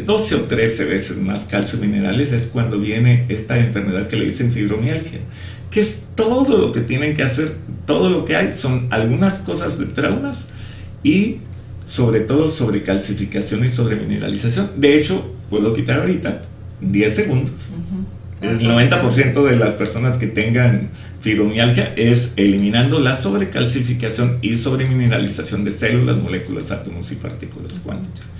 12 0.00 0.34
o 0.34 0.40
13 0.42 0.84
veces 0.86 1.16
más 1.18 1.44
calcio 1.44 1.78
minerales 1.78 2.32
es 2.32 2.46
cuando 2.46 2.80
viene 2.80 3.26
esta 3.28 3.58
enfermedad 3.58 4.08
que 4.08 4.16
le 4.16 4.24
dicen 4.24 4.52
fibromialgia, 4.52 5.20
que 5.70 5.80
es 5.80 6.08
todo 6.14 6.56
lo 6.56 6.72
que 6.72 6.80
tienen 6.80 7.14
que 7.14 7.22
hacer, 7.22 7.52
todo 7.86 8.08
lo 8.08 8.24
que 8.24 8.36
hay 8.36 8.52
son 8.52 8.86
algunas 8.90 9.40
cosas 9.40 9.78
de 9.78 9.86
traumas 9.86 10.46
y 11.02 11.38
sobre 11.84 12.20
todo 12.20 12.48
sobre 12.48 12.82
calcificación 12.82 13.64
y 13.66 13.70
sobre 13.70 13.96
mineralización. 13.96 14.70
De 14.76 14.96
hecho, 14.96 15.34
puedo 15.50 15.74
quitar 15.74 16.00
ahorita 16.00 16.42
10 16.80 17.14
segundos. 17.14 17.52
El 18.40 18.58
90% 18.58 19.44
de 19.44 19.56
las 19.56 19.72
personas 19.72 20.16
que 20.16 20.26
tengan 20.26 20.88
fibromialgia 21.22 21.94
es 21.96 22.34
eliminando 22.36 23.00
la 23.00 23.16
sobrecalcificación 23.16 24.38
y 24.42 24.56
sobremineralización 24.56 25.64
de 25.64 25.72
células, 25.72 26.16
moléculas, 26.16 26.70
átomos 26.70 27.10
y 27.12 27.16
partículas 27.16 27.80
cuánticas 27.84 28.32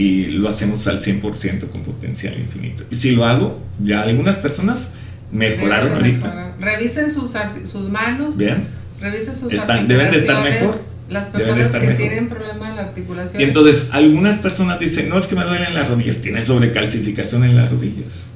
y 0.00 0.26
lo 0.26 0.48
hacemos 0.48 0.86
al 0.86 1.00
100% 1.00 1.68
con 1.68 1.82
potencial 1.82 2.34
infinito. 2.38 2.84
Y 2.90 2.94
si 2.94 3.14
lo 3.14 3.26
hago, 3.26 3.60
ya 3.82 4.02
algunas 4.02 4.36
personas 4.36 4.94
mejoraron 5.30 5.92
ahorita. 5.92 6.54
Revisen 6.58 7.10
sus, 7.10 7.36
sus 7.64 7.88
manos. 7.90 8.38
Bien. 8.38 8.66
Revisen 8.98 9.36
sus 9.36 9.52
Están, 9.52 9.86
Deben 9.88 10.10
de 10.10 10.18
estar 10.18 10.42
mejor. 10.42 10.74
Las 11.10 11.26
personas 11.26 11.68
que 11.68 11.88
tienen 11.94 12.28
problemas 12.28 12.70
en 12.70 12.76
la 12.76 12.82
articulación. 12.82 13.42
Y 13.42 13.44
entonces, 13.44 13.90
algunas 13.92 14.38
personas 14.38 14.78
dicen, 14.78 15.08
no 15.08 15.18
es 15.18 15.26
que 15.26 15.34
me 15.34 15.42
duelen 15.44 15.74
las 15.74 15.88
rodillas, 15.88 16.18
tiene 16.18 16.40
sobrecalcificación 16.40 17.44
en 17.44 17.56
las 17.56 17.70
rodillas. 17.70 18.29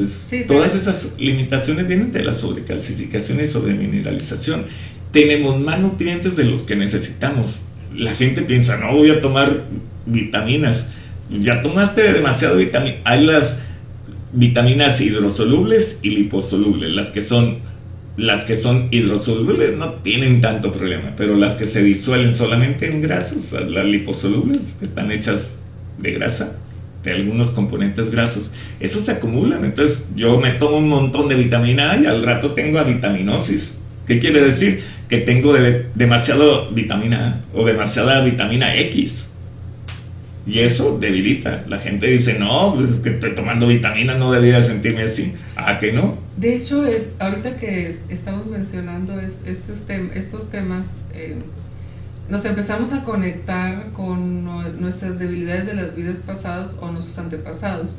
Entonces, 0.00 0.46
todas 0.46 0.74
esas 0.74 1.14
limitaciones 1.18 1.86
vienen 1.86 2.12
de 2.12 2.24
la 2.24 2.34
sobrecalcificación 2.34 3.40
y 3.42 3.48
sobremineralización. 3.48 4.64
Tenemos 5.12 5.60
más 5.60 5.80
nutrientes 5.80 6.36
de 6.36 6.44
los 6.44 6.62
que 6.62 6.76
necesitamos. 6.76 7.62
La 7.94 8.14
gente 8.14 8.42
piensa, 8.42 8.76
no 8.76 8.94
voy 8.94 9.10
a 9.10 9.20
tomar 9.20 9.64
vitaminas. 10.06 10.88
Ya 11.30 11.62
tomaste 11.62 12.12
demasiado 12.12 12.56
vitamina. 12.56 12.96
Hay 13.04 13.24
las 13.24 13.62
vitaminas 14.32 15.00
hidrosolubles 15.00 16.00
y 16.02 16.10
liposolubles. 16.10 16.90
Las 16.90 17.10
que 17.10 17.20
son 17.20 17.58
las 18.16 18.44
que 18.44 18.54
son 18.54 18.88
hidrosolubles 18.90 19.76
no 19.76 19.94
tienen 19.94 20.40
tanto 20.40 20.72
problema, 20.72 21.14
pero 21.16 21.36
las 21.36 21.54
que 21.54 21.64
se 21.64 21.82
disuelven 21.82 22.34
solamente 22.34 22.90
en 22.90 23.00
grasas, 23.00 23.52
las 23.68 23.84
liposolubles 23.86 24.76
que 24.78 24.84
están 24.84 25.10
hechas 25.10 25.60
de 25.98 26.12
grasa, 26.12 26.58
de 27.02 27.12
algunos 27.12 27.50
componentes 27.50 28.10
grasos, 28.10 28.50
esos 28.78 29.04
se 29.04 29.12
acumulan. 29.12 29.64
Entonces 29.64 30.10
yo 30.14 30.38
me 30.40 30.50
tomo 30.52 30.78
un 30.78 30.88
montón 30.88 31.28
de 31.28 31.34
vitamina 31.34 31.92
A 31.92 31.96
y 31.98 32.06
al 32.06 32.22
rato 32.22 32.52
tengo 32.52 32.78
avitaminosis. 32.78 33.72
¿Qué 34.06 34.18
quiere 34.18 34.42
decir? 34.42 34.82
Que 35.08 35.18
tengo 35.18 35.52
de, 35.52 35.86
demasiado 35.94 36.70
vitamina 36.70 37.44
A 37.54 37.58
o 37.58 37.64
demasiada 37.64 38.22
vitamina 38.22 38.76
X. 38.76 39.26
Y 40.46 40.60
eso 40.60 40.98
debilita. 40.98 41.64
La 41.68 41.78
gente 41.78 42.06
dice, 42.06 42.38
no, 42.38 42.74
pues 42.74 42.90
es 42.90 42.98
que 43.00 43.10
estoy 43.10 43.34
tomando 43.34 43.66
vitaminas, 43.66 44.18
no 44.18 44.32
debería 44.32 44.62
sentirme 44.62 45.02
así. 45.02 45.34
¿A 45.54 45.78
que 45.78 45.92
no? 45.92 46.18
De 46.36 46.56
hecho, 46.56 46.86
es, 46.86 47.10
ahorita 47.18 47.56
que 47.56 47.94
estamos 48.08 48.46
mencionando 48.46 49.20
es, 49.20 49.40
estos, 49.44 49.82
estos 50.14 50.50
temas, 50.50 51.02
eh, 51.14 51.36
nos 52.30 52.44
empezamos 52.44 52.92
a 52.92 53.04
conectar 53.04 53.90
con 53.92 54.44
nuestras 54.80 55.18
debilidades 55.18 55.66
de 55.66 55.74
las 55.74 55.94
vidas 55.94 56.20
pasadas 56.20 56.78
o 56.80 56.90
nuestros 56.92 57.18
antepasados. 57.18 57.98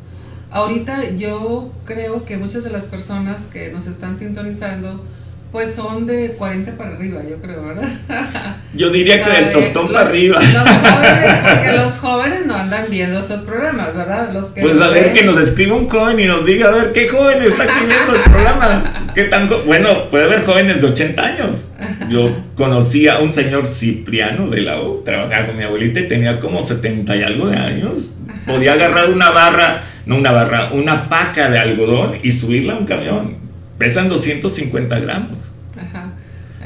Ahorita 0.49 1.11
yo 1.11 1.71
creo 1.85 2.25
que 2.25 2.37
muchas 2.37 2.63
de 2.63 2.69
las 2.69 2.85
personas 2.85 3.41
que 3.51 3.71
nos 3.71 3.87
están 3.87 4.15
sintonizando, 4.15 5.03
pues 5.51 5.75
son 5.75 6.05
de 6.05 6.29
40 6.37 6.71
para 6.77 6.95
arriba, 6.95 7.21
yo 7.29 7.35
creo, 7.41 7.61
¿verdad? 7.65 7.89
Yo 8.73 8.89
diría 8.89 9.21
que 9.21 9.29
del 9.29 9.51
tostón 9.51 9.91
para 9.91 10.07
arriba. 10.07 10.39
Los 10.39 10.69
jóvenes, 10.69 11.33
porque 11.43 11.71
los 11.77 11.97
jóvenes 11.97 12.45
no 12.45 12.55
andan 12.55 12.85
viendo 12.89 13.19
estos 13.19 13.41
programas, 13.41 13.93
¿verdad? 13.93 14.31
Los 14.31 14.45
que 14.47 14.61
pues 14.61 14.79
a 14.79 14.87
ver, 14.87 15.11
que 15.11 15.23
nos 15.23 15.37
escriba 15.37 15.75
un 15.75 15.89
joven 15.89 16.21
y 16.21 16.25
nos 16.25 16.45
diga, 16.45 16.69
a 16.69 16.71
ver, 16.71 16.93
¿qué 16.93 17.09
joven 17.09 17.41
está 17.41 17.63
aquí 17.63 17.85
viendo 17.85 18.15
el 18.15 18.31
programa? 18.31 19.11
¿Qué 19.13 19.25
tan 19.25 19.49
bueno, 19.65 20.07
puede 20.07 20.23
haber 20.23 20.45
jóvenes 20.45 20.81
de 20.81 20.87
80 20.87 21.21
años. 21.21 21.67
Yo 22.09 22.33
conocí 22.55 23.09
a 23.09 23.19
un 23.19 23.33
señor 23.33 23.67
Cipriano 23.67 24.49
de 24.49 24.61
la 24.61 24.81
U, 24.81 25.01
trabajaba 25.03 25.47
con 25.47 25.57
mi 25.57 25.63
abuelita 25.63 25.99
y 25.99 26.07
tenía 26.07 26.39
como 26.39 26.63
70 26.63 27.13
y 27.17 27.23
algo 27.23 27.47
de 27.47 27.57
años. 27.57 28.13
Podía 28.47 28.73
agarrar 28.73 29.09
una 29.09 29.31
barra, 29.31 29.83
no 30.05 30.15
una 30.15 30.31
barra, 30.31 30.71
una 30.71 31.09
paca 31.09 31.49
de 31.49 31.59
algodón 31.59 32.19
y 32.23 32.31
subirla 32.31 32.73
a 32.73 32.77
un 32.77 32.85
camión 32.85 33.50
pesan 33.81 34.09
250 34.09 34.99
gramos. 34.99 35.51
Ajá. 35.75 36.13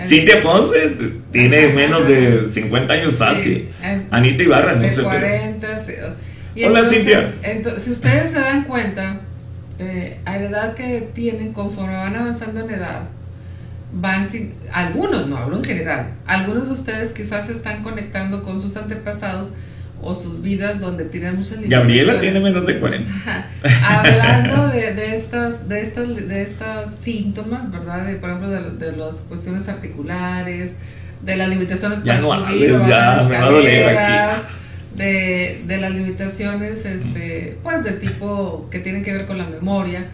Cintia 0.04 0.41
Ponce 0.41 0.95
tiene 1.32 1.69
menos 1.69 2.06
de 2.08 2.49
50 2.49 2.93
años 2.93 3.15
fácil. 3.15 3.69
Anita 4.12 4.43
Ibarra, 4.43 4.75
no 4.75 4.89
sé. 4.89 5.01
40, 5.01 5.67
Hola 6.67 6.86
Cintia. 6.86 7.25
Entonces, 7.43 7.84
si 7.84 7.91
ustedes 7.91 8.32
se 8.32 8.39
dan 8.39 8.63
cuenta, 8.63 9.21
eh, 9.80 10.17
a 10.25 10.38
la 10.38 10.43
edad 10.43 10.73
que 10.73 11.10
tienen, 11.13 11.54
conforme 11.54 11.95
van 11.95 12.15
avanzando 12.15 12.62
en 12.62 12.71
edad, 12.71 13.04
van 13.93 14.25
sin, 14.25 14.54
algunos, 14.73 15.28
no 15.28 15.38
hablo 15.38 15.58
en 15.58 15.63
general, 15.63 16.08
algunos 16.25 16.67
de 16.67 16.73
ustedes 16.73 17.12
quizás 17.12 17.47
se 17.47 17.54
están 17.54 17.82
conectando 17.82 18.43
con 18.43 18.60
sus 18.60 18.75
antepasados 18.75 19.51
o 20.01 20.13
sus 20.13 20.41
vidas 20.41 20.79
donde 20.79 21.05
tienen 21.05 21.38
muchas 21.38 21.60
Gabriela 21.62 22.19
tiene 22.19 22.39
menos 22.39 22.65
de 22.65 22.79
40. 22.79 23.12
Hablando 23.88 24.67
de, 24.69 24.93
de, 24.93 25.15
estas, 25.15 25.67
de, 25.67 25.81
estas, 25.81 26.15
de 26.15 26.41
estos 26.43 26.91
síntomas, 26.91 27.71
¿verdad? 27.71 28.05
De, 28.05 28.15
por 28.15 28.29
ejemplo, 28.29 28.49
de, 28.49 28.71
de 28.71 28.97
las 28.97 29.21
cuestiones 29.21 29.67
articulares, 29.67 30.75
de 31.21 31.36
las 31.36 31.49
limitaciones 31.49 32.03
ya 32.03 32.19
para 32.19 32.39
no 32.39 32.47
subir, 32.47 32.69
ya 32.88 33.25
me 33.27 33.38
va 33.38 33.45
a 33.45 33.51
doler 33.51 33.97
aquí. 33.97 34.41
De, 34.95 35.62
de 35.65 35.77
las 35.77 35.91
limitaciones 35.91 36.86
este, 36.86 37.58
pues 37.63 37.84
de 37.84 37.91
tipo 37.93 38.69
que 38.71 38.79
tienen 38.79 39.03
que 39.03 39.12
ver 39.12 39.25
con 39.25 39.38
la 39.38 39.45
memoria. 39.45 40.08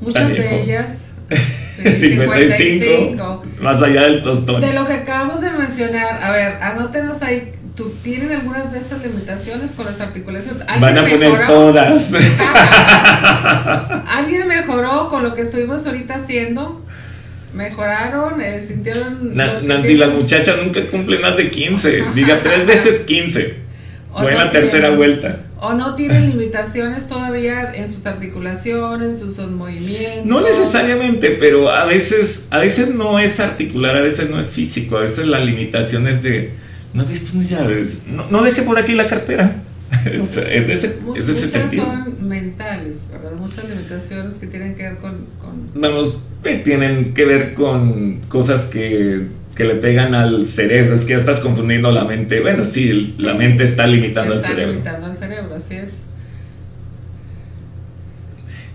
Muchas 0.00 0.28
de 0.30 0.62
ellas... 0.62 1.10
55, 1.74 3.42
más 3.60 3.82
allá 3.82 4.02
del 4.02 4.22
tostón. 4.22 4.60
De 4.60 4.72
lo 4.72 4.86
que 4.86 4.92
acabamos 4.92 5.40
de 5.40 5.50
mencionar, 5.50 6.22
a 6.22 6.30
ver, 6.30 6.62
anótenos 6.62 7.20
ahí 7.22 7.52
¿Tú 7.74 7.92
tienen 8.04 8.30
algunas 8.30 8.70
de 8.70 8.78
estas 8.78 9.02
limitaciones 9.02 9.72
con 9.72 9.84
las 9.86 10.00
articulaciones? 10.00 10.62
Van 10.80 10.96
a 10.96 11.08
poner 11.08 11.46
todas. 11.48 12.12
¿Alguien 14.06 14.46
mejoró 14.46 15.08
con 15.08 15.24
lo 15.24 15.34
que 15.34 15.42
estuvimos 15.42 15.84
ahorita 15.84 16.14
haciendo? 16.14 16.84
¿Mejoraron? 17.52 18.40
Eh, 18.40 18.60
¿Sintieron? 18.60 19.34
Nancy, 19.34 19.96
las 19.96 20.10
muchachas 20.10 20.56
nunca 20.62 20.82
cumplen 20.86 21.20
más 21.20 21.36
de 21.36 21.50
15. 21.50 22.04
Diga 22.14 22.40
tres 22.42 22.64
veces 22.68 23.00
15. 23.00 23.64
Fue 24.12 24.30
en 24.30 24.38
la 24.38 24.52
tercera 24.52 24.90
vuelta. 24.90 25.40
o 25.58 25.72
no 25.72 25.96
tienen 25.96 26.30
limitaciones 26.30 27.08
todavía 27.08 27.72
en 27.74 27.88
sus 27.88 28.06
articulaciones, 28.06 29.20
en 29.20 29.32
sus 29.32 29.50
movimientos. 29.50 30.26
No 30.26 30.42
necesariamente, 30.42 31.30
pero 31.40 31.70
a 31.70 31.84
veces, 31.86 32.46
a 32.50 32.58
veces 32.58 32.94
no 32.94 33.18
es 33.18 33.40
articular, 33.40 33.96
a 33.96 34.02
veces 34.02 34.30
no 34.30 34.40
es 34.40 34.52
físico, 34.52 34.98
a 34.98 35.00
veces 35.00 35.26
la 35.26 35.40
limitación 35.40 36.06
es 36.06 36.22
de, 36.22 36.52
no 36.94 37.02
has 37.02 37.10
visto 37.10 37.36
mis 37.36 37.50
llaves, 37.50 38.04
no, 38.08 38.30
no 38.30 38.42
deje 38.42 38.62
por 38.62 38.78
aquí 38.78 38.94
la 38.94 39.06
cartera. 39.06 39.62
es, 40.06 40.36
es, 40.36 40.68
ese, 40.68 40.98
es 41.16 41.28
ese 41.28 41.50
sentido. 41.50 41.84
son 41.84 42.28
mentales, 42.28 42.98
¿verdad? 43.12 43.32
Muchas 43.32 43.68
limitaciones 43.68 44.36
que 44.36 44.46
tienen 44.46 44.74
que 44.74 44.84
ver 44.84 44.96
con... 44.96 45.26
con... 45.38 45.70
Vamos, 45.74 46.24
eh, 46.44 46.62
tienen 46.64 47.12
que 47.12 47.24
ver 47.24 47.54
con 47.54 48.20
cosas 48.28 48.64
que 48.64 49.26
que 49.54 49.64
le 49.64 49.76
pegan 49.76 50.14
al 50.14 50.46
cerebro, 50.46 50.94
es 50.94 51.04
que 51.04 51.10
ya 51.10 51.16
estás 51.16 51.40
confundiendo 51.40 51.92
la 51.92 52.04
mente. 52.04 52.40
Bueno, 52.40 52.64
sí, 52.64 53.14
la 53.18 53.34
mente 53.34 53.64
está 53.64 53.86
limitando 53.86 54.34
está 54.34 54.48
al 54.48 54.54
cerebro. 54.54 54.72
limitando 54.72 55.06
al 55.06 55.16
cerebro, 55.16 55.54
así 55.54 55.74
es. 55.76 55.92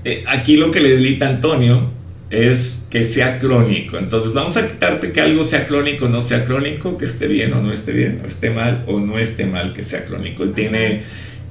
Eh, 0.06 0.24
aquí 0.28 0.56
lo 0.56 0.72
que 0.72 0.80
le 0.80 0.92
delita 0.92 1.28
Antonio 1.28 1.92
es 2.30 2.84
que 2.90 3.04
sea 3.04 3.40
crónico. 3.40 3.98
Entonces 3.98 4.34
vamos 4.34 4.56
a 4.58 4.68
quitarte 4.68 5.12
que 5.12 5.22
algo 5.22 5.44
sea 5.44 5.66
crónico 5.66 6.06
o 6.06 6.10
no 6.10 6.22
sea 6.22 6.46
crónico, 6.46 6.98
que 6.98 7.06
esté 7.06 7.28
bien 7.28 7.54
o 7.54 7.62
no 7.62 7.72
esté 7.72 7.92
bien, 7.92 8.22
o 8.24 8.28
esté 8.28 8.50
mal 8.50 8.84
o 8.88 9.00
no 9.00 9.18
esté 9.18 9.46
mal 9.46 9.74
que 9.74 9.84
sea 9.84 10.06
crónico. 10.06 10.48
Tiene, 10.50 11.04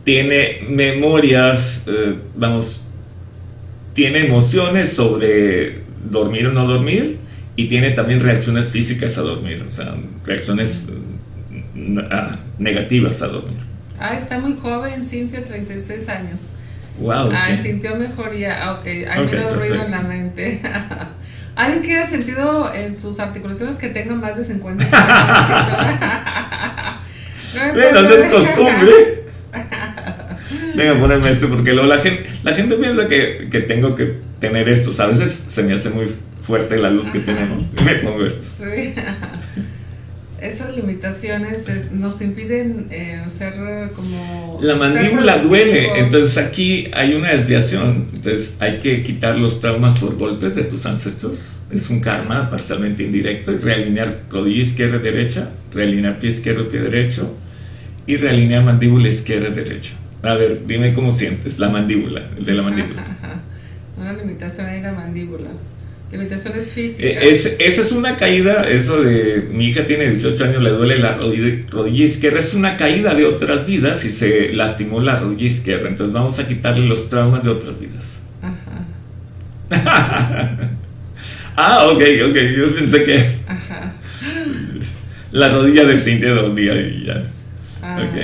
tiene 0.04 0.66
memorias, 0.68 1.84
eh, 1.86 2.14
vamos, 2.36 2.88
tiene 3.92 4.26
emociones 4.26 4.92
sobre 4.92 5.80
dormir 6.08 6.46
o 6.46 6.52
no 6.52 6.66
dormir 6.66 7.18
y 7.56 7.66
tiene 7.66 7.90
también 7.90 8.20
reacciones 8.20 8.68
físicas 8.68 9.18
a 9.18 9.22
dormir, 9.22 9.64
o 9.66 9.70
sea, 9.70 9.96
reacciones 10.24 10.90
mm, 11.74 11.98
ah, 12.10 12.36
negativas 12.58 13.20
a 13.22 13.26
dormir. 13.26 13.58
Ah, 13.98 14.16
está 14.16 14.38
muy 14.38 14.56
joven, 14.56 15.04
Cintia, 15.04 15.44
36 15.44 16.08
años. 16.08 16.52
Wow, 17.00 17.30
ah, 17.32 17.46
sí. 17.46 17.56
sintió 17.62 17.96
mejoría. 17.96 18.64
Ah, 18.64 18.74
ok, 18.74 18.86
hay 18.86 19.24
Ok, 19.24 19.32
menos 19.32 19.56
ruido 19.56 19.82
en 19.84 19.90
la 19.90 20.00
mente. 20.00 20.60
¿Alguien 21.56 21.82
que 21.82 21.96
haya 21.96 22.06
sentido 22.06 22.72
en 22.72 22.94
sus 22.94 23.18
articulaciones 23.18 23.76
que 23.76 23.88
tengan 23.88 24.20
más 24.20 24.36
de 24.36 24.44
50 24.44 24.84
años? 24.84 24.94
Bueno, 27.74 28.02
no 28.02 28.08
es 28.10 28.32
costumbre. 28.32 29.24
Venga, 30.76 30.94
ponerme 30.94 31.30
esto 31.30 31.48
porque 31.48 31.72
luego 31.72 31.88
la 31.88 31.98
gente, 31.98 32.30
la 32.44 32.54
gente 32.54 32.76
piensa 32.76 33.08
que, 33.08 33.48
que 33.50 33.60
tengo 33.62 33.96
que 33.96 34.18
tener 34.38 34.68
esto. 34.68 34.90
A 35.02 35.06
veces 35.06 35.46
se 35.48 35.62
me 35.64 35.74
hace 35.74 35.90
muy 35.90 36.06
fuerte 36.40 36.78
la 36.78 36.90
luz 36.90 37.10
que 37.10 37.18
tenemos. 37.20 37.64
y 37.76 37.82
Me 37.84 37.94
pongo 37.96 38.24
esto. 38.24 38.44
Sí. 38.58 38.94
Esas 40.40 40.76
limitaciones 40.76 41.64
nos 41.92 42.20
impiden 42.20 42.86
eh, 42.90 43.22
ser 43.26 43.54
como... 43.94 44.60
La 44.62 44.76
mandíbula 44.76 45.38
duele, 45.38 45.98
entonces 45.98 46.38
aquí 46.38 46.88
hay 46.92 47.14
una 47.14 47.32
desviación. 47.32 48.06
Entonces 48.12 48.56
hay 48.60 48.78
que 48.78 49.02
quitar 49.02 49.36
los 49.36 49.60
traumas 49.60 49.98
por 49.98 50.16
golpes 50.16 50.54
de 50.54 50.64
tus 50.64 50.86
ancestros. 50.86 51.56
Es 51.70 51.90
un 51.90 52.00
karma 52.00 52.50
parcialmente 52.50 53.02
indirecto. 53.02 53.52
Es 53.52 53.64
realinear 53.64 54.20
rodilla 54.30 54.62
izquierda 54.62 54.98
y 54.98 55.00
derecha, 55.00 55.50
realinear 55.72 56.18
pie 56.18 56.30
izquierdo, 56.30 56.68
pie 56.68 56.80
derecho 56.80 57.36
y 58.06 58.16
realinear 58.16 58.62
mandíbula 58.62 59.08
izquierda 59.08 59.48
y 59.48 59.54
derecha. 59.54 59.90
A 60.22 60.34
ver, 60.34 60.66
dime 60.66 60.94
cómo 60.94 61.12
sientes 61.12 61.58
la 61.58 61.68
mandíbula, 61.68 62.28
el 62.36 62.44
de 62.44 62.54
la 62.54 62.62
mandíbula. 62.62 63.02
Ajá. 63.02 63.40
Una 64.00 64.12
limitación 64.12 64.66
ahí 64.66 64.80
la 64.80 64.92
mandíbula. 64.92 65.50
Limitaciones 66.10 66.72
físicas. 66.72 67.00
Eh, 67.04 67.18
es- 67.28 67.56
esa 67.58 67.82
es 67.82 67.92
una 67.92 68.16
caída, 68.16 68.68
eso 68.68 69.02
de 69.02 69.46
mi 69.52 69.66
hija 69.66 69.84
tiene 69.86 70.08
18 70.08 70.44
años, 70.44 70.62
le 70.62 70.70
duele 70.70 70.98
la 70.98 71.12
rodilla, 71.12 71.66
rodilla 71.70 72.04
izquierda, 72.04 72.40
es 72.40 72.54
una 72.54 72.76
caída 72.78 73.14
de 73.14 73.26
otras 73.26 73.66
vidas 73.66 74.04
y 74.06 74.10
se 74.10 74.52
lastimó 74.54 75.00
la 75.00 75.20
rodilla 75.20 75.46
izquierda. 75.46 75.88
Entonces 75.88 76.12
vamos 76.14 76.38
a 76.38 76.48
quitarle 76.48 76.86
los 76.86 77.08
traumas 77.10 77.44
de 77.44 77.50
otras 77.50 77.78
vidas. 77.78 78.20
Ajá. 78.42 78.86
Ah, 81.60 81.88
ok, 81.88 82.00
ok, 82.30 82.36
yo 82.56 82.72
pensé 82.72 83.02
que 83.02 83.16
Ajá. 83.48 83.92
la 85.32 85.48
rodilla 85.48 85.84
de 85.86 85.98
Cintia 85.98 86.30
dolía 86.30 86.80
y 86.80 87.04
ya. 87.04 87.24
Ah, 87.82 88.00
Ok, 88.08 88.14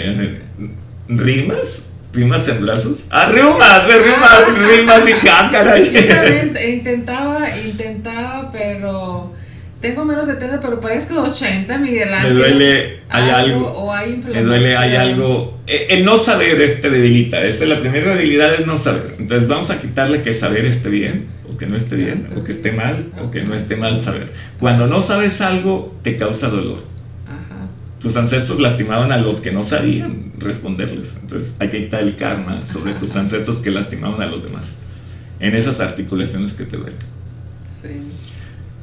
¿Rimas? 1.08 1.86
¿Rimas 2.14 2.46
en 2.48 2.62
brazos? 2.62 3.06
¡Ah, 3.10 3.26
rimas! 3.26 3.88
¡De 3.88 3.98
rimas! 3.98 4.76
¡Rimas! 4.76 5.04
Dije, 5.06 5.28
ah, 5.30 5.48
caray. 5.52 5.90
Yo 5.92 6.06
también 6.08 6.56
intentaba, 6.74 7.56
intentaba, 7.58 8.50
pero 8.52 9.32
tengo 9.80 10.04
menos 10.04 10.26
de 10.26 10.34
30, 10.34 10.60
pero 10.60 10.80
parezco 10.80 11.14
de 11.14 11.28
80, 11.30 11.76
Miguel 11.78 12.08
Me 12.10 12.16
Ángel. 12.16 12.34
duele, 12.36 13.00
hay 13.08 13.30
algo. 13.30 13.66
O 13.66 13.92
hay 13.92 14.22
Me 14.32 14.42
duele, 14.42 14.76
hay 14.76 14.94
algo. 14.96 15.58
Eh, 15.66 15.88
El 15.90 16.04
no 16.04 16.16
saber 16.16 16.60
este 16.62 16.88
debilita. 16.88 17.42
Esta 17.42 17.64
es 17.64 17.70
la 17.70 17.80
primera 17.80 18.14
debilidad 18.14 18.54
es 18.54 18.66
no 18.66 18.78
saber. 18.78 19.16
Entonces 19.18 19.48
vamos 19.48 19.70
a 19.70 19.80
quitarle 19.80 20.22
que 20.22 20.32
saber 20.32 20.64
esté 20.66 20.88
bien, 20.90 21.26
o 21.52 21.56
que 21.56 21.66
no 21.66 21.76
esté 21.76 21.96
bien, 21.96 22.28
o 22.36 22.44
que 22.44 22.52
esté 22.52 22.70
mal, 22.72 23.06
o 23.22 23.30
que 23.30 23.42
no 23.42 23.54
esté 23.54 23.74
mal 23.76 23.98
saber. 24.00 24.28
Cuando 24.60 24.86
no 24.86 25.00
sabes 25.00 25.40
algo, 25.40 25.96
te 26.02 26.16
causa 26.16 26.48
dolor. 26.48 26.78
Tus 28.04 28.16
ancestros 28.18 28.60
lastimaban 28.60 29.10
a 29.12 29.16
los 29.16 29.40
que 29.40 29.50
no 29.50 29.64
sabían 29.64 30.30
responderles. 30.38 31.16
Entonces 31.22 31.56
hay 31.58 31.70
que 31.70 31.84
quitar 31.84 32.02
el 32.02 32.16
karma 32.16 32.64
sobre 32.66 32.92
tus 32.92 33.16
ancestros 33.16 33.56
que 33.60 33.70
lastimaban 33.70 34.20
a 34.20 34.26
los 34.26 34.44
demás. 34.44 34.74
En 35.40 35.56
esas 35.56 35.80
articulaciones 35.80 36.52
que 36.52 36.64
te 36.66 36.76
duelen. 36.76 36.98
Sí. 37.64 37.88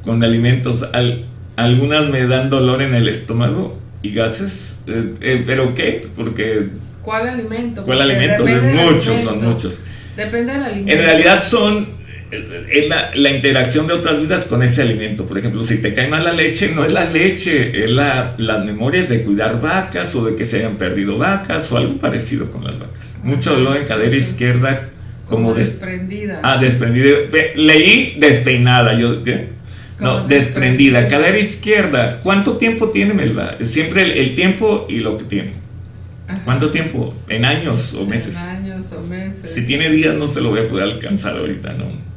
Con 0.04 0.24
alimentos, 0.24 0.84
al- 0.92 1.26
algunas 1.56 2.10
me 2.10 2.26
dan 2.26 2.50
dolor 2.50 2.82
en 2.82 2.96
el 2.96 3.08
estómago 3.08 3.80
y 4.02 4.12
gases. 4.12 4.80
Eh, 4.88 5.14
eh, 5.22 5.44
¿Pero 5.46 5.76
qué? 5.76 6.10
Porque 6.16 6.70
¿Cuál 7.04 7.30
alimento? 7.30 7.84
¿Cuál 7.84 8.00
Porque 8.00 8.14
alimento? 8.16 8.44
Muchos, 8.44 9.08
alimento. 9.10 9.30
son 9.32 9.44
muchos. 9.44 9.78
Depende 10.18 10.54
del 10.54 10.64
alimento. 10.64 10.92
En 10.92 10.98
realidad 11.00 11.44
son 11.44 12.01
es 12.32 12.88
la, 12.88 13.12
la 13.14 13.30
interacción 13.30 13.88
de 13.88 13.94
otras 13.94 14.20
vidas 14.20 14.46
con 14.46 14.64
ese 14.64 14.82
alimento. 14.82 15.26
Por 15.26 15.38
ejemplo, 15.38 15.64
si 15.64 15.78
te 15.82 15.94
cae 15.94 16.08
mal 16.08 16.24
la 16.24 16.34
leche, 16.34 16.72
no 16.74 16.86
es 16.86 16.94
la 16.94 17.06
leche, 17.10 17.84
es 17.84 17.90
la, 17.90 18.36
las 18.38 18.64
memorias 18.66 19.10
de 19.10 19.22
cuidar 19.22 19.60
vacas 19.60 20.16
o 20.16 20.26
de 20.26 20.36
que 20.36 20.46
se 20.46 20.60
hayan 20.60 20.76
perdido 20.78 21.18
vacas 21.18 21.72
o 21.72 21.78
algo 21.78 21.98
parecido 21.98 22.50
con 22.52 22.64
las 22.64 22.80
vacas. 22.80 23.18
Mucho 23.24 23.52
dolor 23.54 23.78
en 23.78 23.86
cadera 23.86 24.16
izquierda, 24.16 24.90
como 25.28 25.48
como 25.48 25.54
des- 25.54 25.80
desprendida. 25.80 26.40
Ah, 26.44 26.58
desprendida. 26.58 27.18
Leí 27.56 28.16
despeinada. 28.20 28.98
Yo, 29.00 29.24
¿qué? 29.24 29.50
No, 30.00 30.26
desprendida. 30.28 31.02
desprendida. 31.02 31.08
Cadera 31.08 31.38
izquierda. 31.38 32.20
¿Cuánto 32.22 32.58
tiempo 32.58 32.90
tiene 32.90 33.14
Melba? 33.14 33.56
Siempre 33.62 34.04
el, 34.04 34.12
el 34.14 34.36
tiempo 34.36 34.88
y 34.90 35.00
lo 35.00 35.18
que 35.18 35.26
tiene. 35.26 35.54
Ajá. 36.28 36.42
¿Cuánto 36.46 36.72
tiempo? 36.72 37.14
¿En 37.30 37.46
años 37.46 37.94
o 37.94 38.06
meses? 38.06 38.36
En 38.36 38.66
años 38.66 38.92
o 38.94 39.02
meses. 39.02 39.50
Si 39.50 39.66
tiene 39.68 39.90
días 39.90 40.16
no 40.16 40.28
se 40.28 40.42
lo 40.42 40.50
voy 40.50 40.62
a 40.62 40.64
poder 40.64 40.86
alcanzar 40.86 41.38
ahorita, 41.38 41.74
¿no? 41.74 42.11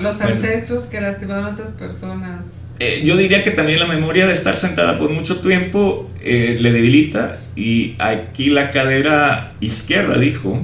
Los 0.00 0.18
Bueno. 0.18 0.34
ancestros 0.34 0.84
que 0.86 1.00
lastimaron 1.00 1.44
a 1.44 1.48
otras 1.50 1.72
personas. 1.72 2.46
Eh, 2.78 3.02
yo 3.04 3.16
diría 3.16 3.42
que 3.42 3.50
también 3.52 3.78
la 3.78 3.86
memoria 3.86 4.26
de 4.26 4.32
estar 4.34 4.56
sentada 4.56 4.96
por 4.96 5.10
mucho 5.10 5.40
tiempo 5.40 6.10
eh, 6.20 6.56
le 6.60 6.72
debilita 6.72 7.38
y 7.54 7.94
aquí 7.98 8.48
la 8.50 8.70
cadera 8.70 9.52
izquierda, 9.60 10.18
dijo, 10.18 10.60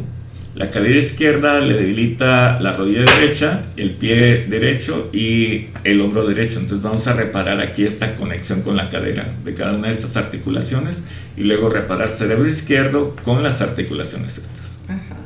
la 0.55 0.71
cadera 0.71 0.99
izquierda 0.99 1.61
le 1.61 1.75
debilita 1.75 2.59
la 2.59 2.73
rodilla 2.73 3.03
derecha, 3.03 3.63
el 3.77 3.91
pie 3.91 4.47
derecho 4.49 5.11
y 5.13 5.67
el 5.85 6.01
hombro 6.01 6.27
derecho. 6.27 6.59
Entonces 6.59 6.83
vamos 6.83 7.07
a 7.07 7.13
reparar 7.13 7.61
aquí 7.61 7.85
esta 7.85 8.17
conexión 8.17 8.63
con 8.63 8.77
la 8.77 8.89
cadera 8.89 9.27
de 9.45 9.55
cada 9.55 9.75
una 9.75 9.87
de 9.89 9.95
estas 9.95 10.17
articulaciones 10.17 11.07
y 11.37 11.43
luego 11.43 11.69
reparar 11.69 12.09
cerebro 12.09 12.49
izquierdo 12.49 13.15
con 13.23 13.45
las 13.45 13.63
articulaciones 13.63 14.39
estas. 14.39 14.79
Ajá. 14.89 15.17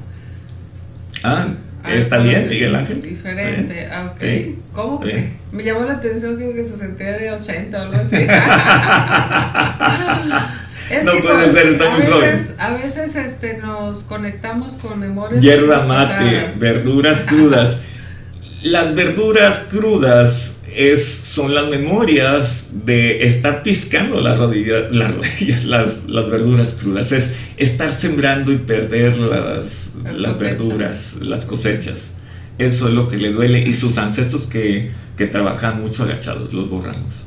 Ah, 1.23 1.47
Ah, 1.49 1.55
¿está 1.89 2.17
entonces, 2.17 2.23
bien, 2.23 2.49
Miguel 2.49 2.75
Ángel? 2.75 3.03
Diferente, 3.03 3.83
¿Eh? 3.83 3.89
ah, 3.91 4.13
ok. 4.15 4.23
¿Eh? 4.23 4.55
¿Cómo 4.73 5.01
que? 5.01 5.19
¿Eh? 5.19 5.33
Me 5.53 5.65
llamó 5.65 5.85
la 5.85 5.95
atención 5.95 6.39
que, 6.39 6.53
que 6.53 6.65
se 6.65 6.77
sentía 6.77 7.13
de 7.19 7.31
80 7.33 7.79
o 7.79 7.83
algo 7.83 7.97
así. 7.97 8.17
Es 10.91 11.05
No 11.07 11.13
puede 11.13 11.51
ser, 11.53 11.69
está 11.69 11.87
a 11.87 11.91
muy 11.97 12.07
veces, 12.07 12.55
a 12.59 12.73
veces 12.75 13.17
este, 13.17 13.57
nos 13.59 14.03
conectamos 14.03 14.75
con 14.75 14.99
memorias. 14.99 15.43
Hierba 15.43 15.87
mate, 15.87 16.15
pasadas. 16.15 16.59
verduras 16.59 17.23
crudas. 17.23 17.81
Las 18.63 18.95
verduras 18.95 19.69
crudas 19.71 20.59
es, 20.77 21.05
son 21.05 21.55
las 21.55 21.69
memorias 21.69 22.69
de 22.85 23.25
estar 23.27 23.63
piscando 23.63 24.21
las 24.21 24.39
rodillas, 24.39 24.95
las, 24.95 25.15
rodillas, 25.15 25.65
las, 25.65 26.05
las 26.07 26.31
verduras 26.31 26.75
crudas. 26.81 27.13
Es 27.13 27.35
estar 27.57 27.93
sembrando 27.93 28.53
y 28.53 28.59
perder 28.59 29.19
las, 29.19 29.91
Las 30.05 30.17
las 30.17 30.37
cosechas. 30.37 30.39
verduras, 30.39 31.15
las 31.21 31.45
cosechas. 31.45 32.11
Eso 32.59 32.89
es 32.89 32.95
lo 32.95 33.09
que 33.09 33.17
le 33.19 33.31
duele. 33.33 33.61
Y 33.67 33.73
sus 33.73 33.99
ancestros 33.99 34.47
que, 34.47 34.91
que 35.17 35.27
trabajan 35.27 35.81
mucho 35.81 36.05
agachados, 36.05 36.53
los 36.53 36.69
borramos. 36.69 37.27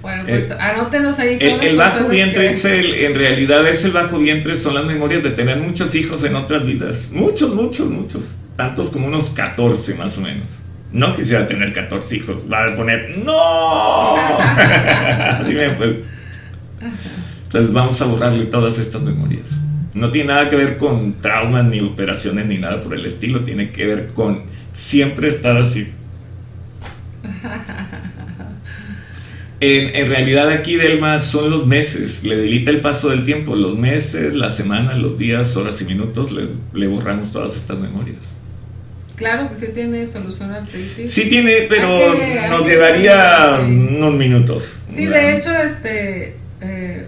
Bueno, 0.00 0.24
pues 0.28 0.50
Eh, 0.50 0.56
anótenos 0.58 1.18
ahí 1.18 1.38
El, 1.40 1.60
el 1.60 1.76
bajo 1.76 2.08
vientre 2.08 2.50
es 2.50 2.64
el, 2.64 2.94
en 2.94 3.14
realidad 3.14 3.66
es 3.68 3.84
el 3.84 3.90
bajo 3.92 4.18
vientre, 4.18 4.56
son 4.56 4.74
las 4.74 4.84
memorias 4.84 5.22
de 5.22 5.30
tener 5.30 5.58
muchos 5.58 5.94
hijos 5.94 6.22
en 6.24 6.36
otras 6.36 6.64
vidas. 6.64 7.08
Muchos, 7.12 7.54
muchos, 7.54 7.90
muchos. 7.90 8.22
Tantos 8.56 8.90
como 8.90 9.08
unos 9.08 9.30
14 9.30 9.94
más 9.94 10.16
o 10.18 10.20
menos. 10.22 10.48
No 10.92 11.14
quisiera 11.14 11.46
tener 11.46 11.72
14 11.72 12.16
hijos. 12.16 12.36
Va 12.50 12.64
a 12.64 12.74
poner, 12.74 13.18
¡No! 13.18 14.16
Dime, 15.46 15.70
pues. 15.70 15.98
Entonces 17.44 17.72
vamos 17.72 18.00
a 18.00 18.06
borrarle 18.06 18.46
todas 18.46 18.78
estas 18.78 19.02
memorias. 19.02 19.50
No 19.94 20.10
tiene 20.10 20.28
nada 20.28 20.48
que 20.48 20.56
ver 20.56 20.76
con 20.76 21.20
traumas, 21.20 21.64
ni 21.64 21.80
operaciones, 21.80 22.46
ni 22.46 22.58
nada 22.58 22.80
por 22.80 22.94
el 22.94 23.04
estilo. 23.04 23.40
Tiene 23.40 23.70
que 23.70 23.86
ver 23.86 24.08
con 24.14 24.44
siempre 24.72 25.28
estar 25.28 25.56
así. 25.56 25.92
En, 29.60 29.96
en, 29.96 30.08
realidad 30.08 30.50
aquí, 30.50 30.76
Delma, 30.76 31.18
son 31.20 31.50
los 31.50 31.66
meses, 31.66 32.22
le 32.22 32.36
delita 32.36 32.70
el 32.70 32.80
paso 32.80 33.08
del 33.08 33.24
tiempo, 33.24 33.56
los 33.56 33.76
meses, 33.76 34.32
las 34.32 34.56
semanas, 34.56 34.98
los 34.98 35.18
días, 35.18 35.56
horas 35.56 35.82
y 35.82 35.84
minutos, 35.84 36.30
le, 36.30 36.46
le 36.72 36.86
borramos 36.86 37.32
todas 37.32 37.56
estas 37.56 37.76
memorias. 37.76 38.37
Claro 39.18 39.48
que 39.50 39.56
sí 39.56 39.66
tiene 39.74 40.06
solución 40.06 40.52
artritis. 40.52 41.10
Sí 41.10 41.28
tiene, 41.28 41.66
pero 41.68 42.14
nos 42.50 42.66
llevaría 42.66 43.58
unos 43.60 44.14
minutos. 44.14 44.80
Sí, 44.90 45.06
de 45.06 45.36
hecho, 45.36 45.50
este... 45.56 46.36
Eh, 46.60 47.06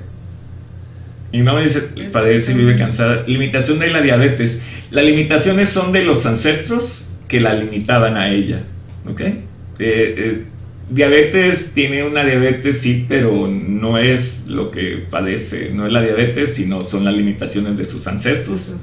y 1.32 1.42
no 1.42 1.54
me 1.54 1.62
dice, 1.62 1.82
padece 2.12 2.52
y 2.52 2.56
vive 2.56 2.76
cansada. 2.76 3.24
Limitación 3.26 3.78
de 3.78 3.88
la 3.88 4.00
diabetes. 4.00 4.60
Las 4.90 5.04
limitaciones 5.04 5.68
son 5.68 5.92
de 5.92 6.04
los 6.04 6.26
ancestros 6.26 7.12
que 7.28 7.40
la 7.40 7.54
limitaban 7.54 8.16
a 8.16 8.30
ella. 8.30 8.64
¿Ok? 9.08 9.20
Eh, 9.20 9.44
eh, 9.78 10.44
diabetes 10.90 11.72
tiene 11.72 12.05
una 12.05 12.24
diabetes, 12.24 12.81
sí, 12.81 13.07
pero 13.09 13.48
no 13.48 13.98
es 13.98 14.46
lo 14.48 14.70
que 14.70 15.05
padece, 15.09 15.70
no 15.72 15.87
es 15.87 15.92
la 15.92 16.03
diabetes, 16.03 16.55
sino 16.55 16.81
son 16.83 17.05
las 17.05 17.14
limitaciones 17.14 17.79
de 17.79 17.85
sus 17.85 18.07
ancestros, 18.07 18.76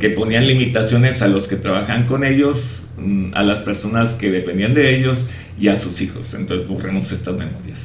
que 0.00 0.10
ponían 0.10 0.46
limitaciones 0.46 1.22
a 1.22 1.28
los 1.28 1.46
que 1.46 1.56
trabajan 1.56 2.06
con 2.06 2.24
ellos, 2.24 2.88
mm, 2.96 3.32
a 3.34 3.42
las 3.42 3.60
personas 3.60 4.14
que 4.14 4.30
dependían 4.30 4.74
de 4.74 4.96
ellos 4.96 5.26
y 5.58 5.68
a 5.68 5.76
sus 5.76 6.00
hijos. 6.00 6.34
Entonces 6.34 6.66
borremos 6.66 7.12
estas 7.12 7.36
memorias. 7.36 7.80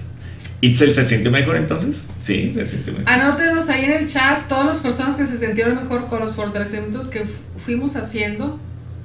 ¿Itzel 0.61 0.93
se 0.93 1.05
sintió 1.05 1.29
mejor 1.29 1.57
entonces? 1.57 2.05
Sí, 2.21 2.51
se 2.55 2.65
sintió 2.65 2.93
mejor. 2.93 3.09
Anótenos 3.09 3.69
ahí 3.69 3.85
en 3.85 3.91
el 3.91 4.07
chat 4.07 4.47
todas 4.47 4.65
las 4.65 4.79
personas 4.79 5.15
que 5.15 5.25
se 5.25 5.37
sintieron 5.37 5.75
mejor 5.75 6.07
con 6.07 6.21
los 6.21 6.33
fortalecimientos 6.33 7.07
que 7.07 7.25
fuimos 7.65 7.97
haciendo 7.97 8.57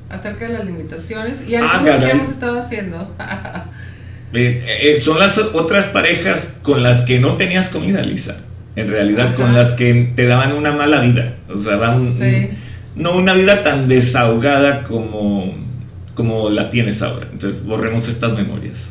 acerca 0.08 0.46
de 0.46 0.54
las 0.54 0.64
limitaciones 0.64 1.48
y 1.48 1.56
ah, 1.56 1.78
algunos 1.78 1.98
que 1.98 2.10
hemos 2.10 2.28
estado 2.28 2.58
haciendo. 2.58 3.14
Eh, 4.32 4.64
eh, 4.82 4.98
son 4.98 5.18
las 5.18 5.38
otras 5.38 5.86
parejas 5.86 6.58
con 6.62 6.82
las 6.82 7.02
que 7.02 7.18
no 7.18 7.36
tenías 7.36 7.68
comida, 7.68 8.02
Lisa. 8.02 8.36
En 8.76 8.88
realidad, 8.88 9.34
con 9.34 9.54
las 9.54 9.72
que 9.72 10.12
te 10.14 10.26
daban 10.26 10.52
una 10.52 10.72
mala 10.72 11.00
vida. 11.00 11.34
O 11.48 11.58
sea, 11.58 11.76
no 12.94 13.16
una 13.16 13.34
vida 13.34 13.64
tan 13.64 13.88
desahogada 13.88 14.84
como, 14.84 15.54
como 16.14 16.50
la 16.50 16.70
tienes 16.70 17.02
ahora. 17.02 17.26
Entonces, 17.32 17.64
borremos 17.64 18.08
estas 18.08 18.32
memorias. 18.32 18.90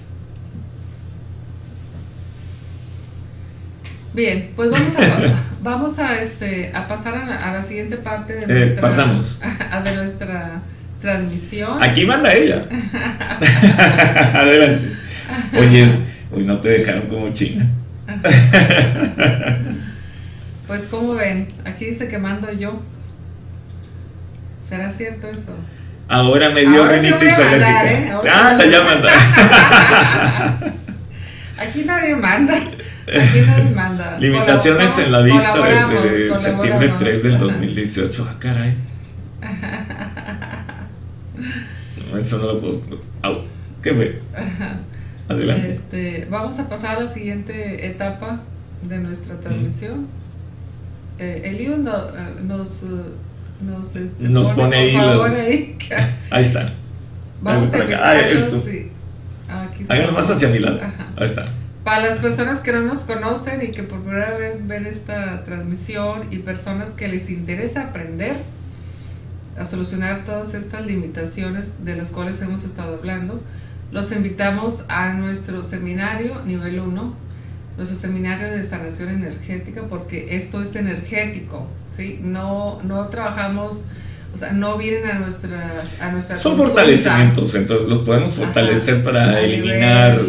Bien, 4.14 4.52
pues 4.56 4.70
vamos 4.72 4.96
a, 4.98 5.44
vamos 5.64 6.00
a, 6.00 6.22
este, 6.22 6.72
a 6.74 6.88
pasar 6.88 7.16
a 7.16 7.54
la, 7.54 7.62
siguiente 7.62 7.98
parte 7.98 8.34
de 8.34 8.44
eh, 8.44 8.60
nuestra, 8.60 8.82
pasamos. 8.82 9.40
de 9.86 9.96
nuestra 9.96 10.62
transmisión. 11.00 11.82
Aquí 11.82 12.06
manda 12.06 12.34
ella. 12.34 12.66
Adelante. 14.34 15.09
Oye, 15.58 15.90
hoy 16.32 16.44
no 16.44 16.60
te 16.60 16.70
dejaron 16.70 17.08
como 17.08 17.32
China. 17.34 17.68
Pues 20.68 20.84
como 20.84 21.16
ven, 21.16 21.48
aquí 21.66 21.86
dice 21.86 22.08
que 22.08 22.18
mando 22.18 22.52
yo. 22.52 22.82
¿Será 24.68 24.92
cierto 24.92 25.28
eso? 25.28 25.56
Ahora 26.08 26.50
me 26.50 26.62
dio 26.62 26.88
rinitis 26.88 27.40
alérgica. 27.40 27.92
¿eh? 27.92 28.12
Ah, 28.32 28.58
ya 28.64 28.84
manda. 28.84 29.12
Aquí 31.60 31.84
nadie 31.86 32.16
manda. 32.16 32.56
Aquí 32.56 33.42
nadie 33.46 33.70
manda. 33.76 34.18
Limitaciones 34.20 34.98
en 34.98 35.12
la 35.12 35.22
vista 35.22 35.62
desde 35.68 36.38
septiembre 36.38 36.94
3 36.98 37.24
del 37.24 37.40
2018. 37.40 38.28
Ah, 38.30 38.36
caray. 38.40 38.76
Eso 42.18 42.38
no 42.38 42.46
lo 42.46 42.60
puedo. 42.60 42.82
¿Qué 43.82 43.92
fue? 43.94 44.22
Adelante. 45.30 45.72
Este, 45.72 46.28
vamos 46.30 46.60
a 46.60 46.68
pasar 46.68 46.98
a 46.98 47.02
la 47.02 47.08
siguiente 47.08 47.88
etapa 47.88 48.42
de 48.82 49.00
nuestra 49.00 49.40
transmisión. 49.40 50.08
Eh, 51.20 51.42
Eliu 51.46 51.78
no, 51.78 51.96
eh, 51.96 52.36
nos, 52.42 52.84
nos, 53.62 53.96
este, 53.96 54.28
nos 54.28 54.52
pone, 54.54 54.76
ahí, 54.76 54.98
los... 54.98 55.34
ahí. 55.34 55.78
ahí 56.32 56.42
está. 56.42 56.66
Vamos 57.42 57.74
a 57.74 57.78
acá. 57.78 58.00
Ah, 58.02 58.20
esto. 58.20 58.60
Sí. 58.60 58.92
Háganlo 59.88 60.12
más 60.14 60.30
hacia 60.30 60.50
mi 60.50 60.60
lado. 60.60 60.82
Ahí 61.16 61.26
está. 61.26 61.46
Para 61.84 62.06
las 62.06 62.18
personas 62.18 62.60
que 62.60 62.72
no 62.72 62.82
nos 62.82 63.00
conocen 63.00 63.62
y 63.64 63.72
que 63.72 63.84
por 63.84 64.02
primera 64.02 64.38
vez 64.38 64.68
ven 64.68 64.86
esta 64.86 65.44
transmisión 65.44 66.28
y 66.32 66.40
personas 66.40 66.92
que 66.92 67.08
les 67.08 67.30
interesa 67.30 67.86
aprender 67.86 68.36
a 69.58 69.66
solucionar 69.66 70.26
todas 70.26 70.54
estas 70.54 70.86
limitaciones 70.86 71.84
de 71.86 71.96
las 71.96 72.10
cuales 72.10 72.42
hemos 72.42 72.64
estado 72.64 72.96
hablando, 72.96 73.42
los 73.92 74.12
invitamos 74.12 74.86
a 74.88 75.14
nuestro 75.14 75.64
seminario 75.64 76.42
nivel 76.46 76.80
1, 76.80 77.14
nuestro 77.78 77.98
seminario 77.98 78.50
de 78.52 78.64
sanación 78.64 79.10
energética, 79.10 79.84
porque 79.90 80.36
esto 80.36 80.62
es 80.62 80.76
energético, 80.76 81.68
¿sí? 81.96 82.20
No, 82.22 82.82
no 82.84 83.08
trabajamos, 83.08 83.86
o 84.34 84.38
sea, 84.38 84.52
no 84.52 84.78
vienen 84.78 85.10
a 85.10 85.20
nuestras... 85.20 86.00
A 86.00 86.12
nuestras 86.12 86.42
Son 86.42 86.58
fortalecimientos, 86.58 87.56
entonces 87.56 87.88
los 87.88 88.00
podemos 88.00 88.34
fortalecer 88.34 89.04
para 89.04 89.40
eliminar 89.40 90.22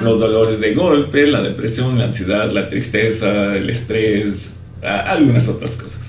los 0.00 0.20
dolores 0.20 0.60
de 0.60 0.74
golpe, 0.74 1.26
la 1.26 1.42
depresión, 1.42 1.98
la 1.98 2.04
ansiedad, 2.04 2.50
la 2.52 2.68
tristeza, 2.68 3.56
el 3.56 3.68
estrés, 3.70 4.54
algunas 4.82 5.48
otras 5.48 5.72
cosas. 5.72 6.00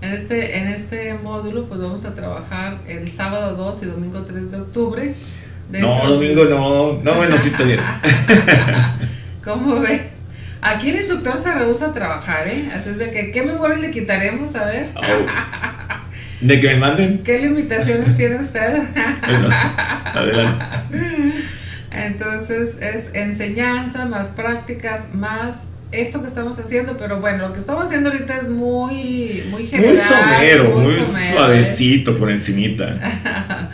En 0.00 0.12
este, 0.12 0.58
en 0.58 0.68
este 0.68 1.14
módulo 1.14 1.64
pues 1.64 1.80
vamos 1.80 2.04
a 2.04 2.14
trabajar 2.14 2.78
el 2.86 3.10
sábado 3.10 3.56
2 3.56 3.82
y 3.82 3.86
domingo 3.86 4.22
3 4.22 4.52
de 4.52 4.60
octubre 4.60 5.14
no, 5.70 6.08
domingo 6.08 6.44
no. 6.44 7.02
No, 7.02 7.14
bueno, 7.14 7.36
sí 7.36 7.50
te 7.50 7.64
bien. 7.64 7.80
¿Cómo 9.44 9.80
ve? 9.80 10.00
Aquí 10.60 10.90
el 10.90 10.96
instructor 10.96 11.38
se 11.38 11.52
rehúsa 11.52 11.88
a 11.88 11.94
trabajar, 11.94 12.48
¿eh? 12.48 12.68
Así 12.74 12.90
es 12.90 12.98
de 12.98 13.10
que, 13.10 13.30
¿qué 13.30 13.42
memoria 13.42 13.76
le 13.76 13.90
quitaremos? 13.90 14.54
A 14.56 14.64
ver. 14.64 14.88
¿De 16.40 16.60
que 16.60 16.68
me 16.68 16.76
manden? 16.76 17.22
¿Qué 17.22 17.38
limitaciones 17.38 18.16
tiene 18.16 18.36
usted? 18.36 18.82
bueno, 19.26 19.48
adelante. 20.14 20.64
Entonces 21.90 22.76
es 22.80 23.14
enseñanza, 23.14 24.06
más 24.06 24.30
prácticas, 24.30 25.14
más 25.14 25.68
esto 25.92 26.20
que 26.20 26.28
estamos 26.28 26.58
haciendo, 26.58 26.96
pero 26.98 27.20
bueno, 27.20 27.48
lo 27.48 27.52
que 27.54 27.60
estamos 27.60 27.84
haciendo 27.84 28.10
ahorita 28.10 28.36
es 28.38 28.48
muy, 28.48 29.44
muy 29.50 29.66
general. 29.66 29.94
Muy 29.94 30.02
somero, 30.02 30.76
muy, 30.78 30.94
¿eh? 30.94 31.32
suavecito 31.32 32.16
por 32.18 32.30
encimita. 32.30 32.98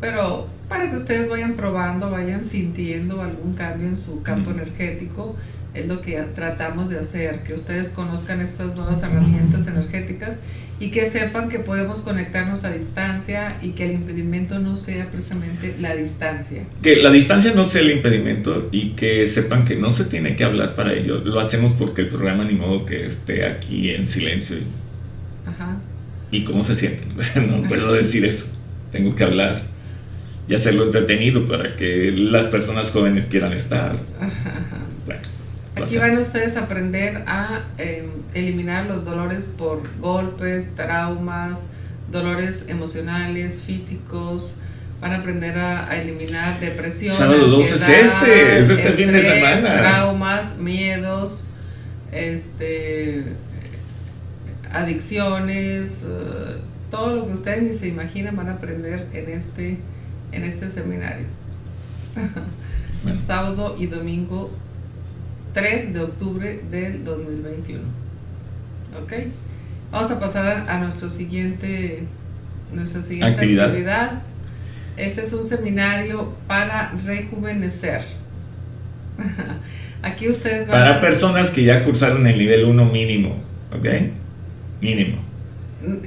pero 0.00 0.48
para 0.82 0.90
que 0.90 0.96
ustedes 1.00 1.28
vayan 1.28 1.54
probando, 1.54 2.10
vayan 2.10 2.44
sintiendo 2.44 3.22
algún 3.22 3.54
cambio 3.54 3.86
en 3.86 3.96
su 3.96 4.22
campo 4.22 4.50
energético. 4.50 5.36
Es 5.74 5.86
lo 5.86 6.00
que 6.00 6.20
tratamos 6.34 6.88
de 6.88 6.98
hacer, 6.98 7.44
que 7.44 7.54
ustedes 7.54 7.90
conozcan 7.90 8.40
estas 8.40 8.74
nuevas 8.74 9.00
herramientas 9.00 9.68
energéticas 9.68 10.36
y 10.80 10.90
que 10.90 11.06
sepan 11.06 11.48
que 11.48 11.60
podemos 11.60 11.98
conectarnos 11.98 12.64
a 12.64 12.72
distancia 12.72 13.58
y 13.62 13.70
que 13.70 13.84
el 13.84 13.92
impedimento 13.92 14.58
no 14.58 14.76
sea 14.76 15.08
precisamente 15.08 15.76
la 15.78 15.94
distancia. 15.94 16.64
Que 16.82 16.96
la 16.96 17.10
distancia 17.10 17.52
no 17.54 17.64
sea 17.64 17.82
el 17.82 17.92
impedimento 17.92 18.68
y 18.72 18.90
que 18.90 19.24
sepan 19.26 19.64
que 19.64 19.76
no 19.76 19.92
se 19.92 20.06
tiene 20.06 20.34
que 20.34 20.42
hablar 20.42 20.74
para 20.74 20.92
ello. 20.94 21.22
Lo 21.24 21.38
hacemos 21.38 21.74
porque 21.74 22.02
el 22.02 22.08
programa 22.08 22.44
ni 22.44 22.54
modo 22.54 22.84
que 22.84 23.06
esté 23.06 23.46
aquí 23.46 23.90
en 23.90 24.04
silencio. 24.04 24.56
Ajá. 25.46 25.76
¿Y 26.32 26.42
cómo 26.42 26.64
se 26.64 26.74
sienten? 26.74 27.14
no 27.48 27.68
puedo 27.68 27.92
decir 27.92 28.24
eso. 28.24 28.46
Tengo 28.90 29.14
que 29.14 29.22
hablar 29.24 29.71
y 30.48 30.54
hacerlo 30.54 30.84
entretenido 30.84 31.46
para 31.46 31.76
que 31.76 32.12
las 32.12 32.46
personas 32.46 32.90
jóvenes 32.90 33.26
quieran 33.26 33.52
estar. 33.52 33.96
Aquí 35.74 35.96
van 35.96 36.18
ustedes 36.18 36.56
a 36.56 36.64
aprender 36.64 37.24
a 37.26 37.62
em, 37.78 38.10
eliminar 38.34 38.86
los 38.86 39.04
dolores 39.04 39.54
por 39.56 39.82
golpes, 40.00 40.74
traumas, 40.76 41.62
dolores 42.10 42.66
emocionales, 42.68 43.62
físicos. 43.66 44.56
Van 45.00 45.12
a 45.12 45.18
aprender 45.18 45.58
a, 45.58 45.96
eliminar 46.00 46.60
depresión. 46.60 47.14
Sábado 47.14 47.48
12 47.48 47.74
es 47.74 47.88
este, 47.88 48.58
es 48.58 48.70
este 48.70 48.92
fin 48.92 49.12
de 49.12 49.20
semana. 49.20 49.78
Traumas, 49.78 50.58
miedos, 50.58 51.48
este, 52.12 53.24
adicciones, 54.70 56.02
eh, 56.06 56.60
todo 56.90 57.16
lo 57.16 57.26
que 57.26 57.32
ustedes 57.32 57.62
ni 57.62 57.74
se 57.74 57.88
imaginan 57.88 58.36
van 58.36 58.50
a 58.50 58.52
aprender 58.52 59.08
en 59.12 59.30
este 59.30 59.78
en 60.32 60.44
este 60.44 60.68
seminario. 60.70 61.26
Sábado 63.18 63.76
y 63.78 63.86
domingo 63.86 64.50
3 65.54 65.92
de 65.92 66.00
octubre 66.00 66.60
del 66.70 67.04
2021. 67.04 67.82
¿Ok? 69.02 69.12
Vamos 69.90 70.10
a 70.10 70.18
pasar 70.20 70.68
a, 70.68 70.78
nuestro 70.78 71.10
siguiente, 71.10 72.04
nuestra 72.72 73.02
siguiente 73.02 73.34
actividad. 73.34 73.66
actividad. 73.66 74.22
Este 74.96 75.22
es 75.22 75.32
un 75.32 75.44
seminario 75.44 76.34
para 76.46 76.92
rejuvenecer. 77.04 78.02
Aquí 80.02 80.28
ustedes 80.28 80.66
van 80.66 80.78
Para 80.78 80.96
a- 80.96 81.00
personas 81.00 81.50
que 81.50 81.64
ya 81.64 81.84
cursaron 81.84 82.26
el 82.26 82.38
nivel 82.38 82.64
1 82.64 82.86
mínimo, 82.86 83.42
¿ok? 83.76 83.86
Mínimo. 84.80 85.18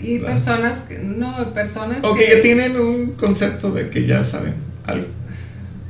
Y 0.02 0.20
personas 0.20 0.80
que, 0.80 1.00
no, 1.00 1.54
personas 1.54 2.04
O 2.04 2.16
que 2.16 2.26
que 2.26 2.36
ya 2.36 2.42
tienen 2.42 2.80
un 2.80 3.14
concepto 3.14 3.72
de 3.72 3.90
que 3.90 4.08
ya 4.08 4.24
saben 4.24 4.56
algo. 4.86 5.08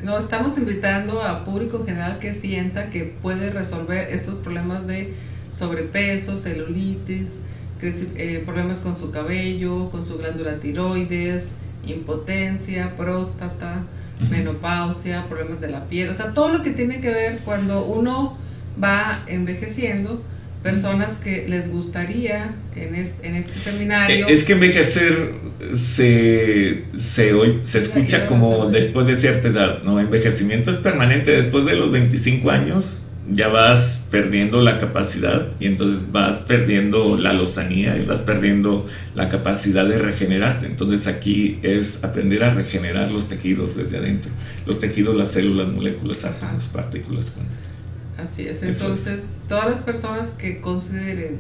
No, 0.04 0.18
estamos 0.18 0.58
invitando 0.58 1.22
a 1.22 1.44
público 1.46 1.80
en 1.80 1.86
general 1.86 2.20
que 2.20 2.34
sienta 2.34 2.90
que 2.90 3.16
puede 3.22 3.50
resolver 3.50 4.10
estos 4.12 4.38
problemas 4.38 4.86
de 4.88 5.14
sobrepeso, 5.52 6.38
celulitis, 6.38 7.38
eh, 7.82 8.42
problemas 8.46 8.80
con 8.80 8.98
su 8.98 9.12
cabello, 9.12 9.90
con 9.90 10.06
su 10.06 10.18
glándula 10.18 10.60
tiroides, 10.60 11.52
impotencia, 11.86 12.96
próstata, 12.98 13.84
menopausia, 14.20 15.28
problemas 15.28 15.60
de 15.62 15.70
la 15.70 15.86
piel, 15.86 16.10
o 16.10 16.14
sea, 16.14 16.34
todo 16.34 16.50
lo 16.50 16.64
que 16.64 16.72
tiene 16.72 17.02
que 17.02 17.10
ver 17.10 17.42
cuando 17.42 17.86
uno 17.86 18.38
va 18.82 19.24
envejeciendo, 19.28 20.22
personas 20.66 21.14
que 21.24 21.46
les 21.48 21.70
gustaría 21.72 22.56
en 22.76 22.96
este, 22.96 23.28
en 23.28 23.36
este 23.36 23.60
seminario. 23.60 24.28
Eh, 24.28 24.34
Es 24.34 24.44
que 24.44 24.54
envejecer 24.54 25.34
se, 25.76 26.86
se, 26.98 27.34
oy- 27.34 27.62
se 27.66 27.80
escucha 27.80 28.26
como 28.28 28.66
después 28.72 29.06
de 29.08 29.16
cierta 29.16 29.48
edad, 29.48 29.84
¿no? 29.84 30.00
Envejecimiento 30.00 30.72
es 30.72 30.78
permanente. 30.78 31.32
Después 31.32 31.66
de 31.66 31.76
los 31.76 31.92
25 31.92 32.50
años 32.50 33.04
ya 33.32 33.48
vas 33.48 34.08
perdiendo 34.12 34.62
la 34.62 34.78
capacidad 34.78 35.48
y 35.60 35.66
entonces 35.68 36.12
vas 36.12 36.40
perdiendo 36.40 37.18
la 37.18 37.34
lozanía 37.34 37.98
y 37.98 38.06
vas 38.06 38.20
perdiendo 38.20 38.88
la 39.16 39.30
capacidad 39.30 39.86
de 39.88 39.98
regenerarte. 40.00 40.66
Entonces 40.66 41.08
aquí 41.08 41.60
es 41.64 42.04
aprender 42.04 42.44
a 42.44 42.50
regenerar 42.54 43.12
los 43.12 43.28
tejidos 43.30 43.76
desde 43.78 43.98
adentro. 43.98 44.32
Los 44.66 44.80
tejidos, 44.80 45.16
las 45.16 45.30
células, 45.32 45.68
moléculas, 45.68 46.26
átomos, 46.26 46.64
partículas, 46.66 47.30
cuánticas. 47.32 47.75
Así 48.18 48.48
es, 48.48 48.64
entonces 48.64 49.30
todas 49.48 49.70
las 49.70 49.80
personas 49.82 50.30
que 50.32 50.62
consideren 50.62 51.40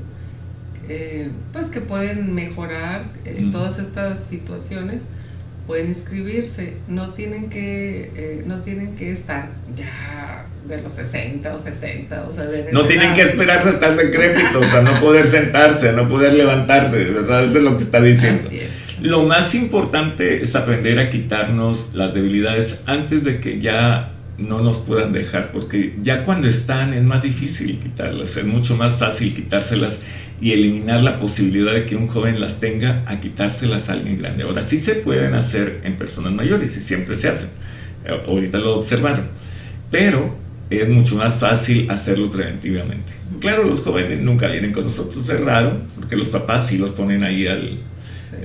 eh, 0.88 1.32
pues 1.51 1.67
que 1.67 1.82
pueden 1.82 2.36
mejorar 2.36 3.05
eh, 3.26 3.47
todas 3.51 3.80
estas 3.80 4.23
situaciones 4.23 5.05
pueden 5.65 5.88
inscribirse, 5.88 6.78
no 6.88 7.13
tienen 7.13 7.49
que 7.49 8.11
eh, 8.15 8.43
no 8.45 8.61
tienen 8.61 8.95
que 8.95 9.11
estar 9.11 9.49
ya 9.76 10.45
de 10.67 10.82
los 10.82 10.93
60 10.93 11.55
o 11.55 11.59
70, 11.59 12.28
o 12.28 12.34
sea, 12.34 12.45
de 12.45 12.71
No 12.71 12.86
tienen 12.86 13.07
edad. 13.07 13.15
que 13.15 13.21
esperarse 13.23 13.69
a 13.69 13.71
estar 13.71 13.95
decrépitos, 13.95 14.73
a 14.73 14.82
no 14.82 14.99
poder 14.99 15.28
sentarse, 15.28 15.89
a 15.89 15.91
no 15.93 16.07
poder 16.07 16.34
levantarse, 16.34 16.97
¿verdad? 17.05 17.45
Eso 17.45 17.59
es 17.59 17.63
lo 17.63 17.78
que 17.78 17.84
está 17.84 18.01
diciendo. 18.01 18.49
Es. 18.51 18.69
Lo 19.01 19.23
más 19.23 19.53
importante 19.55 20.41
es 20.41 20.55
aprender 20.55 20.99
a 20.99 21.09
quitarnos 21.09 21.93
las 21.93 22.13
debilidades 22.13 22.84
antes 22.86 23.23
de 23.23 23.39
que 23.39 23.59
ya 23.59 24.11
no 24.38 24.62
nos 24.62 24.78
puedan 24.78 25.14
dejar, 25.14 25.52
porque 25.52 25.96
ya 26.02 26.24
cuando 26.24 26.48
están 26.48 26.94
es 26.94 27.04
más 27.04 27.24
difícil 27.24 27.80
quitarlas, 27.80 28.36
es 28.36 28.46
mucho 28.46 28.76
más 28.76 28.98
fácil 28.98 29.34
quitárselas 29.34 30.00
y 30.42 30.52
eliminar 30.52 31.02
la 31.02 31.20
posibilidad 31.20 31.74
de 31.74 31.86
que 31.86 31.96
un 31.96 32.08
joven 32.08 32.42
las 32.42 32.60
tenga 32.60 33.04
a 33.08 33.20
quitárselas 33.20 33.90
a 33.90 33.94
alguien 33.94 34.18
grande. 34.18 34.44
Ahora 34.44 34.64
sí 34.64 34.80
se 34.80 34.96
pueden 34.96 35.34
hacer 35.34 35.82
en 35.84 35.98
personas 35.98 36.34
mayores 36.34 36.76
y 36.76 36.82
siempre 36.82 37.16
se 37.16 37.30
hacen. 37.30 37.50
Eh, 38.06 38.24
Ahorita 38.28 38.58
lo 38.58 38.76
observaron, 38.76 39.28
pero 39.90 40.36
es 40.70 40.90
mucho 40.90 41.16
más 41.16 41.36
fácil 41.36 41.90
hacerlo 41.90 42.30
preventivamente. 42.30 43.14
Claro, 43.40 43.64
los 43.64 43.82
jóvenes 43.82 44.20
nunca 44.20 44.48
vienen 44.48 44.74
con 44.74 44.84
nosotros, 44.84 45.30
es 45.30 45.40
raro, 45.40 45.80
porque 45.96 46.16
los 46.16 46.28
papás 46.28 46.68
sí 46.68 46.78
los 46.78 46.92
ponen 46.92 47.24
ahí 47.24 47.48
al, 47.48 47.80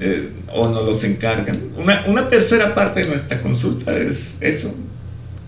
eh, 0.01 0.29
o 0.53 0.69
nos 0.69 0.85
los 0.85 1.03
encargan. 1.05 1.71
Una, 1.77 2.05
una 2.07 2.29
tercera 2.29 2.75
parte 2.75 3.01
de 3.01 3.09
nuestra 3.09 3.41
consulta 3.41 3.97
es 3.97 4.37
eso. 4.41 4.75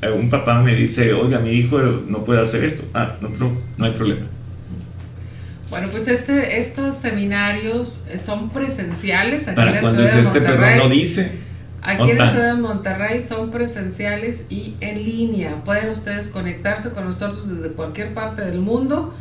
Eh, 0.02 0.10
un 0.10 0.28
papá 0.28 0.60
me 0.60 0.74
dice, 0.74 1.12
oiga, 1.12 1.38
mi 1.38 1.50
hijo 1.50 1.78
no 2.08 2.24
puede 2.24 2.42
hacer 2.42 2.64
esto. 2.64 2.84
Ah, 2.92 3.16
no, 3.20 3.30
no 3.76 3.84
hay 3.84 3.92
problema. 3.92 4.26
Bueno, 5.70 5.88
pues 5.90 6.06
este, 6.08 6.58
estos 6.58 6.96
seminarios 6.96 8.02
eh, 8.10 8.18
son 8.18 8.50
presenciales 8.50 9.48
aquí 9.48 9.60
en 9.60 9.74
la 9.74 9.80
cuando 9.80 10.02
ciudad 10.02 10.18
es 10.18 10.32
de 10.32 10.38
este, 10.38 10.40
Monterrey. 10.40 10.78
no 10.78 10.88
dice. 10.90 11.32
Aquí 11.80 12.10
en 12.10 12.18
la 12.18 12.26
ciudad 12.28 12.54
de 12.54 12.60
Monterrey 12.60 13.22
son 13.24 13.50
presenciales 13.50 14.46
y 14.50 14.76
en 14.80 15.02
línea. 15.02 15.62
Pueden 15.64 15.88
ustedes 15.90 16.28
conectarse 16.28 16.90
con 16.90 17.04
nosotros 17.04 17.48
desde 17.48 17.74
cualquier 17.74 18.12
parte 18.12 18.44
del 18.44 18.60
mundo 18.60 19.14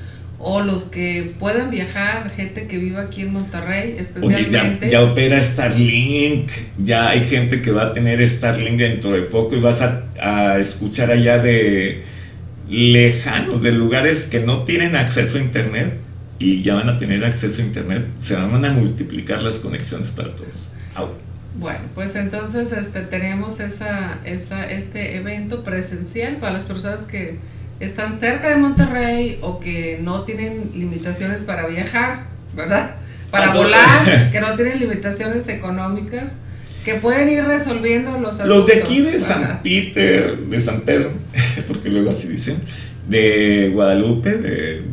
o 0.44 0.62
los 0.62 0.86
que 0.86 1.34
puedan 1.39 1.70
viajar, 1.70 2.32
gente 2.32 2.68
que 2.68 2.78
viva 2.78 3.02
aquí 3.02 3.22
en 3.22 3.34
Monterrey 3.34 3.92
Oye, 3.92 3.96
ya, 3.96 4.02
especialmente. 4.02 4.89
ya 4.89 5.02
opera 5.04 5.42
Starlink, 5.42 6.50
ya 6.84 7.10
hay 7.10 7.26
gente 7.26 7.62
que 7.62 7.72
va 7.72 7.88
a 7.88 7.94
tener 7.94 8.28
Starlink 8.28 8.78
dentro 8.78 9.12
de 9.12 9.22
poco 9.24 9.56
y 9.56 9.60
vas 9.60 9.82
a, 9.82 10.04
a 10.20 10.60
escuchar 10.60 11.12
allá 11.12 11.38
de 11.38 12.04
lejanos, 12.68 13.62
de 13.62 13.72
lugares 13.72 14.26
que 14.26 14.39
no 14.39 14.64
tienen 14.64 14.96
acceso 14.96 15.38
a 15.38 15.42
Internet 15.42 15.94
y 16.39 16.64
ya 16.64 16.74
van 16.74 16.89
a 16.89 16.98
tener 16.98 17.24
acceso 17.24 17.62
a 17.62 17.66
Internet. 17.66 18.08
Se 18.20 18.36
van 18.36 18.66
a 18.66 18.72
multiplicar 18.72 19.42
las 19.42 19.56
conexiones 19.56 20.10
para 20.10 20.36
todos. 20.36 20.70
Au. 20.96 21.10
Bueno, 21.60 21.82
pues 21.94 22.16
entonces 22.16 22.72
este, 22.72 23.02
tenemos 23.02 23.60
esa, 23.60 24.20
esa, 24.24 24.70
este 24.72 25.18
evento 25.18 25.64
presencial 25.64 26.38
para 26.38 26.54
las 26.54 26.64
personas 26.64 27.04
que 27.04 27.38
están 27.82 28.14
cerca 28.14 28.50
de 28.50 28.58
Monterrey 28.58 29.40
o 29.42 29.60
que 29.60 30.00
no 30.02 30.22
tienen 30.24 30.72
limitaciones 30.76 31.42
para 31.42 31.68
viajar, 31.68 32.26
¿verdad? 32.56 32.96
Para 33.30 33.54
volar, 33.54 34.30
que 34.32 34.40
no 34.42 34.56
tienen 34.56 34.80
limitaciones 34.80 35.48
económicas, 35.48 36.34
que 36.86 36.96
pueden 36.96 37.30
ir 37.30 37.44
resolviendo 37.44 38.20
los 38.20 38.40
Los 38.40 38.66
de 38.68 38.74
asuntos, 38.74 38.90
aquí 38.90 39.02
de 39.02 39.12
¿verdad? 39.14 39.28
San 39.28 39.64
Peter, 39.64 40.38
de 40.38 40.62
San 40.62 40.82
Pedro, 40.82 41.12
porque 41.68 41.90
luego 41.90 42.10
así 42.10 42.28
dicen, 42.28 42.58
de 43.08 43.70
Guadalupe, 43.74 44.32
de, 44.32 44.84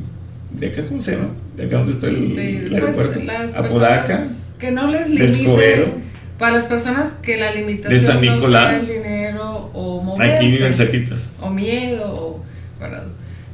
de 0.53 0.67
acá, 0.67 0.83
¿cómo 0.89 1.01
se 1.01 1.13
llama? 1.13 1.31
De 1.57 1.65
acá 1.65 1.77
donde 1.79 1.93
está 1.93 2.07
el, 2.09 2.17
Sí, 2.19 2.39
el 2.39 2.69
pues, 2.71 2.83
aeropuerto. 2.83 3.21
las 3.25 3.57
Apodaca. 3.57 4.27
que 4.59 4.71
no 4.71 4.89
les 4.89 5.09
limiten, 5.11 6.09
para 6.39 6.53
las 6.55 6.67
personas 6.67 7.15
que 7.15 7.37
la 7.37 7.53
limitación 7.53 7.93
De 7.93 8.01
San 8.01 8.25
no 8.25 8.35
Nicolás. 8.37 8.71
sea 8.71 8.79
el 8.81 8.87
dinero 9.03 9.71
o 9.75 10.01
moverse. 10.03 10.35
Aquí 10.37 10.47
viven 10.47 10.73
cerquitas. 10.75 11.31
o 11.41 11.51
miedo, 11.51 12.05
o, 12.07 12.45
¿verdad? 12.81 13.07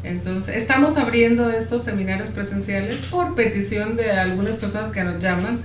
Entonces, 0.03 0.57
estamos 0.57 0.97
abriendo 0.99 1.51
estos 1.51 1.83
seminarios 1.85 2.31
presenciales 2.31 2.97
por 3.11 3.35
petición 3.35 3.97
de 3.97 4.11
algunas 4.11 4.57
personas 4.59 4.91
que 4.93 5.03
nos 5.03 5.23
llaman, 5.23 5.61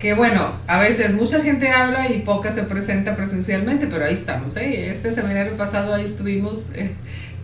que 0.00 0.14
bueno, 0.14 0.56
a 0.66 0.80
veces 0.80 1.14
mucha 1.14 1.40
gente 1.42 1.68
habla 1.68 2.10
y 2.10 2.22
poca 2.22 2.50
se 2.50 2.62
presenta 2.64 3.14
presencialmente, 3.14 3.86
pero 3.86 4.04
ahí 4.04 4.14
estamos, 4.14 4.56
¿eh? 4.56 4.90
Este 4.90 5.12
seminario 5.12 5.52
pasado 5.52 5.94
ahí 5.94 6.04
estuvimos 6.04 6.72
eh, 6.74 6.90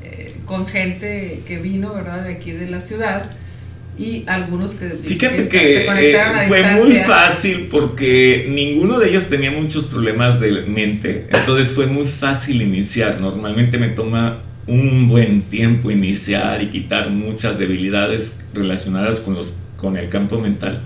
eh, 0.02 0.34
con 0.44 0.66
gente 0.66 1.42
que 1.46 1.58
vino, 1.58 1.94
¿verdad? 1.94 2.24
De 2.24 2.32
aquí 2.32 2.50
de 2.50 2.68
la 2.68 2.80
ciudad 2.80 3.30
y 3.96 4.24
algunos 4.26 4.74
que, 4.74 4.88
Fíjate 4.88 5.44
se- 5.44 5.50
que 5.50 5.78
se 5.80 5.86
conectaron 5.86 6.36
a 6.36 6.44
eh, 6.44 6.48
fue 6.48 6.62
muy 6.64 6.90
distancia. 6.92 7.06
fácil 7.06 7.68
porque 7.70 8.46
ninguno 8.50 8.98
de 8.98 9.10
ellos 9.10 9.28
tenía 9.28 9.52
muchos 9.52 9.84
problemas 9.86 10.40
de 10.40 10.62
mente, 10.62 11.28
entonces 11.30 11.68
fue 11.72 11.86
muy 11.86 12.06
fácil 12.06 12.60
iniciar. 12.60 13.20
Normalmente 13.20 13.78
me 13.78 13.88
toma 13.90 14.40
un 14.68 15.08
buen 15.08 15.42
tiempo 15.42 15.90
iniciar 15.90 16.62
y 16.62 16.68
quitar 16.70 17.10
muchas 17.10 17.58
debilidades 17.58 18.38
relacionadas 18.54 19.20
con, 19.20 19.34
los, 19.34 19.60
con 19.76 19.96
el 19.96 20.08
campo 20.08 20.38
mental. 20.38 20.80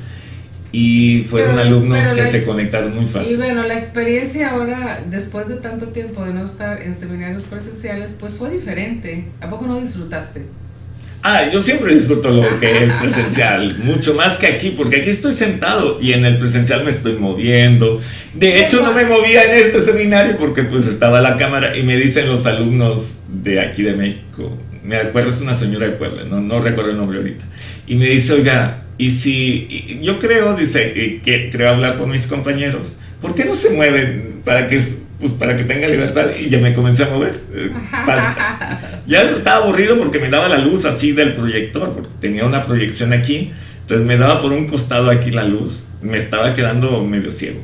Y 0.75 1.25
fueron 1.25 1.57
Pero 1.57 1.69
alumnos 1.69 1.99
pero 2.03 2.17
que 2.17 2.27
se 2.27 2.45
conectaron 2.45 2.95
muy 2.95 3.05
Y 3.05 3.09
fácil. 3.09 3.37
bueno, 3.37 3.63
la 3.65 3.75
experiencia 3.75 4.51
ahora, 4.53 5.05
después 5.11 5.49
de 5.49 5.57
tanto 5.57 5.89
tiempo 5.89 6.25
de 6.25 6.33
no 6.33 6.47
estar 6.47 6.81
en 6.81 6.95
seminarios 6.95 7.45
presenciales, 7.45 8.17
pues 8.19 8.35
fue 8.35 8.51
diferente. 8.51 9.29
¿A 9.43 9.51
poco 9.51 9.67
no 9.67 9.79
disfrutaste? 9.79 10.47
Ah, 11.25 11.49
yo 11.53 11.63
siempre 11.63 11.95
disfruto 11.95 12.31
lo 12.31 12.59
que 12.59 12.85
es 12.85 12.93
presencial, 12.95 13.79
mucho 13.85 14.15
más 14.15 14.39
que 14.39 14.49
aquí, 14.49 14.71
porque 14.77 14.97
aquí 14.97 15.11
estoy 15.11 15.33
sentado 15.33 16.01
y 16.01 16.13
en 16.15 16.25
el 16.25 16.37
presencial 16.37 16.83
me 16.85 16.91
estoy 16.91 17.13
moviendo. 17.15 18.01
De 18.35 18.59
hecho, 18.59 18.83
no 18.83 18.93
me 18.93 19.05
movía 19.05 19.45
en 19.45 19.65
este 19.65 19.83
seminario 19.83 20.37
porque 20.37 20.65
pues 20.65 20.89
estaba 20.89 21.21
la 21.21 21.37
cámara 21.37 21.77
y 21.77 21.85
me 21.85 21.97
dicen 21.97 22.27
los 22.27 22.45
alumnos 22.47 23.21
de 23.29 23.61
aquí 23.61 23.83
de 23.83 23.95
México, 23.95 24.59
me 24.83 24.97
acuerdo 24.97 25.31
es 25.31 25.41
una 25.41 25.55
señora 25.55 25.87
de 25.87 25.93
Puebla, 25.93 26.25
no, 26.25 26.41
no 26.41 26.61
recuerdo 26.61 26.91
el 26.91 26.97
nombre 26.97 27.19
ahorita, 27.19 27.45
y 27.87 27.95
me 27.95 28.07
dice, 28.07 28.33
oiga, 28.33 28.83
y 28.99 29.11
si, 29.11 30.01
yo 30.03 30.19
creo, 30.19 30.57
dice, 30.57 30.93
y 30.95 31.21
que 31.21 31.51
creo 31.51 31.71
hablar 31.71 31.99
con 31.99 32.11
mis 32.11 32.27
compañeros, 32.27 32.97
¿por 33.21 33.35
qué 33.35 33.45
no 33.45 33.55
se 33.55 33.71
mueven 33.71 34.41
para 34.45 34.67
que, 34.67 34.83
pues, 35.21 35.33
para 35.39 35.57
que 35.57 35.65
tenga 35.65 35.87
libertad? 35.89 36.27
Y 36.39 36.51
ya 36.51 36.59
me 36.59 36.73
comencé 36.75 37.05
a 37.05 37.09
mover. 37.09 37.41
eh, 37.55 37.71
ya 39.07 39.23
estaba 39.23 39.65
aburrido 39.65 39.99
porque 39.99 40.19
me 40.19 40.29
daba 40.31 40.49
la 40.49 40.59
luz 40.59 40.85
así 40.85 41.13
del 41.13 41.35
proyector, 41.35 41.93
porque 41.93 42.09
tenía 42.21 42.45
una 42.45 42.63
proyección 42.63 43.13
aquí, 43.13 43.53
entonces 43.81 44.07
me 44.07 44.17
daba 44.17 44.41
por 44.41 44.53
un 44.53 44.67
costado 44.67 45.11
aquí 45.11 45.31
la 45.31 45.45
luz, 45.45 45.85
me 46.01 46.19
estaba 46.19 46.55
quedando 46.55 47.03
medio 47.05 47.33
ciego. 47.33 47.61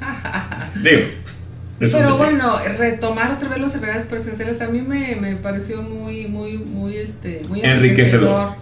Digo, 0.82 1.02
Pero 1.78 2.16
bueno, 2.16 2.58
retomar 2.78 3.32
otra 3.32 3.48
vez 3.48 3.58
los 3.58 3.72
seminarios 3.72 4.06
presenciales 4.06 4.60
a 4.60 4.68
mí 4.68 4.80
me, 4.82 5.16
me 5.16 5.36
pareció 5.36 5.82
muy, 5.82 6.26
muy, 6.26 6.58
muy, 6.58 6.96
este, 6.96 7.42
muy 7.48 7.60
Enriquecedor. 7.62 8.54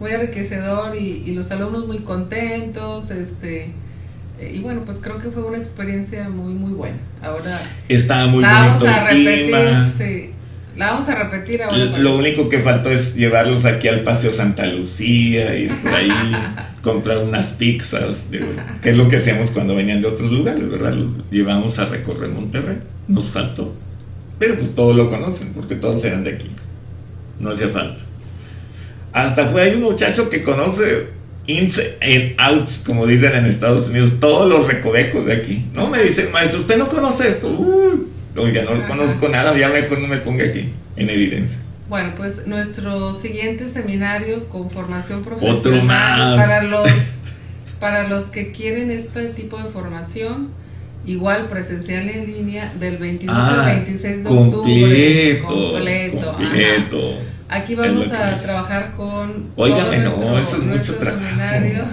Muy 0.00 0.10
enriquecedor 0.10 0.96
y, 0.96 1.22
y 1.24 1.34
los 1.34 1.50
alumnos 1.52 1.86
muy 1.86 1.98
contentos, 1.98 3.10
este, 3.12 3.72
y 4.40 4.58
bueno, 4.60 4.82
pues 4.84 4.98
creo 4.98 5.18
que 5.18 5.30
fue 5.30 5.44
una 5.44 5.58
experiencia 5.58 6.28
muy, 6.28 6.52
muy 6.52 6.72
buena. 6.72 6.96
Ahora 7.22 7.60
estaba 7.88 8.26
muy 8.26 8.42
vamos 8.42 8.80
bonito 8.80 8.96
a 8.98 9.10
el 9.10 9.24
repetir, 9.24 9.42
clima. 9.44 9.90
sí. 9.96 10.33
La 10.76 10.90
vamos 10.90 11.08
a 11.08 11.14
repetir 11.14 11.62
ahora. 11.62 11.98
Lo 11.98 12.16
único 12.16 12.48
que 12.48 12.58
faltó 12.58 12.90
es 12.90 13.14
llevarlos 13.14 13.64
aquí 13.64 13.88
al 13.88 14.00
Paseo 14.00 14.32
Santa 14.32 14.66
Lucía, 14.66 15.54
ir 15.56 15.72
por 15.82 15.94
ahí, 15.94 16.10
comprar 16.82 17.18
unas 17.18 17.52
pizzas, 17.52 18.28
que 18.82 18.90
es 18.90 18.96
lo 18.96 19.08
que 19.08 19.16
hacíamos 19.16 19.50
cuando 19.50 19.76
venían 19.76 20.00
de 20.00 20.08
otros 20.08 20.32
lugares, 20.32 20.68
¿verdad? 20.68 20.92
Los 20.92 21.30
llevamos 21.30 21.78
a 21.78 21.86
recorrer 21.86 22.30
Monterrey, 22.30 22.78
nos 23.06 23.26
faltó. 23.26 23.74
Pero 24.38 24.56
pues 24.56 24.74
todos 24.74 24.96
lo 24.96 25.08
conocen, 25.08 25.52
porque 25.52 25.76
todos 25.76 26.04
eran 26.04 26.24
de 26.24 26.34
aquí. 26.34 26.50
No 27.38 27.50
hacía 27.50 27.68
falta. 27.68 28.02
Hasta 29.12 29.44
fue 29.44 29.62
ahí 29.62 29.74
un 29.76 29.82
muchacho 29.82 30.28
que 30.28 30.42
conoce 30.42 31.06
ins 31.46 31.78
and 32.00 32.34
outs, 32.38 32.82
como 32.84 33.06
dicen 33.06 33.34
en 33.34 33.46
Estados 33.46 33.88
Unidos, 33.88 34.14
todos 34.18 34.48
los 34.48 34.66
recovecos 34.66 35.26
de 35.26 35.34
aquí. 35.34 35.66
No 35.72 35.88
me 35.88 36.02
dicen, 36.02 36.32
maestro, 36.32 36.60
usted 36.60 36.76
no 36.76 36.88
conoce 36.88 37.28
esto. 37.28 37.48
Uh, 37.48 37.83
Oiga, 38.36 38.64
no 38.64 38.86
conozco 38.86 39.28
nada, 39.28 39.56
ya 39.56 39.68
mejor 39.68 40.00
no 40.00 40.08
me 40.08 40.16
ponga 40.18 40.44
aquí 40.44 40.72
en 40.96 41.10
evidencia. 41.10 41.58
Bueno, 41.88 42.12
pues 42.16 42.46
nuestro 42.46 43.14
siguiente 43.14 43.68
seminario 43.68 44.48
con 44.48 44.70
formación 44.70 45.22
profesional 45.22 46.36
para 46.36 46.62
los 46.62 47.20
para 47.78 48.08
los 48.08 48.24
que 48.24 48.50
quieren 48.50 48.90
este 48.90 49.28
tipo 49.28 49.58
de 49.58 49.64
formación, 49.64 50.48
igual 51.06 51.48
presencial 51.48 52.08
en 52.08 52.26
línea 52.26 52.72
del 52.80 52.96
22 52.96 53.36
al 53.36 53.66
26 53.66 54.04
ah, 54.04 54.28
de 54.28 54.36
octubre. 54.36 55.42
Completo. 55.42 56.32
Completo. 56.32 57.18
Aquí 57.48 57.74
vamos 57.74 58.12
a 58.12 58.34
trabajar 58.36 58.94
con 58.96 59.50
Oiga, 59.54 59.84
no, 59.98 60.38
eso 60.38 60.56
es 60.56 60.62
mucho 60.62 60.94
seminario. 60.94 61.84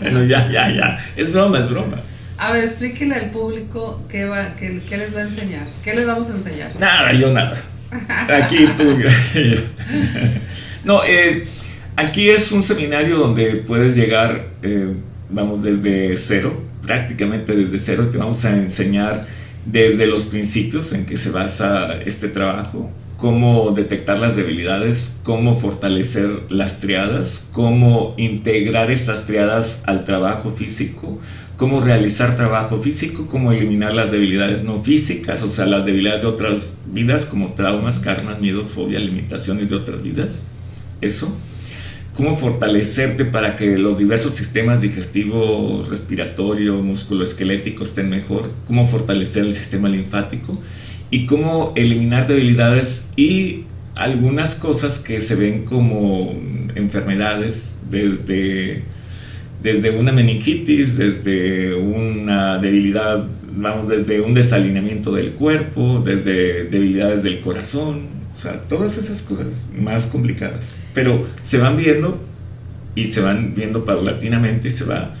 bueno, 0.00 0.24
ya, 0.24 0.50
ya, 0.50 0.70
ya. 0.70 0.98
Es 1.16 1.32
broma, 1.32 1.58
es 1.58 1.70
broma. 1.70 1.98
A 2.38 2.52
ver, 2.52 2.64
explíquele 2.64 3.16
al 3.16 3.30
público 3.30 4.00
qué, 4.08 4.24
va, 4.24 4.54
qué, 4.54 4.80
les 4.96 5.14
va 5.14 5.20
a 5.20 5.22
enseñar. 5.22 5.66
¿Qué 5.82 5.94
les 5.94 6.06
vamos 6.06 6.30
a 6.30 6.34
enseñar? 6.34 6.70
Nada, 6.78 7.12
yo 7.12 7.32
nada. 7.32 7.60
Aquí 8.28 8.68
tú. 8.76 8.96
no, 10.84 11.02
eh, 11.04 11.48
aquí 11.96 12.30
es 12.30 12.52
un 12.52 12.62
seminario 12.62 13.18
donde 13.18 13.56
puedes 13.66 13.96
llegar, 13.96 14.50
eh, 14.62 14.94
vamos, 15.30 15.64
desde 15.64 16.16
cero, 16.16 16.62
prácticamente 16.86 17.56
desde 17.56 17.80
cero. 17.80 18.08
Te 18.10 18.18
vamos 18.18 18.44
a 18.44 18.56
enseñar 18.56 19.26
desde 19.64 20.06
los 20.06 20.22
principios 20.22 20.92
en 20.92 21.06
que 21.06 21.16
se 21.16 21.30
basa 21.30 21.94
este 22.06 22.28
trabajo, 22.28 22.92
cómo 23.16 23.72
detectar 23.72 24.16
las 24.18 24.36
debilidades, 24.36 25.18
cómo 25.24 25.58
fortalecer 25.58 26.28
las 26.50 26.78
triadas, 26.78 27.48
cómo 27.50 28.14
integrar 28.16 28.92
estas 28.92 29.26
triadas 29.26 29.82
al 29.86 30.04
trabajo 30.04 30.52
físico, 30.52 31.18
cómo 31.58 31.80
realizar 31.80 32.36
trabajo 32.36 32.80
físico, 32.80 33.26
cómo 33.26 33.50
eliminar 33.50 33.92
las 33.92 34.12
debilidades 34.12 34.62
no 34.62 34.80
físicas, 34.80 35.42
o 35.42 35.50
sea, 35.50 35.66
las 35.66 35.84
debilidades 35.84 36.22
de 36.22 36.28
otras 36.28 36.74
vidas 36.86 37.26
como 37.26 37.52
traumas, 37.54 37.98
karmas, 37.98 38.40
miedos, 38.40 38.68
fobias, 38.70 39.02
limitaciones 39.02 39.68
de 39.68 39.74
otras 39.74 40.00
vidas. 40.02 40.44
Eso. 41.00 41.36
Cómo 42.14 42.36
fortalecerte 42.36 43.24
para 43.24 43.56
que 43.56 43.76
los 43.76 43.98
diversos 43.98 44.34
sistemas 44.34 44.80
digestivo, 44.80 45.84
respiratorio, 45.90 46.80
musculoesquelético 46.80 47.82
estén 47.82 48.08
mejor. 48.08 48.48
Cómo 48.68 48.86
fortalecer 48.86 49.44
el 49.44 49.52
sistema 49.52 49.88
linfático. 49.88 50.56
Y 51.10 51.26
cómo 51.26 51.72
eliminar 51.74 52.28
debilidades 52.28 53.10
y 53.16 53.64
algunas 53.96 54.54
cosas 54.54 54.98
que 54.98 55.20
se 55.20 55.34
ven 55.34 55.64
como 55.64 56.36
enfermedades 56.76 57.78
desde 57.90 58.84
desde 59.62 59.90
una 59.90 60.12
meningitis, 60.12 60.96
desde 60.96 61.74
una 61.74 62.58
debilidad, 62.58 63.26
vamos, 63.56 63.88
desde 63.88 64.20
un 64.20 64.34
desalineamiento 64.34 65.12
del 65.12 65.32
cuerpo, 65.32 66.02
desde 66.04 66.64
debilidades 66.64 67.22
del 67.22 67.40
corazón, 67.40 68.18
o 68.34 68.40
sea, 68.40 68.62
todas 68.68 68.98
esas 68.98 69.22
cosas 69.22 69.70
más 69.76 70.06
complicadas. 70.06 70.72
Pero 70.94 71.26
se 71.42 71.58
van 71.58 71.76
viendo 71.76 72.20
y 72.94 73.04
se 73.04 73.20
van 73.20 73.54
viendo 73.54 73.84
paulatinamente 73.84 74.68
y 74.68 74.70
se 74.70 74.84
va, 74.84 75.14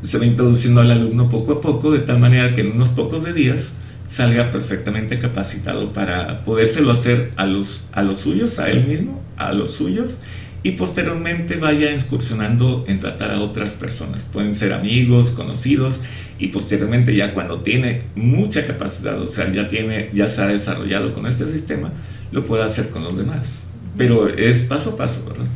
se 0.00 0.18
va 0.18 0.24
introduciendo 0.24 0.80
al 0.80 0.90
alumno 0.90 1.28
poco 1.28 1.52
a 1.52 1.60
poco, 1.60 1.92
de 1.92 2.00
tal 2.00 2.18
manera 2.18 2.54
que 2.54 2.62
en 2.62 2.72
unos 2.72 2.90
pocos 2.90 3.24
de 3.24 3.34
días 3.34 3.72
salga 4.06 4.50
perfectamente 4.50 5.18
capacitado 5.18 5.92
para 5.92 6.42
podérselo 6.44 6.90
hacer 6.90 7.32
a 7.36 7.44
los, 7.44 7.86
a 7.92 8.02
los 8.02 8.18
suyos, 8.18 8.58
a 8.58 8.70
él 8.70 8.86
mismo, 8.86 9.22
a 9.36 9.52
los 9.52 9.72
suyos 9.72 10.16
y 10.62 10.72
posteriormente 10.72 11.56
vaya 11.56 11.92
excursionando 11.92 12.84
en 12.88 12.98
tratar 12.98 13.32
a 13.32 13.40
otras 13.40 13.74
personas. 13.74 14.24
Pueden 14.24 14.54
ser 14.54 14.72
amigos, 14.72 15.30
conocidos 15.30 16.00
y 16.38 16.48
posteriormente 16.48 17.14
ya 17.14 17.32
cuando 17.32 17.60
tiene 17.60 18.02
mucha 18.14 18.66
capacidad, 18.66 19.20
o 19.20 19.28
sea, 19.28 19.50
ya 19.50 19.68
tiene 19.68 20.10
ya 20.12 20.28
se 20.28 20.42
ha 20.42 20.46
desarrollado 20.46 21.12
con 21.12 21.26
este 21.26 21.46
sistema, 21.46 21.92
lo 22.32 22.44
puede 22.44 22.64
hacer 22.64 22.90
con 22.90 23.04
los 23.04 23.16
demás. 23.16 23.60
Pero 23.96 24.28
es 24.28 24.62
paso 24.62 24.90
a 24.90 24.96
paso, 24.96 25.24
¿verdad? 25.28 25.46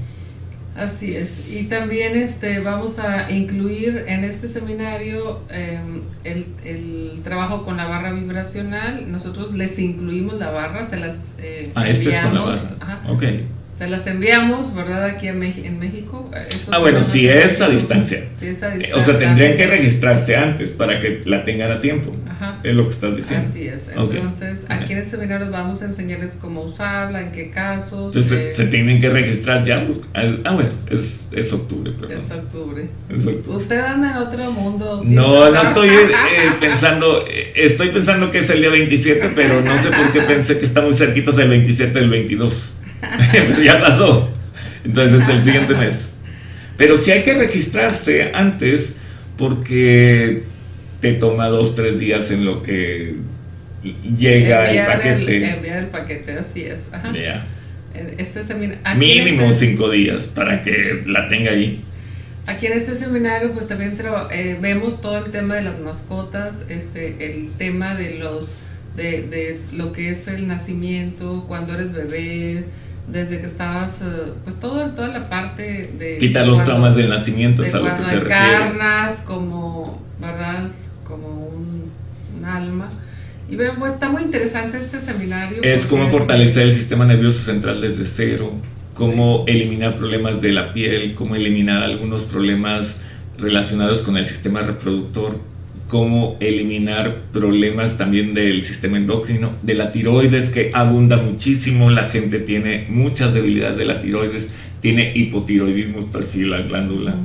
Así 0.77 1.15
es. 1.15 1.49
Y 1.53 1.65
también 1.65 2.17
este, 2.17 2.61
vamos 2.61 2.99
a 2.99 3.31
incluir 3.31 4.05
en 4.09 4.25
este 4.25 4.49
seminario 4.49 5.41
em, 5.51 6.01
el, 6.25 6.47
el, 6.65 7.21
trabajo 7.23 7.63
con 7.63 7.77
la 7.77 7.87
barra 7.87 8.13
vibracional. 8.13 9.13
Nosotros 9.13 9.53
les 9.53 9.79
incluimos 9.79 10.39
la 10.39 10.51
barra, 10.51 10.85
se 10.85 10.97
las 10.97 11.35
eh, 11.39 11.71
ah, 11.75 11.87
este 11.87 12.09
es 12.09 12.19
con 12.21 12.35
la 12.35 12.41
barra. 12.41 12.77
Ajá. 12.81 13.03
Okay. 13.13 13.47
Se 13.73 13.89
las 13.89 14.07
enviamos, 14.07 14.75
¿verdad? 14.75 15.07
Aquí 15.07 15.29
en, 15.29 15.39
México. 15.39 16.31
ah, 16.71 16.79
bueno, 16.79 17.03
si 17.03 17.27
es 17.27 17.61
a 17.63 17.71
distancia. 17.71 18.29
Si 18.39 18.49
es 18.49 18.63
a 18.63 18.69
distancia. 18.71 18.97
O 18.97 19.01
sea, 19.01 19.19
tendrían 19.19 19.55
que 19.55 19.67
registrarse 19.67 20.37
antes 20.37 20.73
para 20.73 21.01
que 21.01 21.23
la 21.25 21.45
tengan 21.45 21.71
a 21.71 21.81
tiempo. 21.81 22.13
Ajá. 22.29 22.61
Es 22.63 22.75
lo 22.75 22.85
que 22.85 22.91
estás 22.91 23.17
diciendo. 23.17 23.47
Así 23.49 23.67
es. 23.67 23.89
Entonces, 23.97 24.67
aquí 24.69 24.93
en 24.93 24.99
este 24.99 25.17
seminario 25.17 25.51
vamos 25.51 25.81
a 25.81 25.87
enseñarles 25.87 26.37
cómo 26.41 26.63
usarla, 26.63 27.23
en 27.23 27.33
qué 27.33 27.51
casos. 27.51 28.15
Entonces, 28.15 28.33
eh, 28.33 28.53
se 28.53 28.67
tienen 28.67 29.01
que 29.01 29.09
registrar 29.09 29.65
ya. 29.65 29.83
Ah, 30.15 30.53
bueno, 30.53 30.71
es, 30.91 31.29
es 31.33 31.53
octubre, 31.53 31.93
perdón. 31.93 32.19
Es 32.25 32.31
octubre. 32.31 32.89
Es 33.09 33.27
octubre. 33.27 33.57
Usted 33.57 33.81
anda 33.81 34.11
en 34.11 34.17
otro 34.19 34.51
mundo. 34.53 35.03
No, 35.05 35.51
no 35.51 35.63
estoy 35.63 35.89
eh, 35.89 36.11
pensando. 36.61 37.25
Eh, 37.27 37.53
estoy 37.55 37.89
pensando 37.89 38.31
que 38.31 38.39
es 38.39 38.51
el 38.51 38.61
día 38.61 38.71
27, 38.71 39.31
pero 39.35 39.63
no 39.63 39.81
sé 39.81 39.89
por 39.91 40.13
qué 40.13 40.21
pensé 40.21 40.59
que 40.59 40.67
está 40.67 40.83
muy 40.83 40.95
cerquitos 40.95 41.37
del 41.37 41.49
27 41.49 41.99
del 41.99 42.11
22. 42.11 42.79
pues 43.47 43.63
ya 43.63 43.81
pasó. 43.81 44.31
Entonces 44.85 45.23
es 45.23 45.29
el 45.29 45.43
siguiente 45.43 45.75
mes. 45.75 46.15
Pero 46.77 46.97
si 46.97 47.11
hay 47.11 47.23
que 47.23 47.35
registrarse 47.35 48.33
antes 48.35 48.97
porque 49.37 50.43
te 51.01 51.13
toma 51.15 51.49
dos, 51.49 51.75
tres 51.75 51.99
días 51.99 52.31
en 52.31 52.45
lo 52.45 52.63
que 52.63 53.17
llega 54.17 54.71
el 54.71 54.87
paquete. 54.87 55.37
El, 55.37 55.45
enviar 55.45 55.79
el 55.79 55.89
paquete, 55.89 56.33
así 56.33 56.65
es. 56.65 56.89
Este 58.19 58.41
Mínimo 58.97 59.51
este 59.51 59.67
cinco 59.67 59.91
días 59.91 60.25
para 60.27 60.63
que 60.63 61.03
la 61.07 61.29
tenga 61.29 61.51
ahí. 61.51 61.85
Aquí 62.47 62.67
en 62.67 62.73
este 62.73 62.95
seminario 62.95 63.53
pues 63.53 63.69
también 63.69 63.97
eh, 64.31 64.57
vemos 64.61 65.01
todo 65.01 65.19
el 65.19 65.31
tema 65.31 65.57
de 65.57 65.63
las 65.63 65.79
mascotas, 65.79 66.65
este, 66.69 67.17
el 67.21 67.51
tema 67.53 67.95
de 67.95 68.19
los 68.19 68.63
de, 68.97 69.23
de 69.23 69.61
lo 69.77 69.93
que 69.93 70.11
es 70.11 70.27
el 70.29 70.49
nacimiento, 70.49 71.45
cuando 71.47 71.75
eres 71.75 71.93
bebé, 71.93 72.65
desde 73.07 73.41
que 73.41 73.47
estabas, 73.47 73.99
eh, 74.03 74.33
pues 74.45 74.61
todo, 74.61 74.91
toda 74.91 75.09
la 75.09 75.29
parte 75.29 75.93
de... 75.99 76.19
Quita 76.19 76.45
los 76.45 76.65
traumas 76.65 76.97
del 76.97 77.09
nacimiento, 77.09 77.63
es 77.63 77.75
a 77.75 77.81
lo 77.81 77.97
que 77.97 78.05
se 78.05 78.21
refiere. 78.21 78.75
como, 79.27 80.01
¿verdad? 80.21 80.69
Como 81.05 81.49
un, 81.49 81.93
alma. 82.45 82.89
Y 83.49 83.57
vemos, 83.57 83.79
pues, 83.79 83.95
está 83.95 84.09
muy 84.09 84.23
interesante 84.23 84.79
este 84.79 85.01
seminario. 85.01 85.63
Es 85.63 85.87
cómo 85.87 86.09
fortalecer 86.09 86.65
el 86.65 86.73
sistema 86.73 87.05
nervioso 87.05 87.41
central 87.41 87.81
desde 87.81 88.05
cero, 88.05 88.53
cómo 88.95 89.45
eliminar 89.47 89.95
problemas 89.95 90.41
de 90.41 90.53
la 90.53 90.73
piel, 90.73 91.15
cómo 91.15 91.37
eliminar 91.37 91.83
algunos 91.83 92.23
problemas 92.25 93.01
relacionados 93.39 94.03
con 94.03 94.17
el 94.17 94.27
sistema 94.27 94.63
reproductor, 94.63 95.39
cómo 95.93 96.39
eliminar 96.41 97.25
problemas 97.35 97.99
también 97.99 98.33
del 98.33 98.63
sistema 98.63 98.97
endocrino, 98.97 99.53
de 99.61 99.75
la 99.75 99.93
tiroides 99.93 100.49
que 100.49 100.71
abunda 100.73 101.19
muchísimo, 101.19 101.91
la 101.91 102.09
gente 102.09 102.41
tiene 102.41 102.87
muchas 102.89 103.35
debilidades 103.35 103.77
de 103.77 103.85
la 103.85 104.01
tiroides, 104.01 104.49
tiene 104.81 105.13
hipotiroidismo, 105.15 105.99
la 106.47 106.63
glándula, 106.63 107.17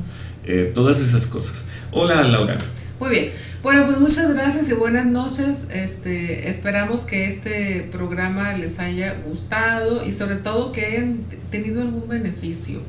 eh, 0.46 0.70
todas 0.76 1.00
esas 1.00 1.28
cosas. 1.28 1.64
Hola 1.92 2.22
Laura. 2.24 2.58
Muy 3.00 3.10
bien. 3.10 3.30
Bueno, 3.64 3.86
pues 3.86 4.00
muchas 4.02 4.34
gracias 4.34 4.68
y 4.68 4.74
buenas 4.74 5.06
noches. 5.06 5.68
Este, 5.72 6.50
esperamos 6.50 7.04
que 7.04 7.26
este 7.26 7.88
programa 7.90 8.52
les 8.52 8.80
haya 8.80 9.22
gustado 9.30 10.06
y 10.06 10.12
sobre 10.12 10.36
todo 10.36 10.74
que 10.74 10.86
hayan 10.88 11.20
tenido 11.52 11.82
algún 11.84 12.10
beneficio. 12.10 12.82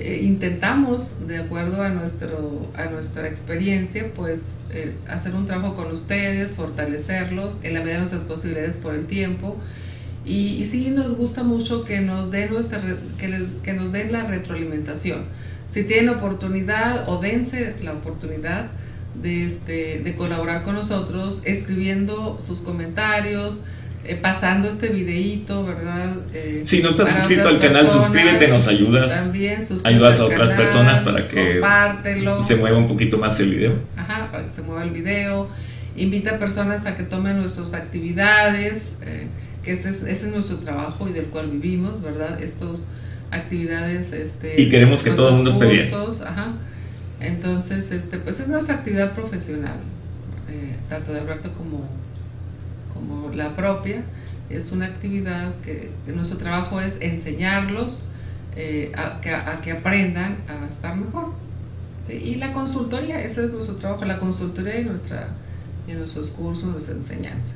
Eh, 0.00 0.20
intentamos, 0.22 1.26
de 1.26 1.38
acuerdo 1.38 1.82
a, 1.82 1.88
nuestro, 1.88 2.70
a 2.76 2.84
nuestra 2.84 3.26
experiencia, 3.26 4.12
pues 4.14 4.58
eh, 4.70 4.94
hacer 5.08 5.34
un 5.34 5.46
trabajo 5.46 5.74
con 5.74 5.90
ustedes, 5.90 6.52
fortalecerlos 6.52 7.64
en 7.64 7.74
la 7.74 7.80
medida 7.80 7.94
de 7.94 7.98
nuestras 8.00 8.22
posibilidades 8.22 8.76
por 8.76 8.94
el 8.94 9.06
tiempo. 9.06 9.56
Y, 10.24 10.54
y 10.54 10.64
sí 10.66 10.90
nos 10.90 11.16
gusta 11.16 11.42
mucho 11.42 11.84
que 11.84 12.00
nos, 12.00 12.30
den 12.30 12.52
nuestra, 12.52 12.80
que, 13.18 13.44
que 13.64 13.72
nos 13.72 13.90
den 13.90 14.12
la 14.12 14.22
retroalimentación. 14.24 15.22
Si 15.66 15.82
tienen 15.82 16.10
oportunidad 16.10 17.08
o 17.08 17.20
dense 17.20 17.74
la 17.82 17.94
oportunidad 17.94 18.70
de, 19.20 19.46
este, 19.46 19.98
de 19.98 20.14
colaborar 20.14 20.62
con 20.62 20.74
nosotros, 20.76 21.42
escribiendo 21.44 22.38
sus 22.40 22.60
comentarios, 22.60 23.62
eh, 24.08 24.16
pasando 24.16 24.68
este 24.68 24.88
videíto, 24.88 25.66
¿verdad? 25.66 26.14
Eh, 26.32 26.62
si 26.64 26.82
no 26.82 26.88
estás 26.88 27.10
suscrito 27.10 27.46
al 27.46 27.60
canal, 27.60 27.86
suscríbete, 27.86 28.48
nos 28.48 28.66
ayudas. 28.66 29.24
También 29.24 29.60
Ayudas 29.84 30.20
a 30.20 30.24
otras 30.24 30.48
personas 30.50 31.00
para 31.00 31.28
que 31.28 31.60
se 32.40 32.56
mueva 32.56 32.78
un 32.78 32.88
poquito 32.88 33.18
más 33.18 33.38
el 33.40 33.50
video. 33.50 33.78
Ajá, 33.98 34.30
para 34.32 34.44
que 34.44 34.50
se 34.50 34.62
mueva 34.62 34.82
el 34.82 34.90
video. 34.90 35.50
Invita 35.94 36.36
a 36.36 36.38
personas 36.38 36.86
a 36.86 36.96
que 36.96 37.02
tomen 37.02 37.38
nuestras 37.38 37.74
actividades, 37.74 38.92
eh, 39.02 39.26
que 39.62 39.72
ese 39.72 39.90
es, 39.90 40.02
ese 40.04 40.28
es 40.28 40.32
nuestro 40.32 40.56
trabajo 40.56 41.06
y 41.06 41.12
del 41.12 41.26
cual 41.26 41.50
vivimos, 41.50 42.00
¿verdad? 42.00 42.42
Estos 42.42 42.84
actividades. 43.30 44.14
Este, 44.14 44.58
y 44.58 44.70
queremos 44.70 45.02
que 45.02 45.10
todo 45.10 45.28
el 45.28 45.34
mundo 45.34 45.50
esté 45.50 45.66
bien. 45.66 45.86
Ajá. 46.24 46.54
Entonces, 47.20 47.92
este, 47.92 48.16
pues 48.16 48.40
es 48.40 48.48
nuestra 48.48 48.76
actividad 48.76 49.12
profesional, 49.12 49.76
tanto 50.88 51.12
de 51.12 51.20
Alberto 51.20 51.52
como 51.52 51.86
como 52.98 53.30
la 53.30 53.54
propia, 53.54 54.02
es 54.50 54.72
una 54.72 54.86
actividad 54.86 55.54
que, 55.64 55.90
nuestro 56.06 56.38
trabajo 56.38 56.80
es 56.80 57.00
enseñarlos 57.00 58.06
eh, 58.56 58.92
a, 58.96 59.20
que, 59.20 59.72
aprendan 59.72 60.38
a 60.48 60.66
estar 60.66 60.96
mejor. 60.96 61.32
Y 62.08 62.36
la 62.36 62.54
consultoría, 62.54 63.22
ese 63.22 63.44
es 63.44 63.52
nuestro 63.52 63.76
trabajo, 63.76 64.04
la 64.06 64.18
consultoría 64.18 64.80
y, 64.80 64.84
nuestra, 64.84 65.28
y 65.86 65.92
nuestros 65.92 66.28
cursos, 66.28 66.64
nuestra 66.64 66.94
enseñanza. 66.94 67.52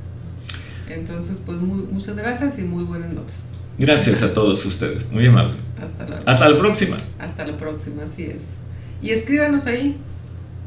Entonces, 0.88 1.42
pues 1.44 1.58
muchas 1.58 2.16
gracias 2.16 2.58
y 2.58 2.62
muy 2.62 2.84
buenas 2.84 3.12
noches. 3.12 3.46
Gracias 3.78 4.22
a 4.22 4.34
todos 4.34 4.64
ustedes, 4.66 5.10
muy 5.10 5.26
amable. 5.26 5.54
Hasta 5.82 6.06
la, 6.06 6.18
Hasta 6.26 6.48
la 6.50 6.58
próxima. 6.58 6.98
Hasta 7.18 7.46
la 7.46 7.56
próxima, 7.56 8.04
así 8.04 8.24
es. 8.24 8.42
Y 9.00 9.10
escríbanos 9.10 9.66
ahí, 9.66 9.96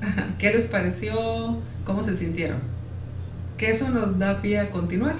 ¿qué 0.39 0.51
les 0.51 0.67
pareció? 0.67 1.59
¿Cómo 1.85 2.03
se 2.03 2.17
sintieron? 2.17 2.74
Que 3.57 3.69
eso 3.69 3.89
nos 3.89 4.17
da 4.19 4.41
pie 4.41 4.59
a 4.59 4.69
continuar. 4.69 5.15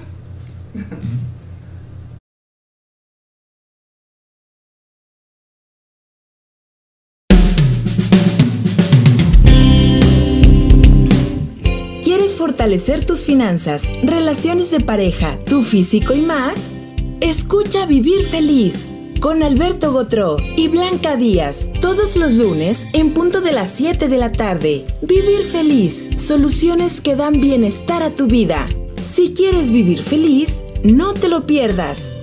¿Quieres 12.02 12.36
fortalecer 12.36 13.04
tus 13.04 13.24
finanzas, 13.24 13.90
relaciones 14.02 14.70
de 14.70 14.80
pareja, 14.80 15.38
tu 15.44 15.62
físico 15.62 16.14
y 16.14 16.20
más? 16.20 16.74
Escucha 17.20 17.86
Vivir 17.86 18.26
Feliz 18.26 18.86
con 19.26 19.42
Alberto 19.42 19.90
Gotró 19.90 20.36
y 20.56 20.68
Blanca 20.68 21.16
Díaz, 21.16 21.72
todos 21.80 22.14
los 22.14 22.34
lunes 22.34 22.86
en 22.92 23.12
punto 23.12 23.40
de 23.40 23.50
las 23.50 23.72
7 23.72 24.06
de 24.06 24.18
la 24.18 24.30
tarde. 24.30 24.84
Vivir 25.02 25.42
feliz, 25.42 26.10
soluciones 26.16 27.00
que 27.00 27.16
dan 27.16 27.40
bienestar 27.40 28.04
a 28.04 28.10
tu 28.10 28.28
vida. 28.28 28.68
Si 29.02 29.34
quieres 29.34 29.72
vivir 29.72 30.00
feliz, 30.00 30.62
no 30.84 31.12
te 31.12 31.28
lo 31.28 31.44
pierdas. 31.44 32.16